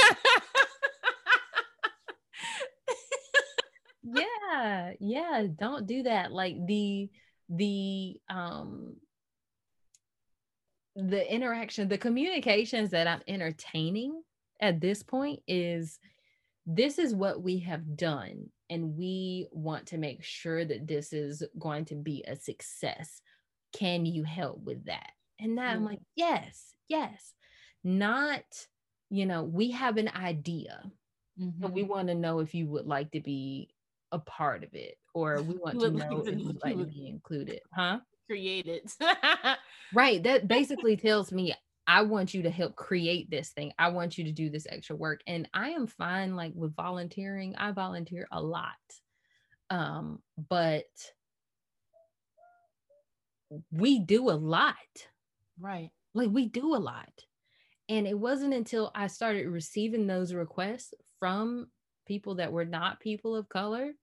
yeah 4.62 4.92
yeah 5.00 5.48
don't 5.60 5.88
do 5.88 6.04
that. 6.04 6.32
Like 6.32 6.56
the 6.66 7.10
the 7.50 8.20
um 8.30 8.96
the 10.96 11.34
interaction 11.34 11.88
the 11.88 11.98
communications 11.98 12.90
that 12.92 13.08
i'm 13.08 13.22
entertaining 13.28 14.22
at 14.62 14.82
this 14.82 15.04
point 15.04 15.40
is 15.48 16.00
this 16.66 17.00
is 17.00 17.16
what 17.16 17.42
we 17.42 17.60
have 17.60 17.96
done 17.96 18.50
and 18.70 18.96
we 18.98 19.48
want 19.52 19.86
to 19.88 19.98
make 19.98 20.22
sure 20.24 20.64
that 20.66 20.88
this 20.88 21.14
is 21.14 21.44
going 21.60 21.86
to 21.86 21.96
be 21.96 22.24
a 22.28 22.36
success. 22.36 23.22
Can 23.74 24.06
you 24.06 24.24
help 24.24 24.62
with 24.64 24.86
that? 24.86 25.12
And 25.40 25.58
that 25.58 25.76
i'm 25.76 25.86
like 25.86 26.00
yes 26.16 26.74
yes. 26.88 27.34
Not 27.84 28.44
you 29.10 29.26
know 29.26 29.44
we 29.44 29.72
have 29.72 29.98
an 29.98 30.10
idea 30.10 30.84
but 31.38 31.72
Mhm. 31.72 31.74
we 31.74 31.84
want 31.84 32.10
to 32.10 32.16
know 32.16 32.40
if 32.40 32.54
you 32.54 32.68
would 32.68 32.86
like 32.86 33.12
to 33.12 33.22
be 33.22 33.70
a 34.12 34.20
part 34.20 34.64
of 34.64 34.74
it 34.74 34.96
or 35.14 35.42
we 35.42 35.56
want 35.64 35.80
to 35.80 35.92
know 35.92 36.24
if 36.26 36.38
you'd 36.40 36.64
like 36.64 36.78
to 36.78 36.86
be 36.86 37.08
included 37.08 37.60
huh? 37.74 38.00
Create 38.28 38.68
it. 38.68 38.94
right 39.94 40.24
that 40.24 40.48
basically 40.48 40.96
tells 40.96 41.32
me 41.32 41.54
i 41.88 42.02
want 42.02 42.34
you 42.34 42.44
to 42.44 42.50
help 42.50 42.76
create 42.76 43.30
this 43.30 43.50
thing. 43.50 43.74
I 43.78 43.90
want 43.90 44.18
you 44.18 44.24
to 44.26 44.32
do 44.32 44.50
this 44.50 44.68
extra 44.70 44.96
work. 44.96 45.22
And 45.28 45.50
i 45.54 45.72
am 45.72 45.88
fine 45.88 46.36
like 46.36 46.54
with 46.56 46.76
volunteering. 46.76 47.56
I 47.58 47.72
volunteer 47.72 48.28
a 48.32 48.42
lot. 48.42 48.76
Um 49.70 50.20
but 50.50 50.86
we 53.72 54.00
do 54.00 54.30
a 54.30 54.32
lot. 54.32 54.76
Right. 55.60 55.92
like 56.14 56.30
we 56.32 56.48
do 56.48 56.76
a 56.76 56.78
lot. 56.78 57.12
And 57.90 58.08
it 58.08 58.18
wasn't 58.18 58.54
until 58.54 58.92
i 58.96 59.08
started 59.08 59.48
receiving 59.48 60.08
those 60.08 60.34
requests 60.34 60.94
from 61.20 61.68
people 62.12 62.36
that 62.36 62.52
were 62.52 62.66
not 62.66 63.00
people 63.00 63.36
of 63.38 63.48
color. 63.48 63.94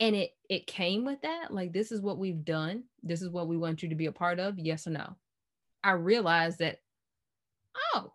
And 0.00 0.16
it 0.16 0.30
it 0.48 0.66
came 0.66 1.04
with 1.04 1.20
that 1.22 1.52
like 1.52 1.72
this 1.72 1.92
is 1.92 2.00
what 2.00 2.18
we've 2.18 2.44
done. 2.44 2.84
This 3.02 3.20
is 3.20 3.28
what 3.28 3.46
we 3.46 3.56
want 3.58 3.82
you 3.82 3.90
to 3.90 3.94
be 3.94 4.06
a 4.06 4.12
part 4.12 4.38
of 4.40 4.58
yes 4.58 4.86
or 4.86 4.90
no? 4.90 5.16
I 5.82 5.92
realized 5.92 6.60
that 6.60 6.80
oh 7.94 8.12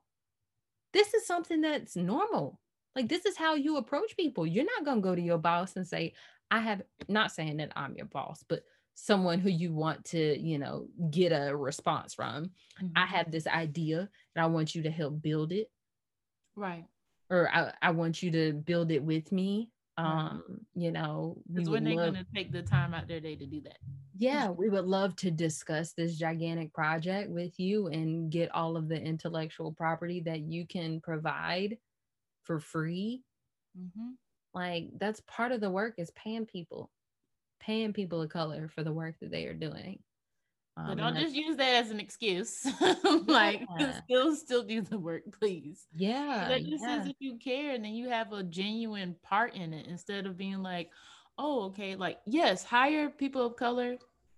this 0.93 1.13
is 1.13 1.27
something 1.27 1.61
that's 1.61 1.95
normal. 1.95 2.59
Like 2.95 3.07
this 3.07 3.25
is 3.25 3.37
how 3.37 3.53
you 3.55 3.77
approach 3.77 4.17
people. 4.17 4.47
You're 4.47 4.65
not 4.65 4.85
going 4.85 4.97
to 4.97 5.07
go 5.07 5.15
to 5.15 5.21
your 5.21 5.37
boss 5.37 5.75
and 5.75 5.87
say 5.87 6.13
i 6.51 6.59
have 6.59 6.81
not 7.07 7.31
saying 7.31 7.57
that 7.57 7.71
i'm 7.75 7.93
your 7.95 8.07
boss 8.07 8.43
but 8.49 8.63
someone 8.95 9.37
who 9.39 9.49
you 9.51 9.71
want 9.71 10.03
to 10.03 10.35
you 10.39 10.57
know 10.57 10.87
get 11.11 11.31
a 11.31 11.55
response 11.55 12.15
from. 12.15 12.49
I 12.95 13.05
Mhm. 13.05 13.07
have 13.07 13.31
this 13.31 13.45
idea 13.45 14.09
and 14.35 14.43
I 14.43 14.47
want 14.47 14.73
you 14.73 14.81
to 14.83 14.89
help 14.89 15.21
build 15.21 15.51
it, 15.51 15.71
right. 16.55 16.85
Or 17.29 17.49
I, 17.53 17.73
I 17.81 17.91
want 17.91 18.21
you 18.23 18.31
to 18.31 18.53
build 18.53 18.91
it 18.91 19.03
with 19.03 19.31
me. 19.31 19.69
Um, 19.97 20.61
you 20.75 20.91
know, 20.91 21.37
Because 21.51 21.69
when 21.69 21.83
they're 21.83 21.95
love, 21.95 22.13
gonna 22.13 22.25
take 22.33 22.51
the 22.53 22.61
time 22.61 22.93
out 22.93 23.07
their 23.07 23.19
day 23.19 23.35
to 23.35 23.45
do 23.45 23.59
that. 23.61 23.77
yeah, 24.15 24.49
we 24.49 24.69
would 24.69 24.85
love 24.85 25.15
to 25.17 25.29
discuss 25.31 25.91
this 25.91 26.15
gigantic 26.17 26.73
project 26.73 27.29
with 27.29 27.59
you 27.59 27.87
and 27.87 28.31
get 28.31 28.49
all 28.55 28.77
of 28.77 28.87
the 28.87 28.95
intellectual 29.01 29.73
property 29.73 30.21
that 30.21 30.39
you 30.39 30.65
can 30.65 31.01
provide 31.01 31.77
for 32.43 32.59
free. 32.59 33.23
Mm-hmm. 33.77 34.11
Like 34.53 34.89
that's 34.97 35.21
part 35.27 35.51
of 35.51 35.59
the 35.61 35.69
work 35.69 35.95
is 35.97 36.11
paying 36.11 36.45
people, 36.45 36.89
paying 37.59 37.91
people 37.91 38.21
of 38.21 38.29
color 38.29 38.69
for 38.73 38.83
the 38.85 38.93
work 38.93 39.15
that 39.19 39.31
they 39.31 39.45
are 39.47 39.53
doing. 39.53 39.99
Um, 40.79 40.87
But 40.87 40.97
don't 40.97 41.15
just 41.17 41.35
use 41.35 41.57
that 41.57 41.73
as 41.83 41.91
an 41.91 41.99
excuse. 41.99 42.65
like 43.27 43.61
Yeah. 43.79 44.01
still 44.03 44.35
still 44.35 44.63
do 44.63 44.81
the 44.81 44.97
work, 44.99 45.23
please. 45.39 45.87
yeah, 45.95 46.47
that 46.49 46.63
just 46.65 46.83
yeah. 46.83 46.99
says 46.99 47.07
if 47.07 47.15
you 47.19 47.37
care 47.37 47.73
and 47.75 47.83
then 47.83 47.93
you 47.93 48.09
have 48.09 48.31
a 48.33 48.43
genuine 48.43 49.15
part 49.23 49.55
in 49.55 49.73
it 49.73 49.87
instead 49.87 50.25
of 50.25 50.37
being 50.37 50.61
like, 50.63 50.89
oh, 51.37 51.63
okay, 51.65 51.95
like 51.95 52.19
yes, 52.25 52.63
hire 52.63 53.09
people 53.09 53.45
of 53.45 53.55
color, 53.55 53.97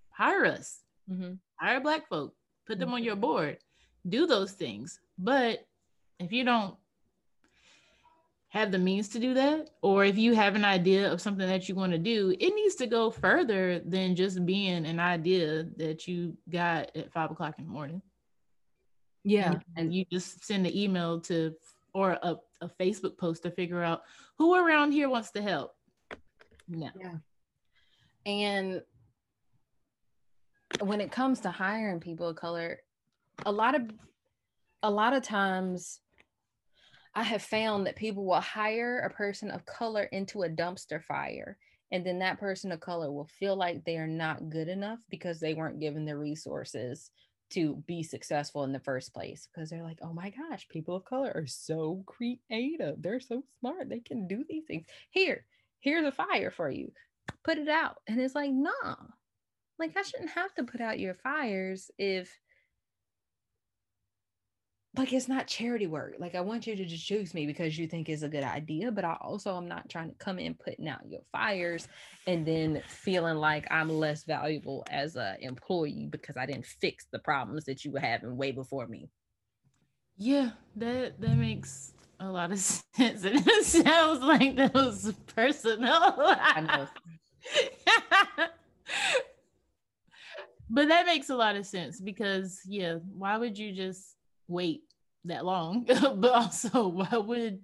hire 0.10 0.46
us, 0.46 0.84
Mhm. 1.10 1.38
hire 1.60 1.80
black 1.82 2.08
folk, 2.10 2.34
put 2.66 2.80
them 2.80 2.94
on 2.94 3.04
your 3.04 3.16
board, 3.18 3.58
do 4.08 4.26
those 4.26 4.54
things. 4.54 5.00
But 5.18 5.68
if 6.20 6.32
you 6.32 6.44
don't 6.44 6.76
have 8.52 8.72
the 8.72 8.78
means 8.78 9.10
to 9.10 9.20
do 9.20 9.34
that, 9.34 9.70
or 9.82 10.06
if 10.06 10.18
you 10.18 10.34
have 10.34 10.56
an 10.56 10.66
idea 10.66 11.12
of 11.12 11.22
something 11.22 11.48
that 11.48 11.68
you 11.68 11.76
want 11.76 11.92
to 11.92 11.98
do, 11.98 12.36
it 12.40 12.54
needs 12.54 12.76
to 12.76 12.88
go 12.88 13.10
further 13.10 13.80
than 13.80 14.16
just 14.16 14.46
being 14.46 14.86
an 14.86 15.00
idea 15.00 15.66
that 15.78 16.08
you 16.08 16.38
got 16.50 16.96
at 16.96 17.12
five 17.12 17.32
o'clock 17.32 17.56
in 17.58 17.66
the 17.66 17.72
morning 17.72 18.02
yeah, 19.24 19.52
and 19.52 19.64
and 19.78 19.94
you 19.94 20.06
just 20.12 20.44
send 20.44 20.66
an 20.66 20.76
email 20.76 21.20
to 21.22 21.54
or 21.94 22.18
a, 22.24 22.36
a 22.62 22.70
Facebook 22.80 23.18
post 23.18 23.44
to 23.44 23.52
figure 23.52 23.84
out 23.84 24.02
who 24.38 24.56
around 24.56 24.92
here 24.92 25.10
wants 25.10 25.32
to 25.32 25.42
help. 25.42 25.74
No. 26.68 26.90
And 28.26 28.82
when 30.80 31.02
it 31.02 31.12
comes 31.12 31.42
to 31.42 31.52
hiring 31.52 32.00
people 32.00 32.30
of 32.30 32.36
color, 32.36 32.80
a 33.46 33.52
lot 33.52 33.76
of 33.76 33.92
a 34.84 34.90
lot 34.90 35.14
of 35.14 35.24
times 35.24 36.00
I 37.14 37.24
have 37.24 37.42
found 37.42 37.86
that 37.88 37.96
people 37.96 38.26
will 38.26 38.42
hire 38.42 39.00
a 39.00 39.10
person 39.10 39.52
of 39.52 39.66
color 39.66 40.04
into 40.04 40.44
a 40.44 40.50
dumpster 40.50 41.04
fire. 41.04 41.58
And 41.92 42.06
then 42.06 42.20
that 42.20 42.40
person 42.40 42.72
of 42.72 42.80
color 42.80 43.12
will 43.12 43.28
feel 43.40 43.56
like 43.56 43.84
they 43.84 43.98
are 43.98 44.08
not 44.08 44.50
good 44.50 44.70
enough 44.70 45.00
because 45.10 45.40
they 45.40 45.54
weren't 45.54 45.82
given 45.82 46.06
the 46.06 46.18
resources 46.18 47.12
to 47.50 47.84
be 47.86 48.02
successful 48.02 48.64
in 48.64 48.72
the 48.72 48.80
first 48.80 49.14
place. 49.14 49.50
Because 49.54 49.70
they're 49.70 49.84
like, 49.84 50.00
oh 50.02 50.14
my 50.14 50.30
gosh, 50.30 50.68
people 50.70 50.96
of 50.96 51.04
color 51.04 51.34
are 51.36 51.48
so 51.48 52.02
creative. 52.06 53.02
They're 53.02 53.20
so 53.20 53.44
smart. 53.60 53.90
They 53.90 54.00
can 54.00 54.28
do 54.28 54.46
these 54.48 54.64
things. 54.66 54.86
Here, 55.10 55.46
here's 55.82 56.06
a 56.06 56.14
fire 56.14 56.52
for 56.52 56.70
you. 56.70 56.94
Put 57.44 57.58
it 57.58 57.68
out. 57.68 57.98
And 58.08 58.22
it's 58.22 58.36
like, 58.36 58.52
nah. 58.52 58.96
Like 59.78 59.98
I 59.98 60.04
shouldn't 60.04 60.30
have 60.30 60.54
to 60.56 60.64
put 60.64 60.80
out 60.80 61.00
your 61.00 61.16
fires 61.16 61.92
if 61.98 62.40
like 64.98 65.14
it's 65.14 65.30
not 65.30 65.48
charity 65.48 65.88
work. 65.88 66.16
Like 66.20 66.36
I 66.36 66.42
want 66.42 66.68
you 66.68 66.76
to 66.76 66.86
just 66.86 67.06
choose 67.06 67.34
me 67.34 67.46
because 67.46 67.78
you 67.78 67.88
think 67.88 68.10
it's 68.10 68.24
a 68.24 68.30
good 68.30 68.44
idea, 68.44 68.92
but 68.92 69.06
I 69.06 69.16
also 69.22 69.56
am 69.56 69.68
not 69.68 69.90
trying 69.90 70.10
to 70.10 70.16
come 70.16 70.38
in 70.38 70.54
putting 70.54 70.88
out 70.88 71.08
your 71.08 71.22
fires 71.32 71.88
and 72.28 72.46
then 72.46 72.82
feeling 72.88 73.38
like 73.38 73.66
I'm 73.72 73.90
less 73.90 74.26
valuable 74.26 74.86
as 74.92 75.16
a 75.16 75.38
employee 75.40 76.10
because 76.12 76.36
I 76.36 76.46
didn't 76.46 76.66
fix 76.66 77.06
the 77.12 77.20
problems 77.20 77.64
that 77.66 77.86
you 77.86 77.92
were 77.92 78.02
having 78.02 78.36
way 78.36 78.52
before 78.52 78.86
me. 78.88 79.10
Yeah, 80.18 80.52
that 80.76 81.22
that 81.22 81.38
makes 81.38 81.94
a 82.20 82.30
lot 82.30 82.52
of 82.52 82.60
sense. 82.60 83.24
And 83.24 83.48
it 83.48 83.66
sounds 83.66 84.22
like 84.22 84.58
that 84.58 84.74
was 84.74 85.14
personal. 85.34 85.90
I 85.90 86.62
know. 86.62 86.88
but 90.70 90.90
that 90.90 91.06
makes 91.06 91.30
a 91.30 91.36
lot 91.36 91.56
of 91.56 91.66
sense 91.66 92.02
because 92.02 92.60
yeah, 92.68 92.98
why 93.18 93.38
would 93.38 93.58
you 93.58 93.72
just 93.72 94.18
wait 94.52 94.84
that 95.26 95.46
long? 95.46 95.86
but 96.16 96.32
also 96.32 96.88
why 96.88 97.18
would 97.18 97.62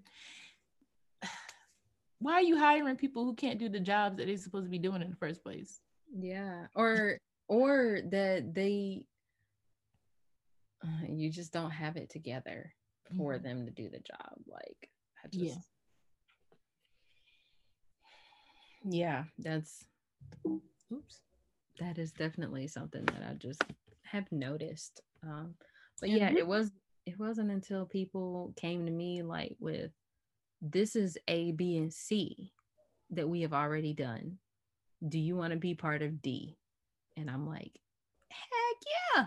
why 2.19 2.33
are 2.33 2.41
you 2.41 2.57
hiring 2.57 2.95
people 2.95 3.25
who 3.25 3.35
can't 3.35 3.59
do 3.59 3.69
the 3.69 3.79
jobs 3.79 4.17
that 4.17 4.25
they're 4.25 4.37
supposed 4.37 4.65
to 4.65 4.71
be 4.71 4.79
doing 4.79 5.01
in 5.01 5.09
the 5.09 5.15
first 5.15 5.43
place? 5.43 5.79
Yeah. 6.17 6.67
Or 6.73 7.17
or 7.47 7.99
that 8.11 8.53
they 8.53 9.03
uh, 10.83 11.05
you 11.09 11.29
just 11.31 11.51
don't 11.53 11.71
have 11.71 11.97
it 11.97 12.09
together 12.09 12.73
for 13.15 13.37
Mhm. 13.37 13.43
them 13.43 13.65
to 13.65 13.71
do 13.71 13.89
the 13.89 13.99
job. 13.99 14.33
Like 14.47 14.89
I 15.23 15.27
just 15.27 15.43
Yeah. 15.43 15.55
Yeah, 18.83 19.23
that's 19.39 19.85
Oops. 20.91 21.21
that 21.79 21.97
is 21.97 22.11
definitely 22.11 22.67
something 22.67 23.03
that 23.05 23.23
I 23.29 23.33
just 23.33 23.61
have 24.03 24.31
noticed. 24.31 25.01
Um, 25.23 25.55
but 25.99 26.09
yeah, 26.09 26.31
we- 26.31 26.39
it 26.39 26.47
was 26.47 26.71
it 27.05 27.17
wasn't 27.19 27.51
until 27.51 27.85
people 27.85 28.53
came 28.57 28.85
to 28.85 28.91
me 28.91 29.21
like 29.21 29.55
with 29.59 29.91
this 30.61 30.95
is 30.95 31.17
A, 31.27 31.51
B, 31.53 31.77
and 31.77 31.93
C 31.93 32.51
that 33.11 33.29
we 33.29 33.41
have 33.41 33.53
already 33.53 33.93
done. 33.93 34.37
Do 35.07 35.19
you 35.19 35.35
want 35.37 35.53
to 35.53 35.57
be 35.59 35.73
part 35.75 36.01
of 36.01 36.21
D? 36.21 36.57
And 37.15 37.29
I'm 37.29 37.47
like, 37.47 37.71
heck 38.29 38.77
yeah. 39.15 39.25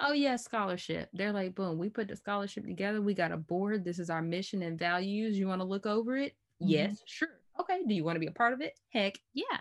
Oh 0.00 0.12
yeah, 0.12 0.36
scholarship. 0.36 1.08
They're 1.12 1.32
like, 1.32 1.54
boom, 1.56 1.78
we 1.78 1.88
put 1.88 2.06
the 2.08 2.14
scholarship 2.16 2.64
together. 2.64 3.00
We 3.02 3.14
got 3.14 3.32
a 3.32 3.36
board. 3.36 3.84
This 3.84 3.98
is 3.98 4.10
our 4.10 4.22
mission 4.22 4.62
and 4.62 4.78
values. 4.78 5.36
You 5.38 5.48
want 5.48 5.60
to 5.60 5.66
look 5.66 5.86
over 5.86 6.16
it? 6.16 6.32
Mhm. 6.62 6.68
Yes, 6.70 7.02
sure. 7.06 7.40
Okay. 7.60 7.80
Do 7.86 7.94
you 7.94 8.04
want 8.04 8.16
to 8.16 8.20
be 8.20 8.26
a 8.28 8.32
part 8.32 8.52
of 8.52 8.60
it? 8.60 8.78
Heck 8.90 9.14
yeah. 9.34 9.58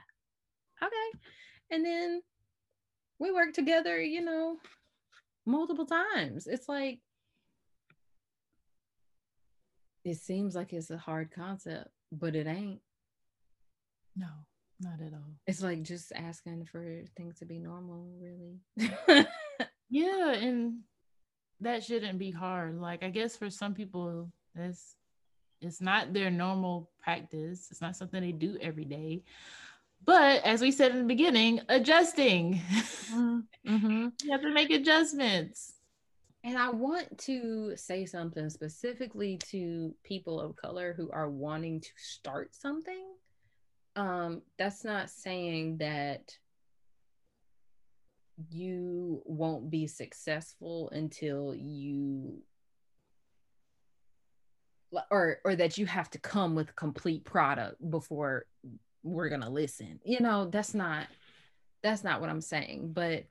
Okay. 0.84 1.20
And 1.72 1.84
then 1.84 2.22
we 3.20 3.32
work 3.32 3.54
together, 3.54 4.00
you 4.00 4.22
know, 4.22 4.58
multiple 5.48 5.86
times. 5.86 6.48
It's 6.48 6.70
like 6.70 7.00
it 10.04 10.18
seems 10.18 10.56
like 10.56 10.74
it's 10.74 10.92
a 10.92 10.98
hard 10.98 11.32
concept, 11.32 11.90
but 12.12 12.36
it 12.36 12.48
ain't. 12.48 12.82
No, 14.16 14.28
not 14.80 15.02
at 15.06 15.14
all. 15.14 15.36
It's 15.46 15.62
like 15.62 15.84
just 15.84 16.12
asking 16.16 16.66
for 16.72 17.04
things 17.16 17.40
to 17.40 17.46
be 17.46 17.60
normal, 17.60 18.08
really. 18.20 19.26
Yeah, 19.90 20.34
and 20.34 20.80
that 21.62 21.84
shouldn't 21.84 22.20
be 22.20 22.32
hard. 22.32 22.80
Like 22.80 23.04
I 23.04 23.10
guess 23.10 23.38
for 23.38 23.50
some 23.50 23.74
people, 23.74 24.32
that's 24.54 24.96
it's 25.62 25.82
not 25.82 26.14
their 26.14 26.30
normal 26.30 26.90
practice. 27.02 27.68
It's 27.72 27.82
not 27.82 27.96
something 27.96 28.22
they 28.22 28.32
do 28.32 28.58
every 28.62 28.86
day. 28.86 29.24
But 30.08 30.46
as 30.46 30.62
we 30.62 30.72
said 30.72 30.92
in 30.92 31.00
the 31.00 31.04
beginning, 31.04 31.60
adjusting. 31.68 32.62
mm-hmm. 33.12 34.08
you 34.24 34.32
have 34.32 34.42
to 34.42 34.54
make 34.54 34.72
adjustments. 34.72 35.74
And 36.46 36.58
I 36.58 36.70
want 36.70 37.18
to 37.20 37.76
say 37.76 38.06
something 38.06 38.50
specifically 38.50 39.38
to 39.50 39.94
people 40.06 40.40
of 40.40 40.56
color 40.56 40.94
who 40.96 41.12
are 41.12 41.30
wanting 41.30 41.82
to 41.82 41.90
start 41.98 42.56
something. 42.56 43.04
Um, 43.98 44.44
that's 44.58 44.86
not 44.86 45.10
saying 45.10 45.80
that 45.80 46.32
you 48.50 49.22
won't 49.26 49.70
be 49.70 49.88
successful 49.88 50.90
until 50.92 51.54
you 51.54 52.44
or 55.12 55.40
or 55.44 55.56
that 55.56 55.78
you 55.78 55.86
have 55.86 56.10
to 56.12 56.20
come 56.20 56.56
with 56.56 56.70
a 56.70 56.74
complete 56.74 57.26
product 57.26 57.76
before 57.90 58.46
we're 59.04 59.30
to 59.42 59.50
listen. 59.50 60.00
You 60.04 60.20
know, 60.20 60.46
that's 60.46 60.74
not 60.74 61.08
that's 61.84 62.04
not 62.04 62.22
what 62.22 62.30
I'm 62.30 62.42
saying, 62.42 62.92
but 62.94 63.26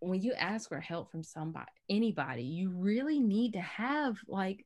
when 0.00 0.20
you 0.20 0.34
ask 0.34 0.68
for 0.68 0.78
help 0.78 1.10
from 1.10 1.22
somebody 1.22 1.70
anybody, 1.88 2.42
you 2.42 2.70
really 2.70 3.18
need 3.18 3.54
to 3.54 3.60
have 3.60 4.18
like 4.28 4.64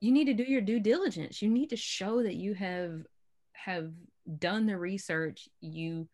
you 0.00 0.12
need 0.12 0.26
to 0.26 0.34
do 0.34 0.44
your 0.44 0.60
due 0.60 0.80
diligence. 0.80 1.42
You 1.42 1.48
need 1.48 1.70
to 1.70 1.76
show 1.76 2.22
that 2.22 2.34
you 2.34 2.54
have 2.54 3.02
have 3.52 3.92
done 4.38 4.66
the 4.66 4.76
research, 4.76 5.48
you 5.60 6.08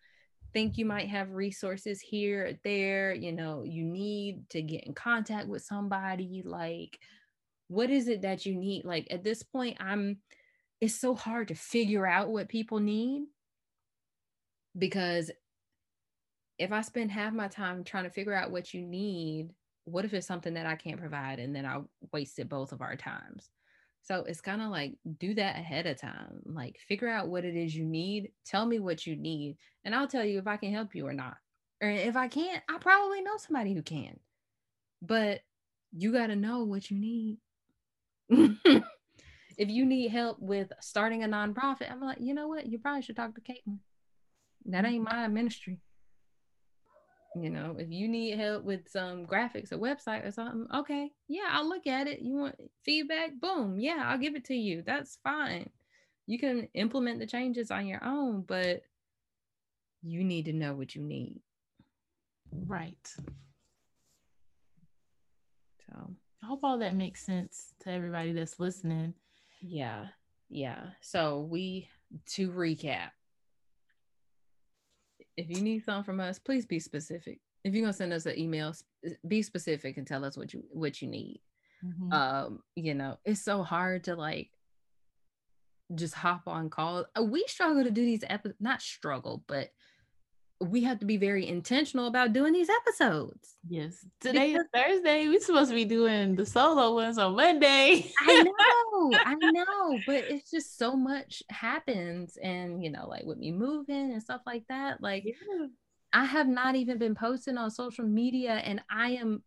think 0.54 0.78
you 0.78 0.86
might 0.86 1.08
have 1.08 1.32
resources 1.32 2.00
here 2.00 2.46
or 2.46 2.52
there 2.62 3.12
you 3.12 3.32
know 3.32 3.64
you 3.64 3.84
need 3.84 4.48
to 4.48 4.62
get 4.62 4.84
in 4.84 4.94
contact 4.94 5.48
with 5.48 5.62
somebody 5.62 6.42
like 6.46 6.98
what 7.66 7.90
is 7.90 8.06
it 8.06 8.22
that 8.22 8.46
you 8.46 8.54
need 8.54 8.84
like 8.84 9.06
at 9.10 9.24
this 9.24 9.42
point 9.42 9.76
i'm 9.80 10.16
it's 10.84 10.94
so 10.94 11.14
hard 11.14 11.48
to 11.48 11.54
figure 11.54 12.06
out 12.06 12.28
what 12.28 12.48
people 12.48 12.78
need 12.78 13.24
because 14.76 15.30
if 16.58 16.72
i 16.72 16.82
spend 16.82 17.10
half 17.10 17.32
my 17.32 17.48
time 17.48 17.82
trying 17.82 18.04
to 18.04 18.10
figure 18.10 18.34
out 18.34 18.50
what 18.50 18.74
you 18.74 18.82
need 18.82 19.50
what 19.84 20.04
if 20.04 20.12
it's 20.12 20.26
something 20.26 20.54
that 20.54 20.66
i 20.66 20.76
can't 20.76 21.00
provide 21.00 21.38
and 21.38 21.56
then 21.56 21.64
i 21.64 21.80
wasted 22.12 22.48
both 22.48 22.72
of 22.72 22.82
our 22.82 22.96
times 22.96 23.48
so 24.04 24.24
it's 24.28 24.42
kind 24.42 24.60
of 24.60 24.68
like 24.68 24.96
do 25.18 25.32
that 25.34 25.56
ahead 25.56 25.86
of 25.86 25.98
time. 25.98 26.42
Like 26.44 26.78
figure 26.88 27.08
out 27.08 27.28
what 27.28 27.46
it 27.46 27.56
is 27.56 27.74
you 27.74 27.86
need. 27.86 28.32
Tell 28.44 28.66
me 28.66 28.78
what 28.78 29.06
you 29.06 29.16
need, 29.16 29.56
and 29.82 29.94
I'll 29.94 30.06
tell 30.06 30.24
you 30.24 30.38
if 30.38 30.46
I 30.46 30.58
can 30.58 30.72
help 30.72 30.94
you 30.94 31.06
or 31.06 31.14
not. 31.14 31.38
Or 31.82 31.88
if 31.88 32.14
I 32.14 32.28
can't, 32.28 32.62
I 32.68 32.76
probably 32.78 33.22
know 33.22 33.38
somebody 33.38 33.72
who 33.72 33.82
can. 33.82 34.20
But 35.00 35.40
you 35.96 36.12
got 36.12 36.26
to 36.26 36.36
know 36.36 36.64
what 36.64 36.90
you 36.90 36.98
need. 36.98 37.38
if 39.58 39.68
you 39.68 39.84
need 39.84 40.10
help 40.10 40.38
with 40.40 40.72
starting 40.80 41.22
a 41.24 41.28
nonprofit, 41.28 41.90
I'm 41.90 42.00
like, 42.00 42.18
you 42.20 42.34
know 42.34 42.48
what? 42.48 42.66
You 42.66 42.78
probably 42.78 43.02
should 43.02 43.16
talk 43.16 43.34
to 43.34 43.40
Caitlin. 43.40 43.78
That 44.66 44.84
ain't 44.84 45.04
my 45.04 45.28
ministry. 45.28 45.80
You 47.36 47.50
know 47.50 47.74
if 47.78 47.90
you 47.90 48.06
need 48.06 48.38
help 48.38 48.62
with 48.62 48.88
some 48.88 49.26
graphics 49.26 49.72
or 49.72 49.78
website 49.78 50.24
or 50.24 50.30
something 50.30 50.68
okay 50.72 51.10
yeah 51.26 51.48
i'll 51.50 51.68
look 51.68 51.86
at 51.88 52.06
it. 52.06 52.20
You 52.20 52.36
want 52.36 52.54
feedback? 52.84 53.40
Boom. 53.40 53.80
Yeah 53.80 54.04
i'll 54.06 54.18
give 54.18 54.36
it 54.36 54.44
to 54.46 54.54
you. 54.54 54.84
That's 54.86 55.18
fine. 55.24 55.68
You 56.26 56.38
can 56.38 56.68
implement 56.74 57.18
the 57.18 57.26
changes 57.26 57.72
on 57.72 57.88
your 57.88 58.04
own 58.04 58.44
but 58.46 58.82
you 60.02 60.22
need 60.22 60.44
to 60.44 60.52
know 60.52 60.74
what 60.74 60.94
you 60.94 61.02
need. 61.02 61.40
Right. 62.52 63.16
So. 65.86 66.14
I 66.42 66.46
hope 66.46 66.60
all 66.62 66.78
that 66.78 66.94
makes 66.94 67.24
sense 67.24 67.72
to 67.80 67.90
everybody 67.90 68.32
that's 68.32 68.60
listening 68.60 69.14
yeah 69.66 70.06
yeah 70.50 70.80
so 71.00 71.40
we 71.50 71.88
to 72.26 72.50
recap 72.50 73.10
if 75.36 75.50
you 75.50 75.60
need 75.62 75.84
something 75.84 76.04
from 76.04 76.20
us, 76.20 76.38
please 76.38 76.66
be 76.66 76.78
specific. 76.78 77.40
If 77.64 77.74
you're 77.74 77.82
gonna 77.82 77.92
send 77.92 78.12
us 78.12 78.26
an 78.26 78.38
email, 78.38 78.74
be 79.26 79.42
specific 79.42 79.96
and 79.96 80.06
tell 80.06 80.24
us 80.24 80.36
what 80.36 80.52
you 80.52 80.62
what 80.70 81.00
you 81.00 81.08
need. 81.08 81.40
Mm-hmm. 81.84 82.12
Um, 82.12 82.62
you 82.76 82.94
know, 82.94 83.18
it's 83.24 83.42
so 83.42 83.62
hard 83.62 84.04
to 84.04 84.16
like 84.16 84.50
just 85.94 86.14
hop 86.14 86.42
on 86.46 86.70
calls. 86.70 87.06
Uh, 87.18 87.22
we 87.22 87.44
struggle 87.46 87.84
to 87.84 87.90
do 87.90 88.04
these 88.04 88.24
episodes, 88.28 88.58
not 88.60 88.82
struggle, 88.82 89.44
but 89.48 89.70
we 90.60 90.82
have 90.84 91.00
to 91.00 91.06
be 91.06 91.16
very 91.16 91.46
intentional 91.46 92.06
about 92.06 92.32
doing 92.32 92.52
these 92.52 92.68
episodes. 92.70 93.56
Yes. 93.68 94.04
Today 94.20 94.52
because- 94.52 94.64
is 94.64 94.70
Thursday. 94.72 95.28
We're 95.28 95.40
supposed 95.40 95.70
to 95.70 95.74
be 95.74 95.84
doing 95.84 96.36
the 96.36 96.46
solo 96.46 96.94
ones 96.94 97.18
on 97.18 97.34
Monday. 97.36 98.12
I 98.20 98.42
know, 98.42 99.18
I 99.24 99.34
know, 99.34 99.98
but 100.06 100.24
it's 100.24 100.50
just 100.50 100.78
so 100.78 100.96
much 100.96 101.42
happens. 101.50 102.36
And 102.42 102.82
you 102.82 102.90
know, 102.90 103.08
like 103.08 103.24
with 103.24 103.38
me 103.38 103.52
moving 103.52 104.12
and 104.12 104.22
stuff 104.22 104.42
like 104.46 104.64
that, 104.68 105.02
like 105.02 105.24
yeah. 105.24 105.66
I 106.12 106.24
have 106.24 106.46
not 106.46 106.76
even 106.76 106.98
been 106.98 107.14
posting 107.14 107.58
on 107.58 107.70
social 107.70 108.06
media 108.06 108.52
and 108.52 108.80
I 108.88 109.12
am 109.12 109.42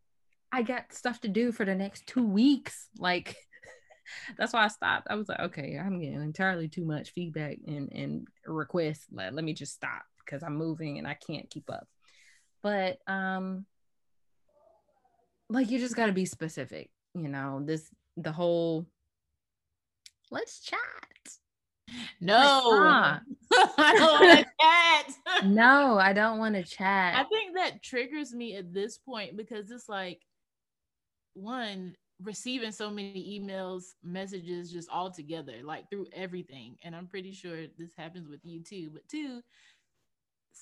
I 0.52 0.62
got 0.62 0.94
stuff 0.94 1.22
to 1.22 1.28
do 1.28 1.52
for 1.52 1.66
the 1.66 1.76
next 1.76 2.08
two 2.08 2.26
weeks. 2.26 2.88
Like 2.98 3.36
that's 4.38 4.54
why 4.54 4.66
I 4.66 4.70
stopped. 4.70 5.08
I 5.10 5.16
was 5.16 5.30
like, 5.30 5.40
okay, 5.40 5.78
I'm 5.78 6.00
getting 6.00 6.22
entirely 6.22 6.68
too 6.68 6.86
much 6.86 7.12
feedback 7.12 7.58
and, 7.66 7.92
and 7.92 8.28
requests. 8.46 9.06
Let, 9.12 9.34
let 9.34 9.44
me 9.44 9.54
just 9.54 9.74
stop 9.74 10.04
because 10.28 10.44
I'm 10.44 10.56
moving 10.56 10.98
and 10.98 11.08
I 11.08 11.16
can't 11.16 11.50
keep 11.50 11.70
up. 11.70 11.88
But 12.62 13.00
um 13.08 13.66
like 15.50 15.70
you 15.70 15.80
just 15.80 15.96
got 15.96 16.08
to 16.08 16.12
be 16.12 16.26
specific, 16.26 16.90
you 17.14 17.30
know. 17.30 17.62
This 17.64 17.90
the 18.18 18.32
whole 18.32 18.86
let's 20.30 20.60
chat. 20.60 20.80
No, 22.20 22.36
I 23.78 23.94
don't 23.96 24.22
want 24.22 24.40
to 24.40 24.46
chat. 24.60 25.46
no, 25.46 25.98
I 25.98 26.12
don't 26.12 26.38
want 26.38 26.56
to 26.56 26.64
chat. 26.64 27.16
I 27.16 27.24
think 27.24 27.56
that 27.56 27.82
triggers 27.82 28.34
me 28.34 28.58
at 28.58 28.74
this 28.74 28.98
point 28.98 29.38
because 29.38 29.72
it's 29.72 29.88
like 29.88 30.20
one 31.34 31.96
receiving 32.24 32.72
so 32.72 32.90
many 32.90 33.40
emails, 33.40 33.94
messages 34.04 34.72
just 34.72 34.90
all 34.90 35.12
together, 35.12 35.58
like 35.64 35.90
through 35.90 36.08
everything. 36.14 36.76
And 36.84 36.96
I'm 36.96 37.08
pretty 37.08 37.32
sure 37.32 37.68
this 37.78 37.92
happens 37.98 38.28
with 38.28 38.42
you 38.44 38.62
too. 38.62 38.90
But 38.92 39.08
two, 39.08 39.42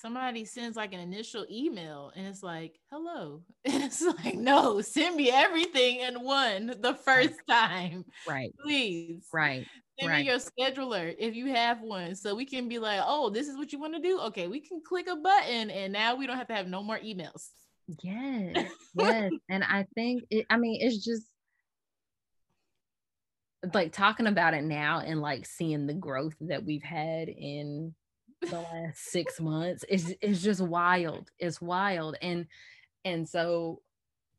somebody 0.02 0.46
sends 0.46 0.76
like 0.78 0.94
an 0.94 1.00
initial 1.00 1.46
email 1.50 2.12
and 2.16 2.28
it's 2.28 2.44
like, 2.44 2.80
hello. 2.92 3.42
And 3.64 3.84
it's 3.84 4.02
like, 4.02 4.36
no, 4.36 4.82
send 4.82 5.16
me 5.16 5.32
everything 5.32 6.02
in 6.02 6.24
one 6.24 6.76
the 6.80 6.94
first 6.94 7.40
time. 7.50 8.06
Right. 8.28 8.54
Please. 8.62 9.28
Right. 9.34 9.66
Send 10.00 10.12
right. 10.12 10.26
me 10.26 10.32
your 10.32 10.40
scheduler 10.40 11.16
if 11.18 11.36
you 11.36 11.48
have 11.48 11.82
one. 11.82 12.16
So 12.16 12.36
we 12.36 12.46
can 12.46 12.68
be 12.68 12.80
like, 12.80 13.02
oh, 13.04 13.30
this 13.30 13.48
is 13.48 13.58
what 13.58 13.72
you 13.72 13.80
want 13.80 13.96
to 13.96 14.02
do. 14.02 14.20
Okay, 14.22 14.48
we 14.48 14.60
can 14.60 14.82
click 14.86 15.08
a 15.10 15.16
button 15.16 15.70
and 15.70 15.94
now 15.94 16.16
we 16.16 16.28
don't 16.28 16.38
have 16.38 16.48
to 16.48 16.56
have 16.56 16.68
no 16.68 16.84
more 16.84 17.00
emails. 17.00 17.50
Yes. 18.02 18.72
Yes. 18.98 19.30
and 19.50 19.62
I 19.62 19.86
think 19.94 20.24
it, 20.30 20.46
I 20.50 20.56
mean, 20.56 20.80
it's 20.82 21.04
just 21.04 21.26
like 23.74 23.92
talking 23.92 24.28
about 24.28 24.54
it 24.54 24.64
now 24.64 25.02
and 25.02 25.22
like 25.22 25.46
seeing 25.46 25.86
the 25.86 25.94
growth 25.94 26.36
that 26.42 26.64
we've 26.64 26.84
had 26.84 27.28
in 27.28 27.94
the 28.42 28.60
last 28.60 28.98
six 28.98 29.40
months 29.40 29.84
is 29.90 30.16
is 30.22 30.42
just 30.42 30.62
wild. 30.62 31.30
It's 31.40 31.62
wild. 31.62 32.18
And 32.22 32.48
and 33.04 33.28
so 33.28 33.82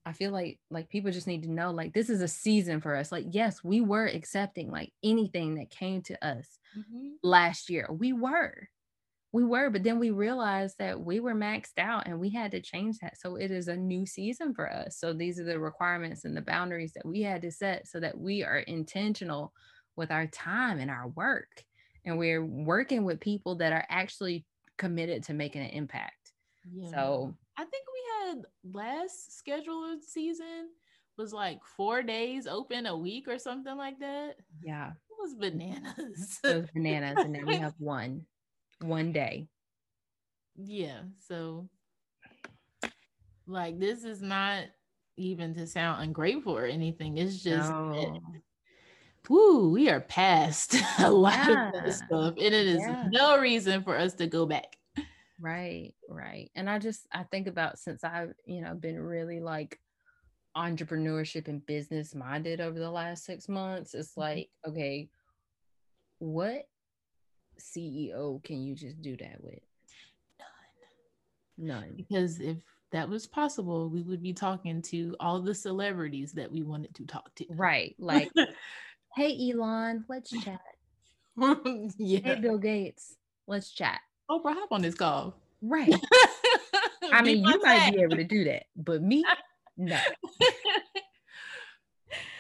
I 0.05 0.13
feel 0.13 0.31
like 0.31 0.59
like 0.71 0.89
people 0.89 1.11
just 1.11 1.27
need 1.27 1.43
to 1.43 1.51
know 1.51 1.73
like 1.73 1.93
this 1.93 2.11
is 2.11 2.23
a 2.23 2.29
season 2.29 2.81
for 2.81 2.95
us. 2.95 3.11
Like, 3.11 3.27
yes, 3.31 3.65
we 3.65 3.81
were 3.81 4.07
accepting 4.07 4.71
like 4.71 4.93
anything 5.03 5.57
that 5.57 5.71
came 5.71 6.03
to 6.03 6.27
us 6.27 6.59
mm-hmm. 6.79 7.09
last 7.23 7.69
year. 7.71 7.89
We 7.91 8.13
were. 8.13 8.69
We 9.33 9.45
were, 9.45 9.69
but 9.69 9.83
then 9.83 9.99
we 9.99 10.11
realized 10.13 10.79
that 10.79 10.99
we 10.99 11.21
were 11.21 11.35
maxed 11.35 11.79
out 11.79 12.07
and 12.07 12.19
we 12.19 12.31
had 12.31 12.53
to 12.53 12.63
change 12.63 12.99
that. 12.99 13.19
So 13.19 13.37
it 13.37 13.51
is 13.51 13.69
a 13.69 13.77
new 13.77 14.07
season 14.07 14.55
for 14.55 14.73
us. 14.73 14.97
So 14.97 15.13
these 15.13 15.39
are 15.39 15.45
the 15.45 15.59
requirements 15.59 16.25
and 16.25 16.35
the 16.35 16.41
boundaries 16.41 16.93
that 16.95 17.05
we 17.05 17.21
had 17.21 17.43
to 17.43 17.51
set 17.51 17.87
so 17.87 18.01
that 18.01 18.17
we 18.17 18.45
are 18.45 18.61
intentional 18.61 19.53
with 19.95 20.11
our 20.11 20.27
time 20.29 20.79
and 20.79 20.91
our 20.91 21.09
work 21.09 21.65
and 22.07 22.17
we're 22.19 22.45
working 22.45 23.05
with 23.05 23.21
people 23.21 23.57
that 23.57 23.73
are 23.73 23.85
actually 23.91 24.45
committed 24.79 25.25
to 25.25 25.35
making 25.35 25.63
an 25.63 25.71
impact. 25.71 26.33
Yeah. 26.73 26.91
So 26.91 27.35
I 27.57 27.65
think 27.65 27.85
we 27.93 28.29
had 28.29 28.43
last 28.73 29.37
scheduled 29.39 30.03
season 30.03 30.69
was 31.19 31.33
like 31.33 31.61
four 31.77 32.03
days 32.03 32.47
open 32.47 32.87
a 32.87 32.97
week 32.97 33.27
or 33.29 33.39
something 33.39 33.77
like 33.77 33.99
that. 34.01 34.37
Yeah. 34.63 34.91
It 34.91 35.17
was 35.19 35.35
bananas. 35.35 36.41
it 36.45 36.57
was 36.57 36.71
bananas. 36.75 37.25
and 37.25 37.35
then 37.35 37.47
we 37.47 37.57
have 37.57 37.75
one, 37.79 38.27
one 38.81 39.13
day. 39.13 39.49
Yeah. 40.57 41.01
So 41.27 41.69
Like 43.47 43.79
this 43.79 44.05
is 44.05 44.23
not 44.23 44.65
even 45.17 45.55
to 45.55 45.67
sound 45.67 46.03
ungrateful 46.03 46.57
or 46.57 46.67
anything. 46.67 47.17
It's 47.17 47.43
just 47.43 47.71
No. 47.71 48.21
Whoo, 49.29 49.71
we 49.71 49.89
are 49.89 50.01
past 50.01 50.75
a 50.99 51.11
lot 51.11 51.35
of 51.35 51.49
Yeah. 51.49 51.71
that 51.73 51.93
stuff. 51.93 52.35
And 52.35 52.55
it 52.55 52.67
is 52.67 52.83
Yeah. 52.83 53.09
no 53.11 53.39
reason 53.39 53.83
for 53.83 53.97
us 53.97 54.15
to 54.15 54.27
go 54.27 54.47
back. 54.47 54.77
Right, 55.39 55.93
right. 56.09 56.51
And 56.55 56.69
I 56.71 56.79
just 56.79 57.07
I 57.13 57.25
think 57.25 57.47
about 57.47 57.79
since 57.79 58.03
I've, 58.05 58.33
you 58.47 58.63
know, 58.63 58.75
been 58.75 58.99
really 58.99 59.41
like 59.41 59.79
entrepreneurship 60.57 61.49
and 61.49 61.65
business 61.67 62.15
minded 62.15 62.61
over 62.61 62.79
the 62.79 62.91
last 62.91 63.25
6 63.27 63.47
months, 63.49 63.93
it's 63.95 64.15
Mhm. 64.15 64.19
like, 64.19 64.51
okay, 64.67 65.11
what 66.19 66.67
CEO 67.59 68.43
can 68.43 68.63
you 68.63 68.75
just 68.75 69.03
do 69.03 69.17
that 69.19 69.43
with? 69.43 69.61
None. 71.59 71.67
None. 71.83 71.95
Because 71.97 72.41
if 72.41 72.57
that 72.93 73.09
was 73.09 73.27
possible, 73.27 73.91
we 73.91 74.03
would 74.03 74.23
be 74.23 74.33
talking 74.33 74.81
to 74.81 75.15
all 75.21 75.41
the 75.43 75.55
celebrities 75.55 76.33
that 76.33 76.51
we 76.51 76.63
wanted 76.63 76.95
to 76.95 77.05
talk 77.05 77.35
to. 77.35 77.45
Right. 77.51 77.95
Like, 77.99 78.31
hey 79.17 79.51
Elon, 79.51 80.05
let's 80.09 80.31
chat. 80.31 80.61
Hey. 81.99 82.39
Bill 82.41 82.57
Gates, 82.57 83.17
let's 83.47 83.71
chat. 83.71 84.01
Oprah, 84.31 84.55
hop 84.55 84.73
on 84.73 84.81
this 84.81 84.95
call. 84.95 85.37
Right. 85.61 85.93
I 87.13 87.21
mean, 87.21 87.45
you 87.45 87.61
might 87.63 87.93
be 87.93 88.01
able 88.01 88.17
to 88.17 88.25
do 88.25 88.45
that, 88.45 88.65
but 88.75 89.03
me, 89.03 89.23
no. 89.77 89.99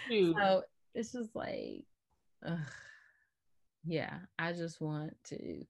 Shoot. 0.08 0.34
So 0.34 0.62
it's 0.94 1.12
just 1.12 1.36
like, 1.36 1.84
ugh. 2.46 2.58
yeah, 3.84 4.14
I 4.38 4.54
just 4.54 4.80
want 4.80 5.12
to 5.24 5.66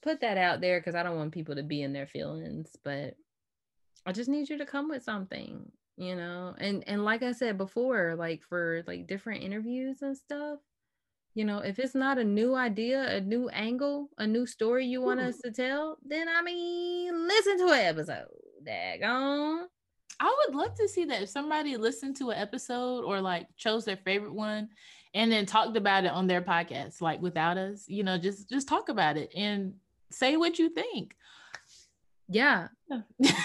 put 0.00 0.20
that 0.20 0.38
out 0.38 0.60
there 0.60 0.78
because 0.78 0.94
I 0.94 1.02
don't 1.02 1.16
want 1.16 1.32
people 1.32 1.56
to 1.56 1.64
be 1.64 1.82
in 1.82 1.92
their 1.92 2.06
feelings, 2.06 2.70
but 2.84 3.16
I 4.06 4.12
just 4.12 4.28
need 4.28 4.48
you 4.48 4.58
to 4.58 4.66
come 4.66 4.88
with 4.88 5.02
something, 5.02 5.72
you 5.96 6.16
know. 6.16 6.54
And 6.58 6.84
and 6.86 7.04
like 7.04 7.22
I 7.22 7.32
said 7.32 7.58
before, 7.58 8.14
like 8.16 8.42
for 8.48 8.82
like 8.86 9.06
different 9.06 9.42
interviews 9.42 10.02
and 10.02 10.16
stuff, 10.16 10.58
you 11.34 11.44
know, 11.44 11.58
if 11.58 11.78
it's 11.78 11.94
not 11.94 12.18
a 12.18 12.24
new 12.24 12.54
idea, 12.54 13.16
a 13.16 13.20
new 13.20 13.48
angle, 13.48 14.08
a 14.18 14.26
new 14.26 14.46
story 14.46 14.86
you 14.86 15.00
want 15.00 15.20
Ooh. 15.20 15.24
us 15.24 15.38
to 15.38 15.50
tell, 15.50 15.98
then 16.04 16.28
I 16.28 16.42
mean, 16.42 17.26
listen 17.26 17.58
to 17.58 17.72
an 17.72 17.80
episode. 17.80 18.28
Daggone. 18.66 19.64
I 20.20 20.44
would 20.46 20.54
love 20.54 20.74
to 20.76 20.88
see 20.88 21.04
that 21.06 21.22
if 21.22 21.28
somebody 21.28 21.76
listened 21.76 22.16
to 22.16 22.30
an 22.30 22.38
episode 22.38 23.04
or 23.04 23.20
like 23.20 23.48
chose 23.56 23.84
their 23.84 23.96
favorite 23.96 24.32
one 24.32 24.68
and 25.12 25.30
then 25.30 25.44
talked 25.44 25.76
about 25.76 26.04
it 26.04 26.12
on 26.12 26.28
their 26.28 26.40
podcast, 26.40 27.00
like 27.00 27.20
without 27.20 27.58
us, 27.58 27.84
you 27.88 28.04
know, 28.04 28.16
just 28.16 28.48
just 28.48 28.68
talk 28.68 28.88
about 28.88 29.16
it 29.16 29.32
and 29.34 29.74
say 30.10 30.36
what 30.36 30.58
you 30.58 30.70
think. 30.70 31.16
Yeah, 32.28 32.68
yeah, 32.88 33.00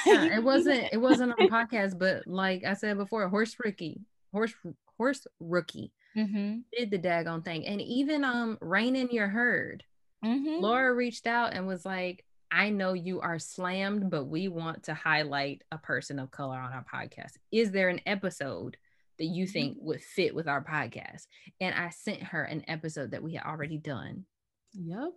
it 0.06 0.44
wasn't 0.44 0.90
it 0.92 0.98
wasn't 0.98 1.34
on 1.40 1.48
podcast, 1.50 1.98
but 2.00 2.26
like 2.28 2.64
I 2.64 2.74
said 2.74 2.98
before, 2.98 3.28
horse 3.30 3.56
rookie, 3.64 4.02
horse 4.32 4.54
horse 4.98 5.26
rookie 5.40 5.92
Mm-hmm. 6.18 6.60
did 6.76 6.90
the 6.90 6.98
daggone 6.98 7.46
thing, 7.46 7.68
and 7.68 7.80
even 7.80 8.24
um, 8.24 8.58
rein 8.62 8.96
in 8.96 9.10
your 9.12 9.28
herd. 9.28 9.84
Mm-hmm. 10.26 10.60
Laura 10.62 10.92
reached 10.94 11.28
out 11.28 11.54
and 11.54 11.68
was 11.68 11.86
like, 11.86 12.26
"I 12.52 12.72
know 12.72 12.94
you 12.94 13.22
are 13.22 13.38
slammed, 13.38 14.10
but 14.10 14.26
we 14.26 14.48
want 14.48 14.84
to 14.86 14.96
highlight 14.96 15.62
a 15.72 15.78
person 15.78 16.18
of 16.18 16.32
color 16.32 16.58
on 16.58 16.74
our 16.74 16.84
podcast. 16.92 17.34
Is 17.52 17.72
there 17.72 17.90
an 17.90 18.02
episode 18.08 18.76
that 19.20 19.26
you 19.26 19.46
think 19.46 19.78
would 19.82 20.02
fit 20.02 20.34
with 20.34 20.48
our 20.48 20.64
podcast?" 20.64 21.28
And 21.62 21.76
I 21.76 21.90
sent 21.92 22.24
her 22.24 22.44
an 22.44 22.64
episode 22.68 23.12
that 23.12 23.22
we 23.24 23.36
had 23.36 23.46
already 23.46 23.78
done. 23.78 24.26
Yep. 24.74 25.12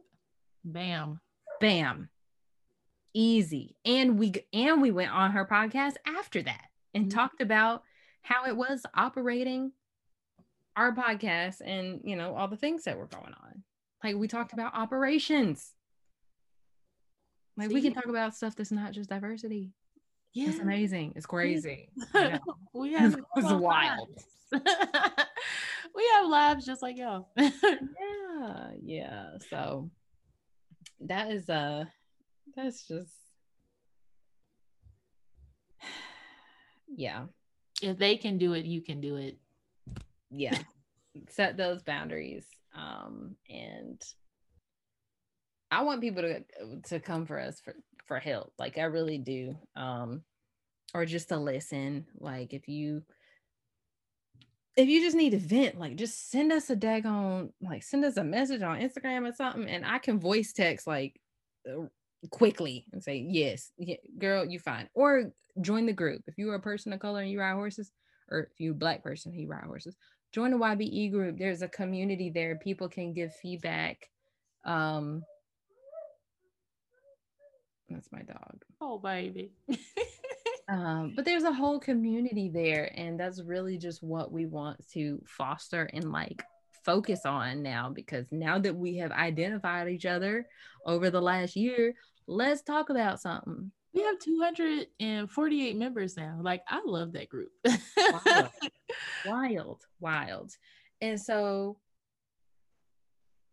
Bam. 0.64 1.20
Bam, 1.60 2.08
easy, 3.14 3.76
and 3.84 4.18
we 4.18 4.32
and 4.52 4.80
we 4.82 4.90
went 4.90 5.12
on 5.12 5.32
her 5.32 5.46
podcast 5.46 5.94
after 6.06 6.42
that 6.42 6.66
and 6.94 7.06
Mhm. 7.06 7.14
talked 7.14 7.40
about 7.40 7.82
how 8.22 8.46
it 8.46 8.56
was 8.56 8.84
operating 8.94 9.72
our 10.76 10.94
podcast 10.94 11.60
and 11.64 12.00
you 12.04 12.16
know 12.16 12.34
all 12.36 12.48
the 12.48 12.56
things 12.56 12.84
that 12.84 12.96
were 12.98 13.06
going 13.06 13.34
on. 13.42 13.62
Like 14.02 14.16
we 14.16 14.28
talked 14.28 14.52
about 14.52 14.74
operations. 14.74 15.72
Like 17.56 17.70
we 17.70 17.82
can 17.82 17.92
talk 17.92 18.06
about 18.06 18.34
stuff 18.34 18.56
that's 18.56 18.72
not 18.72 18.92
just 18.92 19.10
diversity. 19.10 19.72
Yeah. 20.34 20.48
it's 20.48 20.58
amazing 20.60 21.12
it's 21.14 21.26
crazy. 21.26 21.90
We 22.72 22.94
have 22.94 23.14
It 23.36 23.42
was 23.44 23.52
wild. 23.52 24.08
we 24.52 26.08
have 26.14 26.26
lives 26.26 26.64
just 26.64 26.80
like 26.82 26.96
y'all. 26.96 27.28
yeah 27.36 28.70
yeah. 28.82 29.24
So 29.50 29.90
that 31.00 31.30
is 31.30 31.50
uh 31.50 31.84
that's 32.54 32.86
just 32.86 33.12
yeah. 36.94 37.24
If 37.82 37.98
they 37.98 38.16
can 38.16 38.38
do 38.38 38.52
it, 38.52 38.64
you 38.64 38.82
can 38.82 39.00
do 39.00 39.16
it. 39.16 39.38
yeah. 40.30 40.58
Set 41.28 41.56
those 41.56 41.82
boundaries 41.82 42.46
um 42.74 43.36
and 43.50 44.00
i 45.70 45.82
want 45.82 46.00
people 46.00 46.22
to 46.22 46.42
to 46.84 46.98
come 46.98 47.26
for 47.26 47.38
us 47.38 47.60
for 47.60 47.74
for 48.06 48.18
help. 48.18 48.52
Like 48.58 48.78
i 48.78 48.84
really 48.84 49.18
do. 49.18 49.56
Um 49.76 50.22
or 50.94 51.06
just 51.06 51.28
to 51.30 51.36
listen. 51.38 52.06
Like 52.18 52.52
if 52.54 52.68
you 52.68 53.02
if 54.76 54.88
you 54.88 55.02
just 55.02 55.16
need 55.16 55.30
to 55.30 55.38
vent 55.38 55.78
like 55.78 55.96
just 55.96 56.30
send 56.30 56.50
us 56.50 56.70
a 56.70 56.76
daggone 56.76 57.50
like 57.60 57.82
send 57.82 58.04
us 58.04 58.16
a 58.16 58.24
message 58.24 58.62
on 58.62 58.80
instagram 58.80 59.28
or 59.28 59.32
something 59.34 59.68
and 59.68 59.84
i 59.84 59.98
can 59.98 60.18
voice 60.18 60.52
text 60.54 60.86
like 60.86 61.20
quickly 62.30 62.86
and 62.92 63.02
say 63.02 63.26
yes 63.28 63.72
yeah, 63.78 63.96
girl 64.18 64.44
you 64.44 64.58
fine 64.58 64.88
or 64.94 65.32
join 65.60 65.86
the 65.86 65.92
group 65.92 66.22
if 66.26 66.38
you're 66.38 66.54
a 66.54 66.60
person 66.60 66.92
of 66.92 67.00
color 67.00 67.20
and 67.20 67.30
you 67.30 67.40
ride 67.40 67.54
horses 67.54 67.90
or 68.30 68.40
if 68.40 68.60
you're 68.60 68.72
a 68.72 68.76
black 68.76 69.02
person 69.02 69.32
and 69.32 69.40
you 69.40 69.48
ride 69.48 69.64
horses 69.64 69.96
join 70.32 70.50
the 70.50 70.56
YBE 70.56 71.12
group. 71.12 71.38
There's 71.38 71.62
a 71.62 71.68
community 71.68 72.30
there. 72.30 72.56
People 72.56 72.88
can 72.88 73.12
give 73.12 73.34
feedback. 73.36 74.08
Um, 74.64 75.22
that's 77.88 78.10
my 78.10 78.22
dog. 78.22 78.64
Oh 78.80 78.98
baby. 78.98 79.52
Um, 80.68 81.12
but 81.14 81.26
there's 81.26 81.42
a 81.42 81.52
whole 81.52 81.80
community 81.80 82.48
there, 82.48 82.90
and 82.96 83.18
that's 83.18 83.42
really 83.42 83.76
just 83.76 84.02
what 84.02 84.32
we 84.32 84.46
want 84.46 84.78
to 84.92 85.20
foster 85.26 85.90
and 85.92 86.12
like 86.12 86.42
focus 86.84 87.26
on 87.26 87.62
now. 87.62 87.90
Because 87.90 88.26
now 88.30 88.58
that 88.60 88.74
we 88.74 88.96
have 88.98 89.10
identified 89.10 89.88
each 89.88 90.06
other 90.06 90.46
over 90.86 91.10
the 91.10 91.20
last 91.20 91.56
year, 91.56 91.94
let's 92.26 92.62
talk 92.62 92.90
about 92.90 93.20
something. 93.20 93.70
we 93.94 94.02
have 94.02 94.18
248 94.18 95.76
members 95.76 96.16
now. 96.16 96.38
Like 96.40 96.62
I 96.68 96.80
love 96.84 97.12
that 97.12 97.28
group. 97.28 97.50
Wild. 97.64 98.50
wild, 99.26 99.82
wild. 100.00 100.52
And 101.00 101.20
so, 101.20 101.78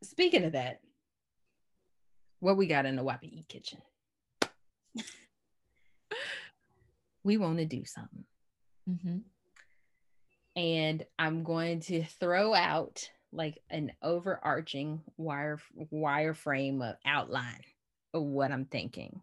speaking 0.04 0.44
of 0.46 0.54
that, 0.54 0.82
what 2.40 2.58
we 2.58 2.68
got 2.68 2.86
in 2.86 2.96
the 2.96 3.04
YBE 3.04 3.48
kitchen? 3.48 3.80
we 7.24 7.38
want 7.38 7.58
to 7.58 7.66
do 7.66 7.84
something. 7.86 8.26
Mhm. 8.90 9.22
And 10.56 11.06
I'm 11.18 11.44
going 11.44 11.82
to 11.82 12.04
throw 12.04 12.54
out 12.54 13.10
like 13.32 13.60
an 13.70 13.92
overarching 14.02 15.02
wire 15.18 15.60
wireframe 15.94 16.82
of 16.82 16.96
outline 17.06 17.64
what 18.12 18.52
I'm 18.52 18.66
thinking. 18.66 19.22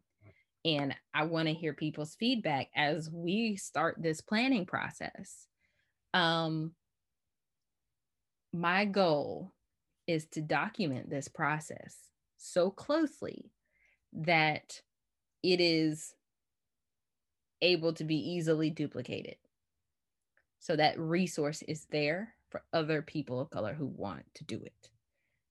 And 0.64 0.94
I 1.14 1.24
want 1.24 1.48
to 1.48 1.54
hear 1.54 1.72
people's 1.72 2.16
feedback 2.16 2.68
as 2.74 3.10
we 3.10 3.56
start 3.56 3.96
this 3.98 4.20
planning 4.20 4.66
process. 4.66 5.46
Um, 6.12 6.72
my 8.52 8.84
goal 8.84 9.52
is 10.06 10.26
to 10.26 10.40
document 10.40 11.10
this 11.10 11.28
process 11.28 11.96
so 12.36 12.70
closely 12.70 13.50
that 14.12 14.80
it 15.42 15.60
is 15.60 16.14
able 17.62 17.92
to 17.94 18.04
be 18.04 18.16
easily 18.16 18.70
duplicated. 18.70 19.36
So 20.58 20.76
that 20.76 20.98
resource 20.98 21.62
is 21.62 21.86
there 21.90 22.34
for 22.50 22.62
other 22.72 23.02
people 23.02 23.40
of 23.40 23.50
color 23.50 23.74
who 23.74 23.86
want 23.86 24.24
to 24.34 24.44
do 24.44 24.56
it. 24.56 24.90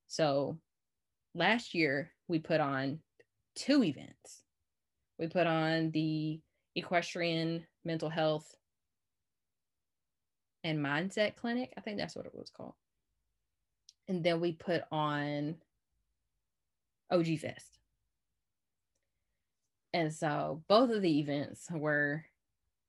So 0.07 0.57
last 1.33 1.73
year 1.73 2.11
we 2.27 2.39
put 2.39 2.59
on 2.59 2.99
two 3.55 3.83
events. 3.83 4.43
We 5.19 5.27
put 5.27 5.47
on 5.47 5.91
the 5.91 6.39
equestrian 6.75 7.65
mental 7.83 8.09
health 8.09 8.53
and 10.63 10.79
mindset 10.79 11.35
clinic. 11.35 11.73
I 11.77 11.81
think 11.81 11.97
that's 11.97 12.15
what 12.15 12.25
it 12.25 12.35
was 12.35 12.49
called. 12.49 12.73
And 14.07 14.23
then 14.23 14.41
we 14.41 14.51
put 14.51 14.83
on 14.91 15.55
OG 17.11 17.39
Fest. 17.39 17.79
And 19.93 20.13
so 20.13 20.61
both 20.67 20.89
of 20.89 21.01
the 21.01 21.19
events 21.19 21.67
were, 21.71 22.25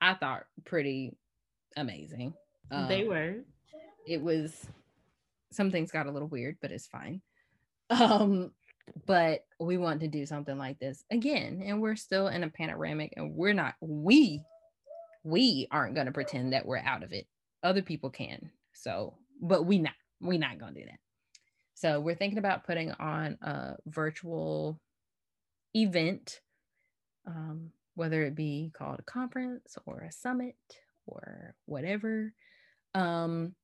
I 0.00 0.14
thought, 0.14 0.44
pretty 0.64 1.16
amazing. 1.76 2.34
they 2.70 3.02
Um, 3.02 3.08
were. 3.08 3.34
it 4.06 4.20
was 4.20 4.66
some 5.52 5.70
things 5.70 5.92
got 5.92 6.06
a 6.06 6.10
little 6.10 6.28
weird 6.28 6.56
but 6.60 6.72
it's 6.72 6.88
fine 6.88 7.22
um 7.90 8.50
but 9.06 9.44
we 9.58 9.76
want 9.76 10.00
to 10.00 10.08
do 10.08 10.26
something 10.26 10.58
like 10.58 10.78
this 10.78 11.04
again 11.10 11.62
and 11.64 11.80
we're 11.80 11.96
still 11.96 12.28
in 12.28 12.44
a 12.44 12.48
panoramic 12.48 13.12
and 13.16 13.34
we're 13.34 13.52
not 13.52 13.74
we 13.80 14.42
we 15.26 15.66
aren't 15.72 15.96
going 15.96 16.06
to 16.06 16.12
pretend 16.12 16.52
that 16.52 16.66
we're 16.66 16.78
out 16.78 17.02
of 17.02 17.12
it. 17.12 17.26
Other 17.62 17.82
people 17.82 18.10
can. 18.10 18.50
So, 18.72 19.14
but 19.42 19.66
we 19.66 19.78
not. 19.78 19.94
We 20.20 20.38
not 20.38 20.58
going 20.58 20.74
to 20.74 20.80
do 20.80 20.86
that. 20.86 20.98
So 21.74 22.00
we're 22.00 22.14
thinking 22.14 22.38
about 22.38 22.64
putting 22.64 22.92
on 22.92 23.36
a 23.42 23.74
virtual 23.86 24.80
event, 25.74 26.40
um, 27.26 27.70
whether 27.96 28.22
it 28.22 28.36
be 28.36 28.70
called 28.72 29.00
a 29.00 29.02
conference 29.02 29.76
or 29.84 30.00
a 30.00 30.12
summit 30.12 30.54
or 31.06 31.54
whatever. 31.66 32.32
Um, 32.94 33.54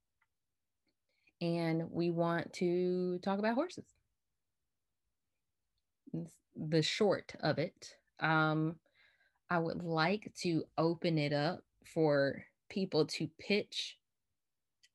and 1.41 1.91
we 1.91 2.11
want 2.11 2.53
to 2.55 3.19
talk 3.21 3.39
about 3.39 3.55
horses. 3.55 3.87
The 6.57 6.83
short 6.83 7.35
of 7.41 7.59
it. 7.59 7.97
Um, 8.21 8.77
I 9.51 9.59
would 9.59 9.83
like 9.83 10.33
to 10.43 10.65
open 10.79 11.19
it 11.19 11.33
up 11.33 11.63
for 11.85 12.45
people 12.69 13.07
to 13.07 13.29
pitch 13.39 13.99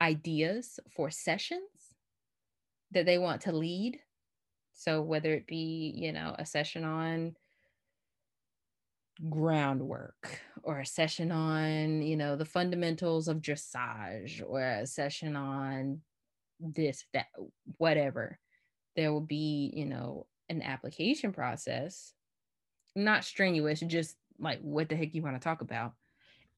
ideas 0.02 0.80
for 0.96 1.10
sessions 1.10 1.96
that 2.92 3.06
they 3.06 3.18
want 3.18 3.42
to 3.42 3.52
lead. 3.52 4.00
So 4.74 5.02
whether 5.02 5.34
it 5.34 5.48
be, 5.48 5.94
you 5.96 6.12
know, 6.12 6.36
a 6.38 6.46
session 6.46 6.84
on 6.84 7.36
groundwork 9.30 10.40
or 10.62 10.80
a 10.80 10.86
session 10.86 11.32
on, 11.32 12.04
you 12.04 12.16
know, 12.16 12.36
the 12.36 12.46
fundamentals 12.46 13.28
of 13.28 13.42
dressage 13.42 14.44
or 14.48 14.62
a 14.62 14.86
session 14.86 15.36
on 15.36 16.02
this, 16.60 17.06
that, 17.14 17.28
whatever, 17.78 18.38
there 18.96 19.12
will 19.12 19.22
be, 19.22 19.72
you 19.76 19.86
know, 19.86 20.28
an 20.50 20.62
application 20.62 21.32
process, 21.32 22.14
not 22.96 23.24
strenuous, 23.24 23.80
just 23.82 24.16
like 24.40 24.60
what 24.62 24.90
the 24.90 24.96
heck 24.96 25.14
you 25.14 25.22
want 25.22 25.36
to 25.36 25.44
talk 25.44 25.62
about. 25.62 25.94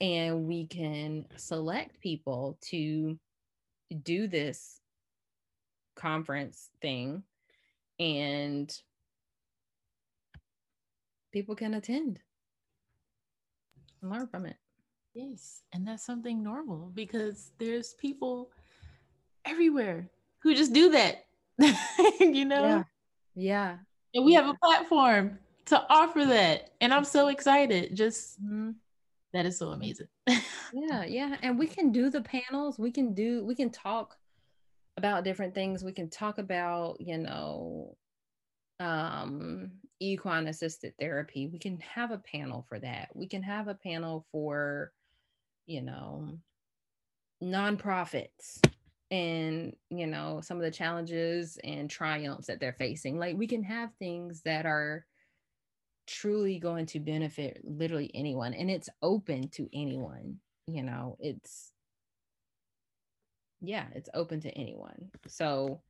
And 0.01 0.45
we 0.45 0.67
can 0.67 1.25
select 1.35 1.99
people 1.99 2.57
to 2.69 3.17
do 4.03 4.27
this 4.27 4.79
conference 5.95 6.69
thing 6.81 7.23
and 7.99 8.73
people 11.33 11.55
can 11.55 11.73
attend 11.73 12.19
and 14.01 14.11
learn 14.11 14.27
from 14.27 14.45
it. 14.45 14.55
Yes. 15.13 15.61
And 15.73 15.87
that's 15.87 16.05
something 16.05 16.41
normal 16.41 16.91
because 16.93 17.51
there's 17.57 17.93
people 17.95 18.51
everywhere 19.45 20.09
who 20.39 20.55
just 20.55 20.73
do 20.73 20.91
that. 20.91 21.25
you 22.19 22.45
know? 22.45 22.63
Yeah. 22.63 22.83
Yeah. 23.39 23.77
And 24.13 24.25
we 24.25 24.33
have 24.33 24.47
a 24.47 24.53
platform 24.55 25.39
to 25.65 25.85
offer 25.89 26.25
that. 26.25 26.71
And 26.81 26.93
I'm 26.93 27.05
so 27.05 27.27
excited. 27.29 27.95
Just 27.95 28.41
Mhm. 28.43 28.75
that 29.33 29.45
is 29.45 29.57
so 29.57 29.69
amazing. 29.69 30.07
Yeah. 30.73 31.03
Yeah. 31.03 31.37
And 31.41 31.57
we 31.57 31.65
can 31.65 31.91
do 31.91 32.11
the 32.11 32.21
panels. 32.21 32.77
We 32.77 32.91
can 32.91 33.15
do, 33.15 33.43
we 33.43 33.55
can 33.55 33.71
talk 33.71 34.17
about 34.97 35.23
different 35.23 35.55
things. 35.55 35.83
We 35.83 35.93
can 35.93 36.09
talk 36.09 36.37
about, 36.37 37.01
you 37.01 37.17
know, 37.17 37.97
um 38.79 39.71
equine 39.99 40.47
assisted 40.47 40.93
therapy. 40.99 41.47
We 41.47 41.59
can 41.59 41.79
have 41.79 42.11
a 42.11 42.19
panel 42.19 42.65
for 42.69 42.79
that. 42.79 43.09
We 43.15 43.27
can 43.27 43.43
have 43.43 43.67
a 43.67 43.73
panel 43.75 44.25
for, 44.31 44.93
you 45.65 45.81
know, 45.81 46.39
nonprofits 47.41 48.59
and 49.11 49.75
you 49.89 50.05
know 50.05 50.39
some 50.43 50.57
of 50.57 50.63
the 50.63 50.71
challenges 50.71 51.57
and 51.63 51.89
triumphs 51.89 52.47
that 52.47 52.59
they're 52.59 52.73
facing 52.73 53.17
like 53.17 53.35
we 53.35 53.47
can 53.47 53.63
have 53.63 53.89
things 53.95 54.41
that 54.41 54.65
are 54.65 55.05
truly 56.05 56.59
going 56.59 56.85
to 56.85 56.99
benefit 56.99 57.59
literally 57.63 58.11
anyone 58.13 58.53
and 58.53 58.69
it's 58.69 58.89
open 59.01 59.47
to 59.49 59.67
anyone 59.73 60.37
you 60.67 60.83
know 60.83 61.17
it's 61.19 61.73
yeah 63.61 63.85
it's 63.93 64.09
open 64.13 64.39
to 64.41 64.49
anyone. 64.51 65.09
So 65.27 65.81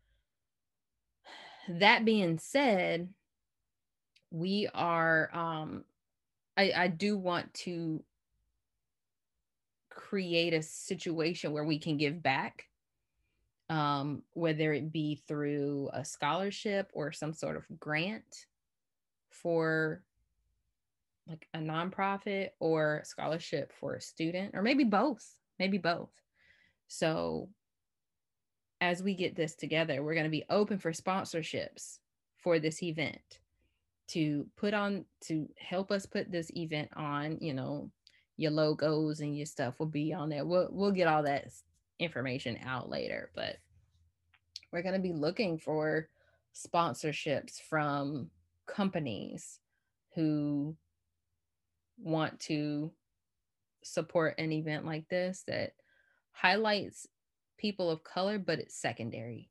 that 1.67 2.03
being 2.03 2.39
said 2.39 3.09
we 4.31 4.67
are 4.73 5.29
um 5.33 5.83
i 6.57 6.71
i 6.75 6.87
do 6.87 7.15
want 7.15 7.53
to 7.53 8.03
create 9.91 10.53
a 10.53 10.63
situation 10.63 11.51
where 11.51 11.63
we 11.63 11.77
can 11.77 11.97
give 11.97 12.23
back 12.23 12.68
um, 13.69 14.23
whether 14.33 14.73
it 14.73 14.91
be 14.91 15.15
through 15.27 15.89
a 15.93 16.03
scholarship 16.03 16.89
or 16.93 17.11
some 17.11 17.33
sort 17.33 17.55
of 17.55 17.65
grant 17.79 18.47
for 19.29 20.01
like 21.27 21.47
a 21.53 21.59
nonprofit 21.59 22.49
or 22.59 23.01
scholarship 23.05 23.71
for 23.79 23.95
a 23.95 24.01
student, 24.01 24.51
or 24.55 24.63
maybe 24.63 24.83
both, 24.83 25.35
maybe 25.59 25.77
both. 25.77 26.09
So, 26.87 27.49
as 28.81 29.03
we 29.03 29.13
get 29.13 29.35
this 29.35 29.55
together, 29.55 30.01
we're 30.01 30.15
going 30.15 30.23
to 30.23 30.31
be 30.31 30.45
open 30.49 30.79
for 30.79 30.91
sponsorships 30.91 31.99
for 32.37 32.57
this 32.57 32.81
event 32.81 33.39
to 34.07 34.47
put 34.57 34.73
on 34.73 35.05
to 35.21 35.47
help 35.57 35.91
us 35.91 36.07
put 36.07 36.31
this 36.31 36.49
event 36.55 36.89
on. 36.95 37.37
You 37.41 37.53
know, 37.53 37.91
your 38.37 38.51
logos 38.51 39.19
and 39.19 39.37
your 39.37 39.45
stuff 39.45 39.79
will 39.79 39.85
be 39.85 40.13
on 40.13 40.29
there. 40.29 40.45
We'll 40.45 40.69
we'll 40.71 40.91
get 40.91 41.07
all 41.07 41.23
that 41.23 41.51
information 41.99 42.57
out 42.65 42.89
later, 42.89 43.29
but 43.35 43.57
we're 44.71 44.81
going 44.81 44.95
to 44.95 45.01
be 45.01 45.13
looking 45.13 45.57
for 45.57 46.09
sponsorships 46.55 47.59
from 47.61 48.29
companies 48.67 49.59
who 50.15 50.75
want 51.97 52.39
to 52.39 52.91
support 53.83 54.35
an 54.37 54.51
event 54.51 54.85
like 54.85 55.07
this 55.09 55.43
that 55.47 55.73
highlights 56.31 57.07
people 57.57 57.89
of 57.89 58.03
color, 58.03 58.37
but 58.39 58.59
it's 58.59 58.75
secondary. 58.75 59.49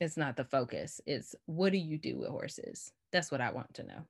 It's 0.00 0.16
not 0.16 0.36
the 0.36 0.44
focus. 0.44 1.00
It's 1.06 1.34
what 1.46 1.72
do 1.72 1.78
you 1.78 1.98
do 1.98 2.18
with 2.18 2.28
horses? 2.28 2.92
That's 3.12 3.30
what 3.30 3.40
I 3.40 3.52
want 3.52 3.74
to 3.74 3.84
know. 3.84 4.06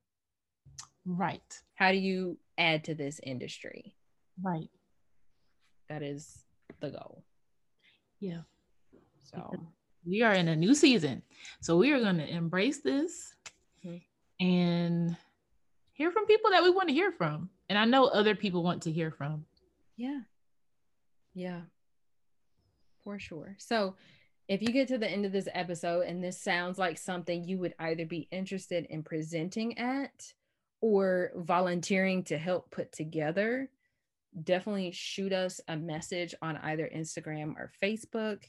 right. 1.05 1.61
How 1.75 1.91
do 1.91 1.97
you 1.97 2.37
add 2.57 2.85
to 2.85 2.95
this 2.95 3.19
industry? 3.23 3.95
Right. 4.41 4.69
That 5.93 6.01
is 6.01 6.39
the 6.79 6.89
goal. 6.89 7.23
Yeah. 8.19 8.41
So, 9.21 9.51
we 10.03 10.23
are 10.23 10.33
in 10.33 10.47
a 10.47 10.55
new 10.55 10.73
season. 10.73 11.21
So 11.61 11.77
we 11.77 11.91
are 11.91 11.99
going 11.99 12.17
to 12.17 12.27
embrace 12.27 12.79
this 12.79 13.35
Mhm. 13.85 14.01
and 14.39 15.17
hear 15.91 16.11
from 16.11 16.25
people 16.25 16.49
that 16.49 16.63
we 16.63 16.71
want 16.71 16.87
to 16.89 16.95
hear 16.95 17.11
from. 17.11 17.51
And 17.69 17.77
I 17.77 17.85
know 17.85 18.05
other 18.07 18.35
people 18.35 18.63
want 18.63 18.81
to 18.83 18.91
hear 18.91 19.11
from. 19.11 19.45
Yeah. 19.95 20.21
Yeah. 21.35 21.61
For 23.03 23.19
sure. 23.19 23.55
So, 23.59 23.95
if 24.47 24.63
you 24.63 24.69
get 24.69 24.87
to 24.87 24.97
the 24.97 25.07
end 25.07 25.27
of 25.27 25.31
this 25.31 25.47
episode 25.53 26.07
and 26.07 26.23
this 26.23 26.41
sounds 26.41 26.79
like 26.79 26.97
something 26.97 27.43
you 27.43 27.59
would 27.59 27.75
either 27.77 28.05
be 28.07 28.27
interested 28.31 28.85
in 28.85 29.03
presenting 29.03 29.77
at 29.77 30.33
or 30.81 31.31
volunteering 31.35 32.23
to 32.23 32.37
help 32.39 32.71
put 32.71 32.91
together, 32.91 33.69
definitely 34.41 34.91
shoot 34.91 35.33
us 35.33 35.61
a 35.67 35.75
message 35.75 36.33
on 36.41 36.57
either 36.57 36.89
Instagram 36.93 37.55
or 37.55 37.71
Facebook. 37.81 38.43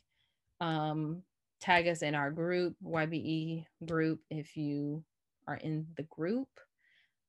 Um, 0.60 1.22
tag 1.60 1.88
us 1.88 2.02
in 2.02 2.14
our 2.14 2.30
group, 2.30 2.76
YBE 2.84 3.64
group, 3.84 4.20
if 4.30 4.56
you 4.56 5.04
are 5.46 5.56
in 5.56 5.86
the 5.96 6.04
group. 6.04 6.48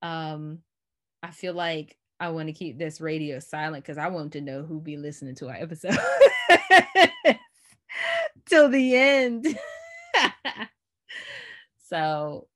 Um, 0.01 0.59
I 1.23 1.31
feel 1.31 1.53
like 1.53 1.97
I 2.19 2.29
want 2.29 2.47
to 2.47 2.53
keep 2.53 2.77
this 2.77 3.01
radio 3.01 3.39
silent 3.39 3.83
because 3.83 3.97
I 3.97 4.07
want 4.07 4.33
to 4.33 4.41
know 4.41 4.63
who 4.63 4.79
be 4.79 4.97
listening 4.97 5.35
to 5.35 5.49
our 5.49 5.55
episode 5.55 5.97
till 8.45 8.69
the 8.69 8.95
end. 8.95 9.47
so 11.89 12.47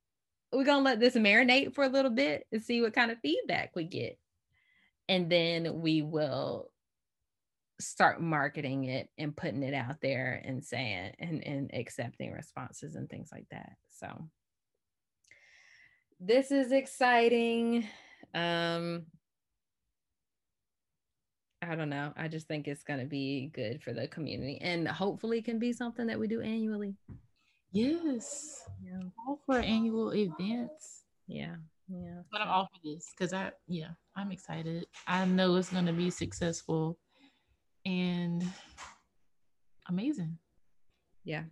we're 0.51 0.63
gonna 0.63 0.83
let 0.83 0.99
this 0.99 1.15
marinate 1.15 1.73
for 1.73 1.83
a 1.83 1.89
little 1.89 2.11
bit 2.11 2.45
and 2.51 2.63
see 2.63 2.81
what 2.81 2.93
kind 2.93 3.11
of 3.11 3.19
feedback 3.19 3.71
we 3.75 3.83
get. 3.83 4.17
And 5.10 5.30
then 5.30 5.82
we 5.82 6.01
will 6.01 6.72
start 7.82 8.22
marketing 8.22 8.86
it 8.86 9.10
and 9.18 9.36
putting 9.36 9.64
it 9.64 9.74
out 9.74 9.97
there 10.01 10.41
and 10.45 10.64
saying 10.64 11.14
and, 11.20 11.43
and 11.45 11.72
accepting 11.74 12.32
responses 12.32 12.95
and 12.95 13.10
things 13.10 13.30
like 13.32 13.47
that. 13.51 13.74
So 13.89 14.07
this 16.20 16.51
is 16.51 16.72
exciting. 16.72 17.88
Um 18.34 19.05
I 21.62 21.76
don't 21.76 21.89
know. 21.89 22.14
I 22.16 22.30
just 22.30 22.47
think 22.47 22.68
it's 22.68 22.84
going 22.84 23.01
to 23.01 23.05
be 23.05 23.51
good 23.53 23.84
for 23.84 23.91
the 23.91 24.07
community 24.07 24.60
and 24.62 24.88
hopefully 24.88 25.41
can 25.41 25.60
be 25.60 25.74
something 25.74 26.07
that 26.07 26.18
we 26.18 26.28
do 26.28 26.39
annually. 26.39 26.95
Yes. 27.74 28.64
Yeah. 28.82 29.01
All 29.28 29.41
for 29.45 29.60
annual 29.60 30.14
events. 30.14 31.03
Yeah. 31.28 31.55
Yeah. 31.89 32.21
But 32.31 32.41
I'm 32.41 32.49
all 32.49 32.69
for 32.71 32.79
this 32.83 33.11
because 33.17 33.33
I, 33.33 33.51
yeah, 33.67 33.89
I'm 34.15 34.31
excited. 34.31 34.85
I 35.07 35.25
know 35.25 35.55
it's 35.55 35.71
going 35.71 35.87
to 35.87 35.93
be 35.93 36.11
successful 36.11 36.97
and 37.85 38.43
amazing. 39.87 40.37
Yeah. 41.23 41.43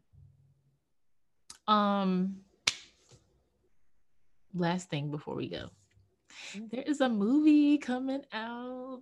Um, 1.68 2.38
last 4.54 4.90
thing 4.90 5.12
before 5.12 5.36
we 5.36 5.50
go, 5.50 5.70
there 6.72 6.84
is 6.84 7.02
a 7.02 7.10
movie 7.10 7.78
coming 7.78 8.22
out. 8.32 9.02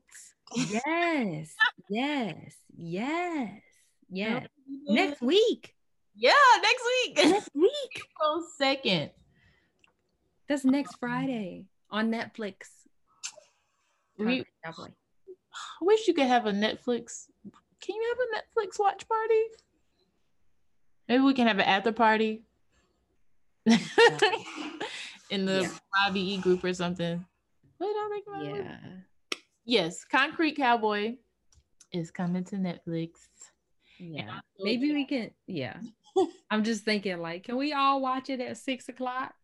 Yes, 0.55 1.53
yes, 1.89 2.55
yes, 2.75 3.61
yes. 4.09 4.47
Next 4.87 5.21
week. 5.21 5.73
Yeah, 6.15 6.31
next 6.61 6.83
week. 6.85 7.17
Next 7.17 7.49
week. 7.53 8.01
April 8.21 8.47
2nd. 8.59 9.09
That's 10.47 10.65
next 10.65 10.95
Friday 10.99 11.65
on 11.89 12.11
Netflix. 12.11 12.55
We 14.17 14.45
Cowboy. 14.63 14.89
I 14.89 15.81
wish 15.81 16.07
you 16.07 16.13
could 16.13 16.27
have 16.27 16.45
a 16.45 16.51
Netflix. 16.51 17.25
Can 17.81 17.95
you 17.95 18.15
have 18.15 18.19
a 18.27 18.65
Netflix 18.65 18.79
watch 18.79 19.07
party? 19.07 19.41
Maybe 21.07 21.23
we 21.23 21.33
can 21.33 21.47
have 21.47 21.57
an 21.59 21.65
after 21.65 21.91
party 21.91 22.43
in 25.29 25.45
the 25.45 25.61
Yeah. 25.61 26.09
YBE 26.09 26.41
group 26.41 26.63
or 26.63 26.73
something. 26.73 27.25
What 27.77 27.87
did 27.87 27.95
I 27.97 28.09
think 28.09 28.25
about? 28.27 28.45
Yeah. 28.65 28.77
Yes, 29.65 30.03
Concrete 30.05 30.55
Cowboy 30.57 31.15
is 31.91 32.11
coming 32.11 32.43
to 32.45 32.55
Netflix. 32.55 33.11
Yeah. 33.99 34.39
Maybe 34.59 34.91
we 34.93 35.05
can. 35.05 35.31
Yeah. 35.47 35.77
I'm 36.49 36.63
just 36.63 36.83
thinking, 36.85 37.17
like, 37.19 37.43
can 37.43 37.57
we 37.57 37.73
all 37.73 38.01
watch 38.01 38.29
it 38.29 38.39
at 38.39 38.57
six 38.57 38.87
o'clock? 38.89 39.33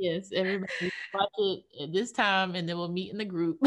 Yes, 0.00 0.30
everybody 0.34 0.72
watch 1.12 1.28
it 1.38 1.64
at 1.82 1.92
this 1.92 2.10
time, 2.10 2.54
and 2.54 2.66
then 2.66 2.78
we'll 2.78 2.88
meet 2.88 3.12
in 3.12 3.18
the 3.18 3.24
group. 3.26 3.58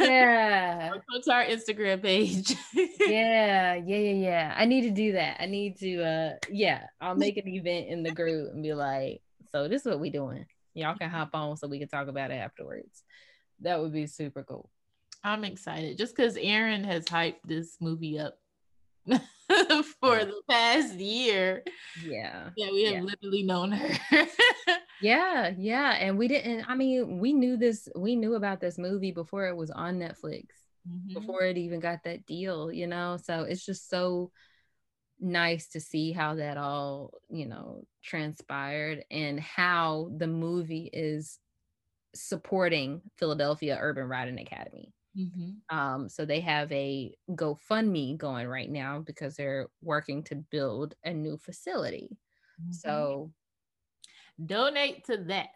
Yeah. 0.00 0.90
Go 1.12 1.20
to 1.22 1.32
our 1.32 1.44
Instagram 1.44 2.02
page. 2.02 2.52
Yeah. 2.74 3.74
Yeah. 3.74 3.74
Yeah. 3.86 4.12
Yeah. 4.12 4.54
I 4.56 4.64
need 4.64 4.82
to 4.82 4.90
do 4.90 5.12
that. 5.12 5.36
I 5.40 5.46
need 5.46 5.78
to, 5.78 6.02
uh, 6.02 6.36
yeah, 6.50 6.86
I'll 7.00 7.14
make 7.14 7.36
an 7.36 7.46
event 7.46 7.88
in 7.88 8.02
the 8.02 8.10
group 8.10 8.52
and 8.52 8.62
be 8.62 8.74
like, 8.74 9.22
so 9.52 9.68
this 9.68 9.82
is 9.82 9.86
what 9.86 10.00
we 10.00 10.10
doing. 10.10 10.46
Y'all 10.74 10.96
can 10.96 11.10
hop 11.10 11.30
on 11.34 11.56
so 11.56 11.68
we 11.68 11.78
can 11.78 11.88
talk 11.88 12.08
about 12.08 12.32
it 12.32 12.34
afterwards. 12.34 13.02
That 13.60 13.80
would 13.80 13.92
be 13.92 14.06
super 14.06 14.42
cool. 14.42 14.68
I'm 15.22 15.44
excited 15.44 15.96
just 15.96 16.14
because 16.16 16.36
Aaron 16.36 16.82
has 16.84 17.04
hyped 17.04 17.42
this 17.44 17.76
movie 17.80 18.18
up 18.18 18.36
for 19.06 20.18
the 20.24 20.40
past 20.50 20.94
year. 20.94 21.62
Yeah. 22.04 22.50
Yeah, 22.56 22.70
we 22.72 22.84
have 22.84 22.94
Yeah. 22.94 23.00
literally 23.02 23.42
known 23.44 23.72
her. 23.72 23.98
Yeah, 25.00 25.52
yeah, 25.56 25.92
and 25.92 26.18
we 26.18 26.28
didn't. 26.28 26.68
I 26.68 26.74
mean, 26.74 27.18
we 27.18 27.32
knew 27.32 27.56
this. 27.56 27.88
We 27.94 28.16
knew 28.16 28.34
about 28.34 28.60
this 28.60 28.78
movie 28.78 29.12
before 29.12 29.46
it 29.46 29.56
was 29.56 29.70
on 29.70 29.98
Netflix, 29.98 30.46
Mhm. 30.88 31.14
before 31.14 31.42
it 31.42 31.56
even 31.56 31.80
got 31.80 32.02
that 32.04 32.26
deal. 32.26 32.72
You 32.72 32.86
know, 32.86 33.16
so 33.22 33.42
it's 33.42 33.64
just 33.64 33.88
so 33.88 34.32
nice 35.20 35.68
to 35.68 35.80
see 35.80 36.12
how 36.12 36.36
that 36.36 36.56
all 36.56 37.12
you 37.28 37.46
know 37.46 37.84
transpired 38.02 39.04
and 39.10 39.40
how 39.40 40.10
the 40.16 40.26
movie 40.28 40.88
is 40.92 41.38
supporting 42.14 43.02
Philadelphia 43.16 43.78
Urban 43.80 44.04
Riding 44.04 44.38
Academy. 44.38 44.92
Mhm. 45.16 45.56
Um, 45.70 46.08
so 46.08 46.24
they 46.24 46.40
have 46.40 46.70
a 46.72 47.14
GoFundMe 47.30 48.16
going 48.16 48.46
right 48.46 48.70
now 48.70 49.00
because 49.00 49.36
they're 49.36 49.68
working 49.82 50.22
to 50.24 50.36
build 50.36 50.94
a 51.04 51.12
new 51.12 51.36
facility. 51.36 52.16
Mhm. 52.60 52.74
So 52.74 53.32
donate 54.44 55.04
to 55.06 55.16
that. 55.16 55.48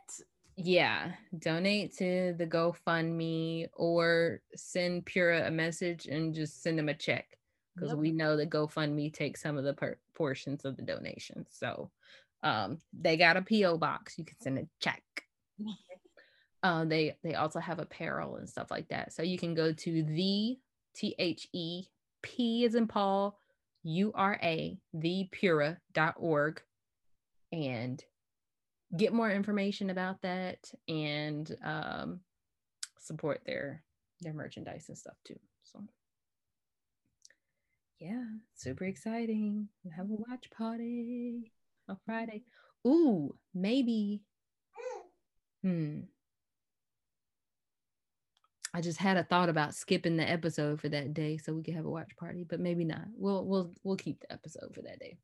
yeah 0.57 1.13
donate 1.39 1.97
to 1.97 2.35
the 2.37 2.47
gofundme 2.47 3.69
or 3.75 4.41
send 4.55 5.07
pura 5.07 5.47
a 5.47 5.51
message 5.51 6.07
and 6.07 6.35
just 6.35 6.63
send 6.63 6.79
them 6.79 6.89
a 6.89 6.95
check 6.95 7.27
because 7.75 7.91
Yep. 7.91 7.99
we 7.99 8.11
know 8.13 8.37
that 8.37 8.51
gofundme 8.51 9.13
takes 9.13 9.41
some 9.41 9.57
of 9.57 9.65
the 9.65 9.73
per- 9.73 9.99
portions 10.15 10.65
of 10.65 10.77
the 10.77 10.83
donation 10.83 11.47
so 11.49 11.91
um 12.43 12.79
they 12.93 13.17
got 13.17 13.37
a 13.37 13.43
po 13.43 13.79
box 13.79 14.19
you 14.19 14.25
can 14.25 14.39
send 14.41 14.59
a 14.59 14.67
check 14.81 15.03
uh, 16.63 16.85
they 16.85 17.17
they 17.25 17.35
also 17.35 17.59
have 17.61 17.79
apparel 17.79 18.37
and 18.37 18.49
stuff 18.49 18.71
like 18.71 18.89
that 18.89 19.13
so 19.13 19.23
you 19.23 19.39
can 19.39 19.55
go 19.55 19.73
to 19.73 20.03
the 20.03 20.59
t-h-e-p 20.95 22.65
is 22.65 22.75
in 22.75 22.87
paul 22.87 23.39
u-r-a 23.85 24.79
thepura.org 24.95 26.63
and 27.53 28.05
get 28.97 29.13
more 29.13 29.31
information 29.31 29.91
about 29.91 30.21
that 30.23 30.71
and 30.89 31.57
um, 31.65 32.21
support 32.99 33.43
their 33.47 33.83
their 34.21 34.35
merchandise 34.35 34.87
and 34.89 34.99
stuff 34.99 35.17
too. 35.25 35.39
So 35.65 35.83
yeah, 37.99 38.25
super 38.55 38.85
exciting. 38.85 39.69
Have 39.97 40.11
a 40.11 40.15
watch 40.15 40.51
party 40.57 41.53
on 41.89 41.97
Friday. 42.05 42.43
Ooh, 42.87 43.35
maybe. 43.55 44.23
Hmm. 45.63 46.01
I 48.75 48.81
just 48.81 48.99
had 48.99 49.19
a 49.19 49.25
thought 49.25 49.49
about 49.49 49.75
skipping 49.75 50.17
the 50.17 50.29
episode 50.29 50.81
for 50.81 50.89
that 50.89 51.13
day 51.13 51.37
so 51.37 51.53
we 51.53 51.63
could 51.63 51.75
have 51.75 51.85
a 51.85 51.91
watch 51.91 52.17
party, 52.19 52.45
but 52.49 52.59
maybe 52.59 52.85
not. 52.85 53.05
We'll 53.15 53.45
we'll 53.45 53.73
we'll 53.85 53.97
keep 53.97 54.21
the 54.21 54.33
episode 54.33 54.75
for 54.75 54.83
that 54.83 54.99
day. 54.99 55.19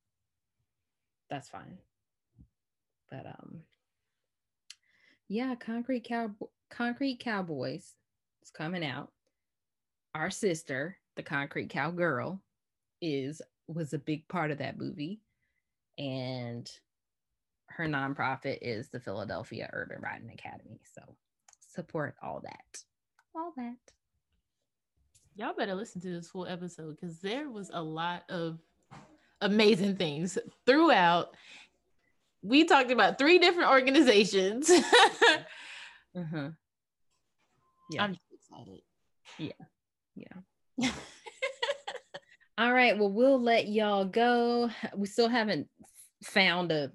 That's 1.31 1.49
fine. 1.49 1.79
But 3.11 3.27
um 3.27 3.63
yeah, 5.29 5.55
Concrete 5.55 6.05
Cow 6.05 6.31
Concrete 6.71 7.21
Cowboys 7.21 7.95
is 8.43 8.51
coming 8.51 8.85
out. 8.85 9.11
Our 10.15 10.31
sister, 10.31 10.99
the 11.17 11.23
Concrete 11.23 11.71
Cowgirl, 11.71 12.41
is 13.01 13.43
was 13.67 13.93
a 13.93 13.99
big 13.99 14.27
part 14.29 14.51
of 14.51 14.59
that 14.59 14.79
movie. 14.79 15.21
And 15.99 16.71
her 17.67 17.87
nonprofit 17.87 18.59
is 18.63 18.89
the 18.89 19.01
Philadelphia 19.01 19.69
Urban 19.73 20.01
Riding 20.01 20.31
Academy. 20.31 20.81
So 20.95 21.03
support 21.61 22.15
all 22.23 22.41
that. 22.43 22.83
All 23.35 23.53
that. 23.57 23.77
Y'all 25.37 25.55
better 25.55 25.75
listen 25.75 26.01
to 26.01 26.09
this 26.09 26.29
full 26.29 26.47
episode 26.47 26.97
because 27.01 27.21
there 27.21 27.51
was 27.51 27.71
a 27.73 27.83
lot 27.83 28.25
of 28.29 28.59
amazing 29.41 29.97
things 29.97 30.39
throughout. 30.67 31.37
We 32.43 32.65
talked 32.65 32.91
about 32.91 33.19
three 33.19 33.39
different 33.39 33.71
organizations. 33.71 34.71
Uh-huh. 34.71 36.51
Yeah. 37.91 38.05
I'm 38.05 38.19
excited. 38.31 38.83
Yeah. 39.39 39.53
All 42.59 42.71
right. 42.71 42.99
Well, 42.99 43.11
we'll 43.11 43.41
let 43.41 43.67
y'all 43.67 44.05
go. 44.05 44.69
We 44.95 45.07
still 45.07 45.31
haven't 45.31 45.69
found 46.23 46.71
a 46.71 46.93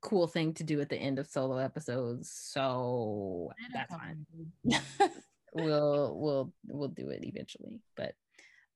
cool 0.00 0.26
thing 0.26 0.54
to 0.54 0.64
do 0.64 0.80
at 0.80 0.88
the 0.88 0.96
end 0.96 1.18
of 1.18 1.26
solo 1.26 1.58
episodes, 1.58 2.30
so 2.30 3.50
that's 3.74 3.94
fine. 3.94 4.24
We'll 5.54 6.16
we'll 6.18 6.52
we'll 6.66 6.88
do 6.88 7.10
it 7.10 7.22
eventually. 7.22 7.80
But 7.96 8.14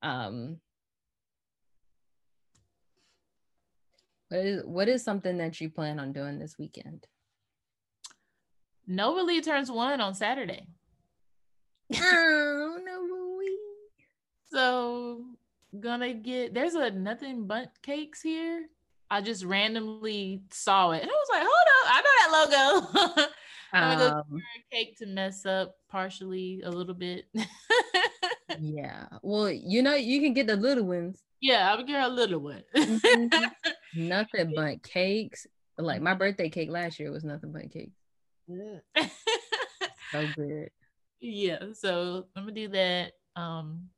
um 0.01 0.61
what 4.29 4.41
is 4.47 4.65
what 4.65 4.89
is 4.89 5.05
something 5.05 5.39
that 5.39 5.61
you 5.61 5.71
plan 5.71 5.99
on 5.99 6.13
doing 6.13 6.39
this 6.39 6.57
weekend? 6.59 7.07
No 8.87 9.15
Relief 9.15 9.45
turns 9.45 9.71
one 9.71 10.01
on 10.01 10.15
Saturday. 10.15 10.67
oh 11.95 12.79
no 12.85 13.37
we 13.39 13.59
So 14.51 15.25
gonna 15.79 16.15
get 16.15 16.55
there's 16.55 16.75
a 16.75 16.91
nothing 16.91 17.47
but 17.47 17.71
cakes 17.83 18.21
here. 18.23 18.67
I 19.11 19.23
just 19.23 19.45
randomly 19.45 20.43
saw 20.51 20.91
it 20.91 21.01
and 21.03 21.11
I 21.11 21.15
was 21.15 21.29
like, 21.31 21.43
hold 21.43 21.69
up, 21.77 21.87
I 21.95 22.03
know 22.03 22.15
that 22.19 23.11
logo. 23.17 23.29
I'm 23.73 23.99
gonna 23.99 24.11
go 24.11 24.17
um, 24.35 24.43
a 24.43 24.75
cake 24.77 24.97
to 24.99 25.07
mess 25.07 25.45
up 25.47 25.77
partially 25.91 26.63
a 26.65 26.71
little 26.71 26.95
bit. 26.95 27.25
yeah. 28.61 29.07
Well, 29.23 29.51
you 29.51 29.83
know, 29.83 29.95
you 29.95 30.21
can 30.21 30.33
get 30.35 30.47
the 30.47 30.57
little 30.57 30.85
ones. 30.85 31.23
yeah, 31.41 31.71
I'm 31.71 31.79
gonna 31.81 31.87
get 31.93 32.05
a 32.05 32.09
little 32.09 32.41
one. 32.41 32.63
Mhm. 32.77 33.51
Nothing 33.95 34.53
but 34.55 34.83
cakes. 34.83 35.47
Like 35.77 36.03
my 36.03 36.15
birthday 36.15 36.49
cake 36.49 36.71
last 36.71 36.99
year 36.99 37.11
was 37.11 37.25
nothing 37.25 37.53
but 37.53 37.71
cake. 37.71 37.93
So 40.11 40.27
good. 40.37 40.71
yeah, 41.21 41.59
so 41.75 42.25
I'm 42.35 42.45
gonna 42.45 42.55
do 42.55 42.69
that. 42.69 43.13
Um, 43.37 43.89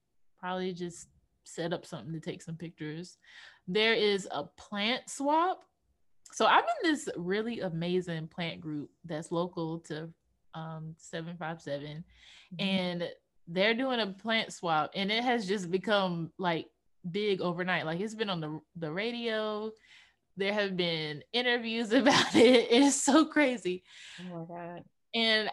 probably 0.41 0.73
just 0.73 1.09
set 1.45 1.73
up 1.73 1.87
something 1.87 2.13
to 2.13 2.21
take 2.21 2.43
some 2.43 2.57
pictures. 2.57 3.17
There 3.69 3.95
is 3.95 4.27
a 4.33 4.45
plant 4.45 5.09
swap. 5.09 5.63
So 6.33 6.47
I'm 6.47 6.65
in 6.65 6.91
this 6.91 7.09
really 7.17 7.61
amazing 7.61 8.29
plant 8.29 8.61
group 8.61 8.91
that's 9.05 9.31
local 9.31 9.79
to 9.81 10.09
um 10.55 10.97
757 10.99 12.03
and 12.59 13.09
they're 13.47 13.75
doing 13.75 14.01
a 14.01 14.07
plant 14.09 14.53
swap 14.53 14.91
and 14.97 15.13
it 15.13 15.23
has 15.23 15.47
just 15.47 15.71
become 15.71 16.33
like 16.39 16.67
big 17.09 17.41
overnight. 17.41 17.87
Like 17.87 18.01
it's 18.01 18.15
been 18.15 18.31
on 18.31 18.41
the 18.41 18.61
the 18.77 18.91
radio. 18.93 19.71
There 20.37 20.53
have 20.53 20.77
been 20.77 21.23
interviews 21.33 21.93
about 22.01 22.35
it. 22.35 22.69
It's 22.71 23.03
so 23.03 23.27
crazy. 23.27 23.83
Oh 24.21 24.25
my 24.25 24.45
god. 24.57 24.85
And 25.15 25.51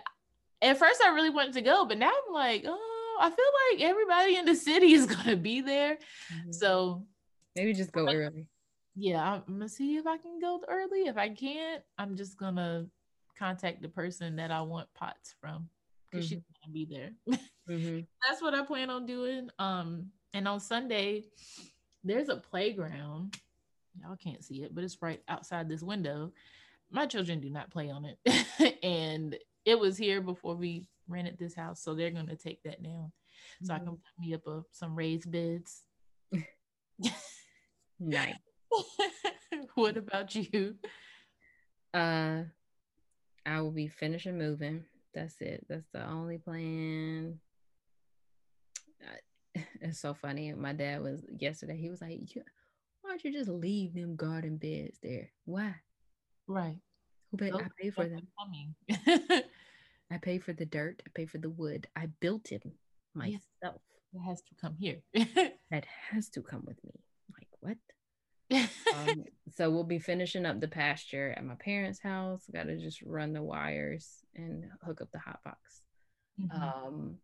at 0.62 0.78
first, 0.78 1.02
I 1.04 1.10
really 1.10 1.30
wanted 1.30 1.54
to 1.54 1.62
go, 1.62 1.86
but 1.86 1.98
now 1.98 2.10
I'm 2.12 2.34
like, 2.34 2.64
oh, 2.68 3.18
I 3.22 3.30
feel 3.30 3.46
like 3.72 3.82
everybody 3.90 4.36
in 4.38 4.46
the 4.46 4.56
city 4.56 4.94
is 4.94 5.06
gonna 5.16 5.36
be 5.36 5.62
there. 5.62 5.98
Mhm. 6.32 6.54
So 6.54 7.06
Maybe 7.56 7.74
just 7.74 7.92
go 7.92 8.08
early. 8.08 8.46
yeah, 8.96 9.24
I'm 9.34 9.44
gonna 9.48 9.68
see 9.70 9.98
if 9.98 10.06
I 10.06 10.18
can 10.18 10.40
go 10.40 10.62
early. 10.68 11.08
If 11.08 11.18
I 11.18 11.30
can't, 11.30 11.82
I'm 11.98 12.16
just 12.16 12.38
gonna 12.38 12.86
contact 13.38 13.82
the 13.82 13.90
person 13.90 14.36
that 14.38 14.52
I 14.52 14.62
want 14.62 14.88
pots 14.94 15.36
from. 15.42 15.70
because 16.12 16.28
she's 16.28 16.40
Mhm. 16.40 16.44
gonna 16.62 16.74
be 16.74 16.86
there. 16.86 17.12
hmm 17.68 18.00
That's 18.28 18.42
what 18.42 18.54
I 18.54 18.64
plan 18.64 18.90
on 18.90 19.06
doing. 19.06 19.50
Um, 19.60 20.12
and 20.34 20.48
on 20.48 20.60
Sunday, 20.60 21.24
there's 22.04 22.30
a 22.30 22.38
playground. 22.38 23.38
Y'all 24.02 24.16
can't 24.16 24.44
see 24.44 24.64
it, 24.64 24.76
but 24.76 24.84
it's 24.84 25.02
right 25.02 25.22
outside 25.28 25.68
this 25.68 25.82
window. 25.82 26.32
My 26.92 27.06
children 27.06 27.40
do 27.40 27.50
not 27.50 27.72
play 27.72 27.90
on 27.90 28.06
it, 28.06 28.80
and 28.84 29.38
it 29.66 29.80
was 29.80 29.98
here 29.98 30.22
before 30.22 30.56
we 30.56 30.88
rented 31.08 31.38
this 31.38 31.56
house, 31.56 31.82
so 31.82 31.94
they're 31.94 32.12
gonna 32.12 32.36
take 32.36 32.64
that 32.64 32.82
down, 32.84 33.12
so 33.64 33.74
I 33.74 33.80
can 33.80 33.88
put 33.88 34.20
me 34.20 34.34
up 34.34 34.46
a, 34.48 34.64
some 34.72 34.96
raised 34.96 35.32
beds. 35.32 35.84
Nice. 38.00 38.36
what 39.76 39.98
about 39.98 40.36
you? 40.36 40.76
Uh, 41.94 42.44
I 43.46 43.62
will 43.62 43.72
be 43.72 43.88
finishing 43.88 44.38
moving. 44.38 44.86
That's 45.14 45.36
it. 45.42 45.66
That's 45.68 45.88
the 45.94 46.08
only 46.08 46.38
plan. 46.38 47.40
It's 49.82 50.00
so 50.00 50.14
funny. 50.14 50.54
My 50.54 50.74
dad 50.74 51.02
was 51.02 51.24
yesterday. 51.40 51.78
He 51.78 51.90
was 51.90 52.02
like, 52.02 52.20
"Why 53.02 53.10
don't 53.12 53.24
you 53.24 53.32
just 53.32 53.50
leave 53.50 53.94
them 53.94 54.16
garden 54.16 54.58
beds 54.58 55.00
there? 55.02 55.32
Why? 55.46 55.76
Right. 56.48 56.78
Who 57.32 57.38
pay? 57.38 57.52
I 57.52 57.68
pay 57.82 57.90
for 57.90 58.08
them. 58.08 58.28
I 60.10 60.18
pay 60.22 60.40
for 60.40 60.54
the 60.54 60.66
dirt. 60.66 61.02
I 61.06 61.10
pay 61.14 61.26
for 61.26 61.38
the 61.38 61.50
wood. 61.50 61.88
I 61.96 62.08
built 62.20 62.48
him 62.50 62.62
Yes. 63.26 63.42
myself. 63.62 63.82
it 64.14 64.20
has 64.20 64.42
to 64.44 64.56
come 64.62 64.76
here. 64.80 65.02
That 65.70 65.86
has 66.12 66.30
to 66.30 66.42
come 66.42 66.64
with 66.66 66.82
me. 66.86 66.94
Like 67.38 67.50
what? 67.60 67.78
um, 68.96 69.26
so 69.54 69.70
we'll 69.70 69.84
be 69.84 70.00
finishing 70.00 70.46
up 70.46 70.62
the 70.62 70.68
pasture 70.70 71.34
at 71.36 71.44
my 71.44 71.56
parents' 71.56 72.00
house. 72.00 72.44
Got 72.54 72.68
to 72.68 72.78
just 72.80 73.02
run 73.02 73.34
the 73.34 73.44
wires 73.44 74.24
and 74.34 74.64
hook 74.82 75.02
up 75.02 75.12
the 75.12 75.20
hot 75.20 75.42
box. 75.44 75.82
Mhm. 76.40 76.56
Um, 76.56 77.18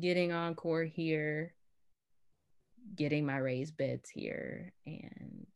getting 0.00 0.32
Encore 0.32 0.84
here, 0.84 1.54
getting 2.96 3.26
my 3.26 3.36
raised 3.36 3.76
beds 3.76 4.08
here, 4.10 4.72
and 4.86 5.46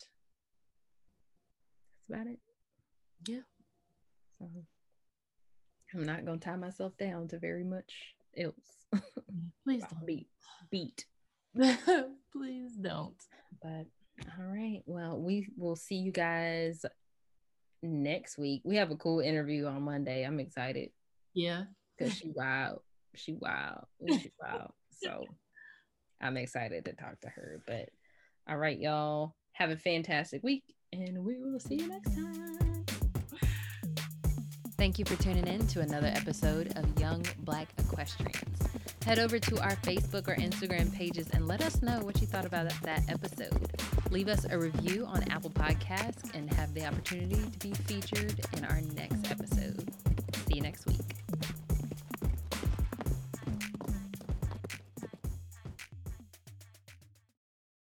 that's 1.91 2.09
about 2.11 2.27
it. 2.27 2.39
Yeah. 3.27 3.41
So 4.41 4.47
I'm 5.95 6.05
not 6.05 6.25
gonna 6.25 6.39
tie 6.39 6.57
myself 6.57 6.97
down 6.99 7.29
to 7.29 7.39
very 7.39 7.65
much 7.65 7.93
else. 8.37 8.55
Please 9.65 9.83
don't. 9.91 10.07
beat, 10.07 10.29
beat. 10.71 11.05
Please 12.33 12.73
don't. 12.81 13.17
But 13.63 13.87
all 14.39 14.45
right. 14.47 14.83
Well, 14.87 15.19
we 15.21 15.49
will 15.57 15.77
see 15.77 15.97
you 15.97 16.13
guys 16.13 16.85
next 17.83 18.39
week. 18.39 18.63
We 18.65 18.77
have 18.77 18.91
a 18.91 18.97
cool 18.97 19.21
interview 19.21 19.67
on 19.67 19.83
Monday. 19.83 20.25
I'm 20.25 20.41
excited 20.41 20.91
Yeah. 21.35 21.65
because 21.97 22.15
she 22.17 22.31
wild. 22.35 22.81
She 23.15 23.33
wild. 23.35 23.85
She 24.09 24.31
wild. 24.41 24.73
So 25.03 25.25
I'm 26.21 26.37
excited 26.37 26.85
to 26.85 26.93
talk 26.93 27.21
to 27.21 27.29
her. 27.29 27.61
But 27.67 27.89
all 28.49 28.57
right, 28.57 28.79
y'all. 28.79 29.35
Have 29.53 29.71
a 29.71 29.77
fantastic 29.77 30.43
week 30.45 30.63
and 30.93 31.25
we 31.25 31.37
will 31.39 31.59
see 31.59 31.77
you 31.77 31.89
next 31.89 32.15
time. 32.15 32.85
Thank 34.79 34.99
you 35.01 35.05
for 35.05 35.21
tuning 35.21 35.49
in 35.49 35.67
to 35.69 35.81
another 35.81 36.07
episode 36.07 36.73
of 36.79 37.01
Young 37.01 37.27
Black 37.41 37.69
Equestrians. 37.79 38.59
Head 39.05 39.19
over 39.19 39.41
to 39.41 39.61
our 39.61 39.75
Facebook 39.77 40.29
or 40.29 40.37
Instagram 40.37 40.95
pages 40.95 41.29
and 41.33 41.49
let 41.49 41.63
us 41.63 41.83
know 41.83 41.99
what 42.01 42.21
you 42.21 42.29
thought 42.29 42.47
about 42.47 42.71
that 42.83 43.03
episode. 43.09 43.73
Leave 44.11 44.29
us 44.29 44.47
a 44.49 44.57
review 44.57 45.05
on 45.07 45.25
Apple 45.31 45.51
Podcasts 45.51 46.33
and 46.35 46.53
have 46.55 46.73
the 46.75 46.87
opportunity 46.87 47.43
to 47.51 47.59
be 47.59 47.73
featured 47.73 48.41
in 48.57 48.65
our 48.67 48.81
next 48.95 49.29
episode. 49.31 49.93
See 50.47 50.55
you 50.55 50.61
next 50.61 50.87
week. 50.87 51.18